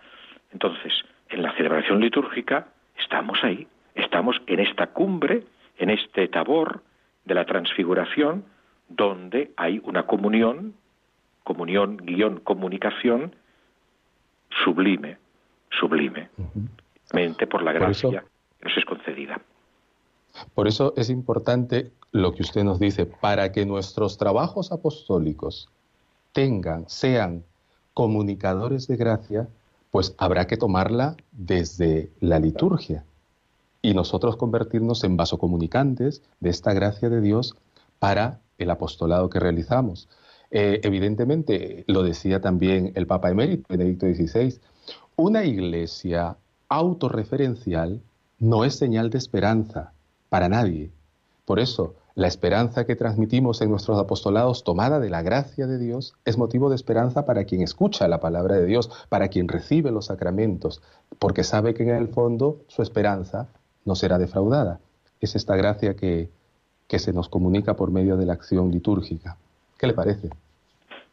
Entonces, 0.52 0.92
en 1.28 1.42
la 1.42 1.52
celebración 1.54 2.00
litúrgica 2.00 2.68
estamos 2.98 3.42
ahí, 3.42 3.66
estamos 3.94 4.40
en 4.46 4.60
esta 4.60 4.88
cumbre, 4.88 5.44
en 5.78 5.90
este 5.90 6.28
tabor 6.28 6.82
de 7.24 7.34
la 7.34 7.44
transfiguración, 7.44 8.44
donde 8.88 9.52
hay 9.56 9.80
una 9.84 10.04
comunión, 10.04 10.74
comunión, 11.44 11.96
guion, 11.98 12.40
comunicación, 12.40 13.34
sublime, 14.64 15.16
sublime, 15.70 16.28
mente 17.12 17.46
por 17.46 17.62
la 17.62 17.72
gracia 17.72 18.24
que 18.58 18.68
nos 18.68 18.76
es 18.76 18.84
concedida. 18.84 19.40
Por 20.54 20.68
eso 20.68 20.92
es 20.96 21.10
importante 21.10 21.92
lo 22.12 22.34
que 22.34 22.42
usted 22.42 22.64
nos 22.64 22.78
dice, 22.78 23.06
para 23.06 23.52
que 23.52 23.66
nuestros 23.66 24.18
trabajos 24.18 24.72
apostólicos 24.72 25.68
tengan, 26.32 26.88
sean 26.88 27.44
comunicadores 27.94 28.86
de 28.86 28.96
gracia, 28.96 29.48
pues 29.90 30.14
habrá 30.18 30.46
que 30.46 30.56
tomarla 30.56 31.16
desde 31.32 32.10
la 32.20 32.38
liturgia 32.38 33.04
y 33.82 33.94
nosotros 33.94 34.36
convertirnos 34.36 35.04
en 35.04 35.16
vasocomunicantes 35.16 36.22
de 36.40 36.50
esta 36.50 36.72
gracia 36.72 37.08
de 37.08 37.20
Dios 37.20 37.56
para 37.98 38.40
el 38.58 38.70
apostolado 38.70 39.30
que 39.30 39.40
realizamos. 39.40 40.08
Eh, 40.50 40.80
evidentemente, 40.82 41.84
lo 41.86 42.02
decía 42.02 42.40
también 42.40 42.92
el 42.94 43.06
Papa 43.06 43.30
Emérito 43.30 43.66
Benedicto 43.68 44.06
XVI, 44.06 44.58
una 45.16 45.44
iglesia 45.44 46.36
autorreferencial 46.68 48.00
no 48.38 48.64
es 48.64 48.76
señal 48.76 49.10
de 49.10 49.18
esperanza 49.18 49.92
para 50.30 50.48
nadie. 50.48 50.90
Por 51.44 51.58
eso, 51.58 51.96
la 52.14 52.28
esperanza 52.28 52.86
que 52.86 52.96
transmitimos 52.96 53.60
en 53.60 53.70
nuestros 53.70 53.98
apostolados, 53.98 54.64
tomada 54.64 55.00
de 55.00 55.10
la 55.10 55.22
gracia 55.22 55.66
de 55.66 55.78
Dios, 55.78 56.14
es 56.24 56.38
motivo 56.38 56.70
de 56.70 56.76
esperanza 56.76 57.26
para 57.26 57.44
quien 57.44 57.60
escucha 57.60 58.08
la 58.08 58.20
palabra 58.20 58.56
de 58.56 58.66
Dios, 58.66 59.06
para 59.08 59.28
quien 59.28 59.48
recibe 59.48 59.90
los 59.90 60.06
sacramentos, 60.06 60.82
porque 61.18 61.44
sabe 61.44 61.74
que 61.74 61.82
en 61.82 61.90
el 61.90 62.08
fondo 62.08 62.58
su 62.68 62.82
esperanza 62.82 63.48
no 63.84 63.94
será 63.94 64.18
defraudada. 64.18 64.80
Es 65.20 65.34
esta 65.36 65.56
gracia 65.56 65.94
que, 65.94 66.28
que 66.88 66.98
se 66.98 67.12
nos 67.12 67.28
comunica 67.28 67.74
por 67.74 67.90
medio 67.90 68.16
de 68.16 68.26
la 68.26 68.32
acción 68.32 68.70
litúrgica. 68.70 69.36
¿Qué 69.78 69.86
le 69.86 69.94
parece? 69.94 70.30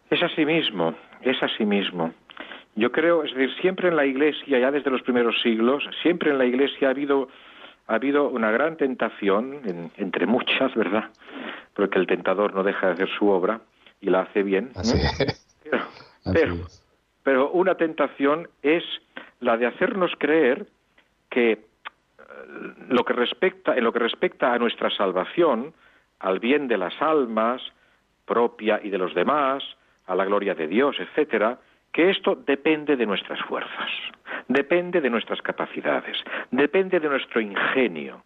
Es 0.09 0.24
así 0.24 0.45
mismo, 0.45 0.93
es 1.22 1.41
así 1.41 1.65
mismo. 1.65 2.13
Yo 2.76 2.91
creo, 2.91 3.24
es 3.24 3.34
decir, 3.34 3.49
siempre 3.61 3.89
en 3.89 3.95
la 3.95 4.05
Iglesia, 4.05 4.59
ya 4.59 4.72
desde 4.72 4.91
los 4.91 5.01
primeros 5.01 5.36
siglos, 5.41 5.84
siempre 6.03 6.30
en 6.30 6.38
la 6.38 6.45
Iglesia 6.45 6.89
ha 6.89 6.91
habido 6.91 7.28
ha 7.88 7.95
habido 7.95 8.29
una 8.29 8.51
gran 8.51 8.75
tentación, 8.77 9.91
entre 9.97 10.25
muchas, 10.25 10.73
¿verdad? 10.75 11.09
Porque 11.73 11.97
el 11.97 12.07
tentador 12.07 12.53
no 12.53 12.63
deja 12.63 12.88
de 12.88 12.93
hacer 12.93 13.09
su 13.17 13.29
obra 13.29 13.61
y 14.01 14.09
la 14.09 14.21
hace 14.21 14.43
bien. 14.43 14.71
Pero, 16.33 16.55
pero, 17.23 17.51
una 17.51 17.75
tentación 17.75 18.49
es 18.61 18.83
la 19.39 19.55
de 19.55 19.65
hacernos 19.65 20.11
creer 20.17 20.67
que 21.29 21.51
eh, 21.51 21.59
lo 22.89 23.05
que 23.05 23.13
respecta, 23.13 23.77
en 23.77 23.83
lo 23.85 23.93
que 23.93 23.99
respecta 23.99 24.53
a 24.53 24.59
nuestra 24.59 24.89
salvación, 24.89 25.73
al 26.19 26.39
bien 26.39 26.67
de 26.67 26.77
las 26.77 27.01
almas, 27.01 27.61
propia 28.25 28.81
y 28.83 28.89
de 28.89 28.97
los 28.97 29.15
demás, 29.15 29.63
a 30.05 30.15
la 30.15 30.25
gloria 30.25 30.53
de 30.53 30.67
Dios, 30.67 30.97
etcétera, 30.99 31.59
que 31.93 32.09
esto 32.09 32.35
depende 32.35 32.95
de 32.95 33.05
nuestras 33.05 33.39
fuerzas, 33.41 33.89
depende 34.47 35.01
de 35.01 35.09
nuestras 35.09 35.41
capacidades, 35.41 36.17
depende 36.51 36.99
de 36.99 37.09
nuestro 37.09 37.41
ingenio. 37.41 38.23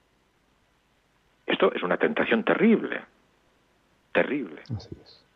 Esto 1.45 1.73
es 1.73 1.83
una 1.83 1.97
tentación 1.97 2.43
terrible, 2.43 3.01
terrible. 4.11 4.61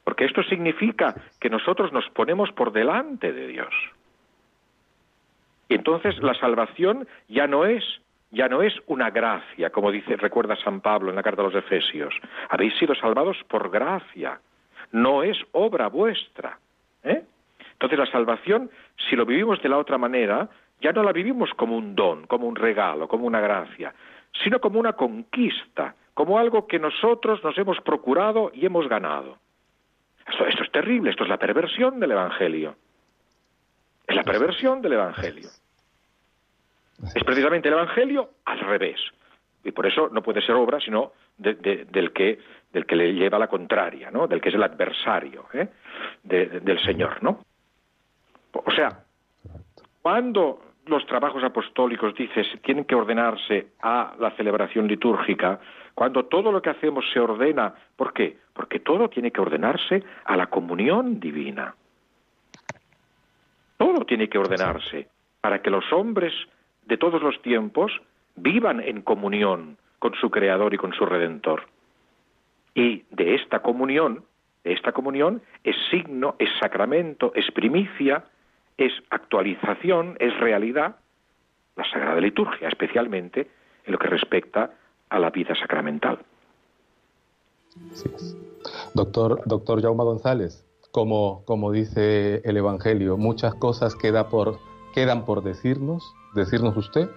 Porque 0.04 0.26
esto 0.26 0.44
significa 0.44 1.16
que 1.40 1.50
nosotros 1.50 1.92
nos 1.92 2.08
ponemos 2.10 2.52
por 2.52 2.72
delante 2.72 3.34
de 3.34 3.48
Dios. 3.48 3.74
Y 5.68 5.76
entonces 5.76 6.18
la 6.22 6.36
salvación 6.36 7.08
ya 7.28 7.48
no 7.48 7.66
es 7.66 7.84
ya 8.32 8.50
no 8.50 8.62
es 8.62 8.74
una 8.88 9.12
gracia, 9.12 9.70
como 9.70 9.92
dice, 9.92 10.18
recuerda 10.18 10.58
San 10.58 10.82
Pablo 10.82 11.10
en 11.10 11.16
la 11.16 11.24
carta 11.24 11.42
a 11.42 11.46
los 11.46 11.56
Efesios. 11.56 12.14
Habéis 12.50 12.78
sido 12.78 12.94
salvados 12.94 13.38
por 13.48 13.70
gracia, 13.70 14.42
no 14.92 15.24
es 15.24 15.38
obra 15.54 15.88
vuestra. 15.88 16.60
¿eh? 17.04 17.24
Entonces 17.74 17.98
la 17.98 18.12
salvación, 18.12 18.70
si 19.10 19.16
lo 19.16 19.26
vivimos 19.26 19.62
de 19.62 19.70
la 19.70 19.78
otra 19.78 19.98
manera, 19.98 20.50
ya 20.82 20.92
no 20.92 21.04
la 21.04 21.12
vivimos 21.12 21.50
como 21.56 21.78
un 21.78 21.96
don, 21.96 22.28
como 22.28 22.48
un 22.48 22.56
regalo, 22.56 23.08
como 23.08 23.26
una 23.26 23.40
gracia, 23.40 23.94
sino 24.44 24.60
como 24.60 24.80
una 24.80 24.94
conquista, 24.94 25.96
como 26.14 26.38
algo 26.40 26.68
que 26.68 26.80
nosotros 26.80 27.44
nos 27.44 27.58
hemos 27.58 27.80
procurado 27.82 28.52
y 28.54 28.66
hemos 28.66 28.88
ganado. 28.88 29.38
Esto, 30.28 30.64
es 30.64 30.72
terrible, 30.72 31.12
esto 31.12 31.24
es 31.24 31.30
la 31.30 31.38
perversión 31.38 32.00
del 32.00 32.12
Evangelio. 32.12 32.76
Es 34.08 34.16
la 34.16 34.24
perversión 34.24 34.82
del 34.82 34.94
Evangelio. 34.94 35.50
Es 37.16 37.24
precisamente 37.24 37.68
el 37.68 37.76
Evangelio 37.76 38.30
al 38.46 38.60
revés. 38.60 39.00
Y 39.64 39.72
por 39.72 39.86
eso 39.86 40.10
no 40.10 40.22
puede 40.22 40.42
ser 40.42 40.56
obra, 40.56 40.80
sino 40.80 41.14
del, 41.38 41.58
que, 42.14 42.40
del 42.72 42.86
que 42.86 42.96
le 42.96 43.14
lleva 43.14 43.40
la 43.40 43.48
contraria, 43.48 44.12
¿no? 44.12 44.28
del 44.28 44.42
que 44.42 44.50
es 44.50 44.56
el 44.56 44.64
adversario 44.64 45.46
¿eh? 45.54 45.68
del 46.24 46.80
Señor. 46.84 47.22
¿no? 47.22 47.40
O 48.54 48.72
sea, 48.72 49.04
cuando 50.02 50.65
los 50.88 51.06
trabajos 51.06 51.44
apostólicos, 51.44 52.14
dices, 52.16 52.48
tienen 52.62 52.86
que 52.86 52.96
ordenarse 52.96 53.68
a 53.82 54.14
la 54.20 54.32
celebración 54.32 54.88
litúrgica, 54.88 55.60
cuando 55.94 56.26
todo 56.26 56.52
lo 56.52 56.62
que 56.62 56.70
hacemos 56.70 57.06
se 57.12 57.20
ordena, 57.20 57.74
¿por 57.96 58.14
qué? 58.14 58.38
Porque 58.54 58.80
todo 58.80 59.10
tiene 59.10 59.32
que 59.32 59.42
ordenarse 59.42 60.04
a 60.26 60.36
la 60.36 60.48
comunión 60.48 61.20
divina. 61.20 61.74
Todo 63.78 64.06
tiene 64.06 64.28
que 64.30 64.38
ordenarse 64.38 65.08
para 65.42 65.62
que 65.62 65.70
los 65.70 65.92
hombres 65.94 66.34
de 66.86 66.98
todos 66.98 67.22
los 67.22 67.42
tiempos 67.42 67.92
vivan 68.36 68.82
en 68.82 69.02
comunión 69.02 69.78
con 70.00 70.14
su 70.16 70.30
Creador 70.30 70.74
y 70.74 70.78
con 70.78 70.94
su 70.94 71.06
Redentor. 71.06 71.68
Y 72.74 73.04
de 73.10 73.36
esta 73.36 73.60
comunión, 73.62 74.26
de 74.64 74.74
esta 74.74 74.92
comunión 74.92 75.42
es 75.64 75.76
signo, 75.90 76.36
es 76.40 76.50
sacramento, 76.60 77.32
es 77.36 77.50
primicia, 77.52 78.26
es 78.78 78.92
actualización, 79.10 80.18
es 80.20 80.38
realidad, 80.40 80.98
la 81.76 81.90
Sagrada 81.90 82.20
Liturgia, 82.22 82.68
especialmente 82.68 83.50
en 83.86 83.92
lo 83.92 83.98
que 83.98 84.08
respecta 84.08 84.72
a 85.10 85.20
la 85.20 85.30
vida 85.30 85.56
sacramental. 85.56 86.20
Doctor, 88.94 89.42
doctor 89.46 89.82
Jaume 89.82 90.04
González, 90.04 90.66
como, 90.92 91.44
como 91.46 91.72
dice 91.72 92.42
el 92.46 92.58
Evangelio, 92.58 93.18
muchas 93.18 93.54
cosas 93.56 93.96
quedan 93.96 95.26
por 95.26 95.44
decirnos, 95.44 96.16
decirnos 96.34 96.78
usted, 96.78 97.10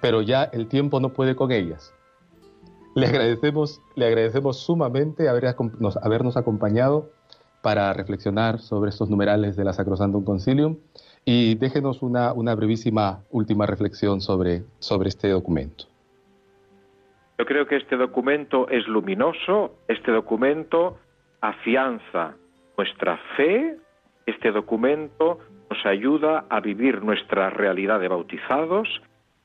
pero 0.00 0.22
ya 0.22 0.44
el 0.44 0.66
tiempo 0.66 1.00
no 1.00 1.10
puede 1.10 1.36
con 1.36 1.52
ellas. 1.52 1.94
Le 2.96 3.06
agradecemos, 3.06 3.80
le 3.94 4.06
agradecemos 4.06 4.58
sumamente 4.58 5.28
habernos 5.28 6.36
acompañado 6.36 7.10
para 7.62 7.92
reflexionar 7.92 8.58
sobre 8.58 8.90
estos 8.90 9.10
numerales 9.10 9.56
de 9.56 9.64
la 9.64 9.72
Sacrosantum 9.72 10.24
Concilium 10.24 10.76
y 11.24 11.54
déjenos 11.56 12.02
una, 12.02 12.32
una 12.32 12.54
brevísima 12.54 13.20
última 13.30 13.66
reflexión 13.66 14.20
sobre, 14.20 14.62
sobre 14.78 15.08
este 15.08 15.28
documento. 15.28 15.84
Yo 17.38 17.46
creo 17.46 17.66
que 17.66 17.76
este 17.76 17.96
documento 17.96 18.68
es 18.68 18.86
luminoso, 18.86 19.76
este 19.88 20.12
documento 20.12 20.98
afianza 21.40 22.34
nuestra 22.76 23.18
fe, 23.36 23.76
este 24.26 24.52
documento 24.52 25.38
nos 25.70 25.86
ayuda 25.86 26.44
a 26.48 26.60
vivir 26.60 27.02
nuestra 27.02 27.50
realidad 27.50 28.00
de 28.00 28.08
bautizados 28.08 28.88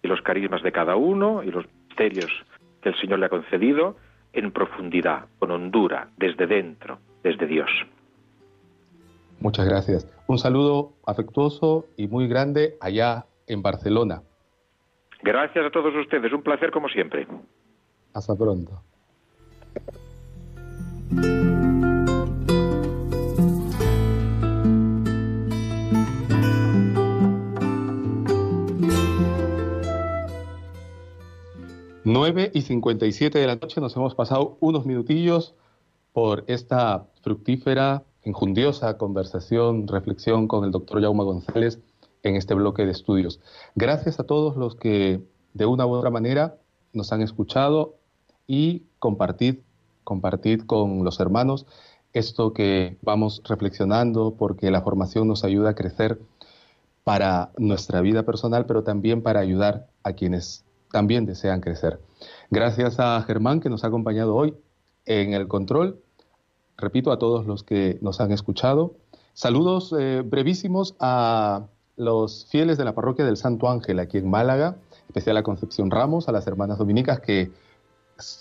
y 0.02 0.08
los 0.08 0.22
carismas 0.22 0.64
de 0.64 0.72
cada 0.72 0.96
uno 0.96 1.44
y 1.44 1.52
los 1.52 1.66
misterios 1.88 2.32
que 2.82 2.90
el 2.90 2.96
Señor 2.96 3.20
le 3.20 3.28
ha 3.28 3.30
concedido 3.30 3.96
en 4.34 4.52
profundidad, 4.52 5.28
con 5.40 5.52
hondura, 5.52 6.10
desde 6.18 6.48
dentro, 6.48 7.00
desde 7.24 7.48
Dios. 7.48 7.70
Muchas 9.40 9.68
gracias. 9.68 10.08
Un 10.28 10.38
saludo 10.38 10.94
afectuoso 11.06 11.86
y 11.98 12.08
muy 12.08 12.28
grande 12.28 12.78
allá 12.82 13.26
en 13.48 13.62
Barcelona. 13.62 14.22
Gracias 15.22 15.66
a 15.66 15.72
todos 15.72 15.94
ustedes, 15.96 16.32
un 16.34 16.44
placer 16.44 16.72
como 16.72 16.88
siempre. 16.90 17.28
Hasta 18.14 18.36
pronto. 18.36 18.82
Nueve 32.08 32.52
y 32.54 32.62
57 32.62 33.40
de 33.40 33.48
la 33.48 33.56
noche 33.56 33.82
nos 33.82 33.96
hemos 33.96 34.14
pasado 34.14 34.58
unos 34.60 34.86
minutillos 34.86 35.56
por 36.14 36.44
esta 36.48 37.08
fructífera, 37.24 38.04
enjundiosa 38.26 38.98
conversación, 38.98 39.88
reflexión 39.88 40.48
con 40.48 40.66
el 40.66 40.72
doctor 40.72 41.02
Jaume 41.02 41.24
González 41.24 41.80
en 42.24 42.36
este 42.36 42.54
bloque 42.54 42.86
de 42.86 42.92
estudios. 42.92 43.40
Gracias 43.76 44.20
a 44.20 44.24
todos 44.24 44.58
los 44.58 44.76
que 44.76 45.24
de 45.54 45.66
una 45.66 45.86
u 45.86 45.92
otra 45.92 46.10
manera 46.10 46.58
nos 46.92 47.14
han 47.14 47.22
escuchado 47.22 47.96
y 48.48 48.84
compartid, 49.00 49.60
compartid 50.04 50.64
con 50.64 51.04
los 51.04 51.20
hermanos 51.20 51.66
esto 52.14 52.54
que 52.54 52.98
vamos 53.02 53.42
reflexionando 53.44 54.36
porque 54.38 54.72
la 54.72 54.82
formación 54.82 55.28
nos 55.28 55.44
ayuda 55.44 55.72
a 55.72 55.76
crecer 55.76 56.20
para 57.04 57.52
nuestra 57.58 58.02
vida 58.02 58.24
personal, 58.24 58.66
pero 58.66 58.84
también 58.84 59.22
para 59.22 59.42
ayudar 59.42 59.88
a 60.02 60.14
quienes 60.14 60.64
también 60.92 61.26
desean 61.26 61.60
crecer. 61.60 62.00
Gracias 62.50 63.00
a 63.00 63.22
Germán 63.22 63.60
que 63.60 63.70
nos 63.70 63.84
ha 63.84 63.88
acompañado 63.88 64.34
hoy 64.34 64.56
en 65.06 65.34
el 65.34 65.48
control. 65.50 66.02
Repito 66.78 67.12
a 67.12 67.20
todos 67.20 67.46
los 67.46 67.64
que 67.64 67.98
nos 68.02 68.20
han 68.20 68.32
escuchado. 68.32 68.96
Saludos 69.34 69.94
eh, 69.98 70.24
brevísimos 70.26 70.96
a 71.00 71.68
los 71.98 72.46
fieles 72.50 72.78
de 72.78 72.86
la 72.86 72.94
parroquia 72.94 73.26
del 73.26 73.38
Santo 73.38 73.70
Ángel 73.70 74.00
aquí 74.00 74.18
en 74.18 74.30
Málaga, 74.30 74.78
especial 75.08 75.38
a 75.38 75.44
Concepción 75.44 75.92
Ramos, 75.92 76.28
a 76.28 76.32
las 76.32 76.48
hermanas 76.48 76.78
dominicas 76.78 77.20
que 77.20 77.52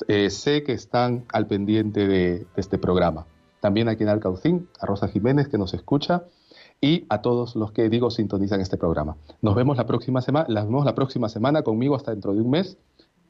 eh, 0.09 0.31
sé 0.31 0.63
que 0.63 0.73
están 0.73 1.25
al 1.33 1.47
pendiente 1.47 2.07
de, 2.07 2.47
este 2.57 2.79
programa. 2.79 3.27
También 3.61 3.89
aquí 3.89 4.03
en 4.03 4.09
Alcaucín, 4.09 4.69
a 4.81 4.87
Rosa 4.87 5.09
Jiménez 5.09 5.49
que 5.49 5.59
nos 5.59 5.75
escucha 5.75 6.25
y 6.81 7.07
a 7.09 7.23
todos 7.23 7.57
los 7.57 7.73
que 7.73 7.89
digo 7.89 8.11
sintonizan 8.11 8.61
este 8.61 8.77
programa. 8.77 9.17
Nos 9.41 9.55
vemos 9.55 9.77
la 9.77 9.87
próxima 9.87 10.21
semana, 10.21 10.47
las 10.49 10.67
vemos 10.67 10.85
la 10.85 10.95
próxima 10.95 11.29
semana 11.29 11.63
conmigo 11.63 11.97
hasta 11.97 12.11
dentro 12.11 12.35
de 12.35 12.41
un 12.41 12.51
mes. 12.51 12.79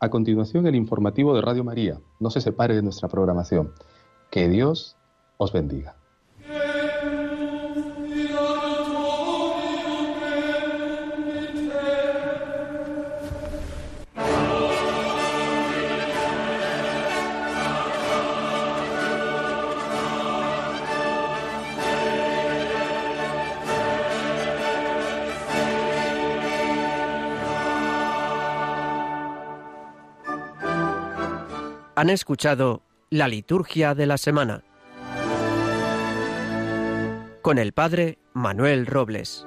A 0.01 0.11
continuación 0.11 0.67
el 0.67 0.75
informativo 0.75 1.35
de 1.35 1.41
Radio 1.41 1.65
María. 1.65 2.01
No 2.21 2.31
se 2.31 2.41
separe 2.41 2.75
de 2.75 2.83
nuestra 2.83 3.09
programación. 3.09 3.73
Que 4.35 4.49
Dios 4.49 4.97
os 5.37 5.53
bendiga. 5.53 5.95
Han 31.95 32.11
escuchado 32.11 32.83
la 33.15 33.29
liturgia 33.29 33.95
de 33.95 34.07
la 34.07 34.19
semana 34.19 34.65
con 37.43 37.59
el 37.59 37.73
Padre 37.73 38.19
Manuel 38.33 38.87
Robles. 38.87 39.47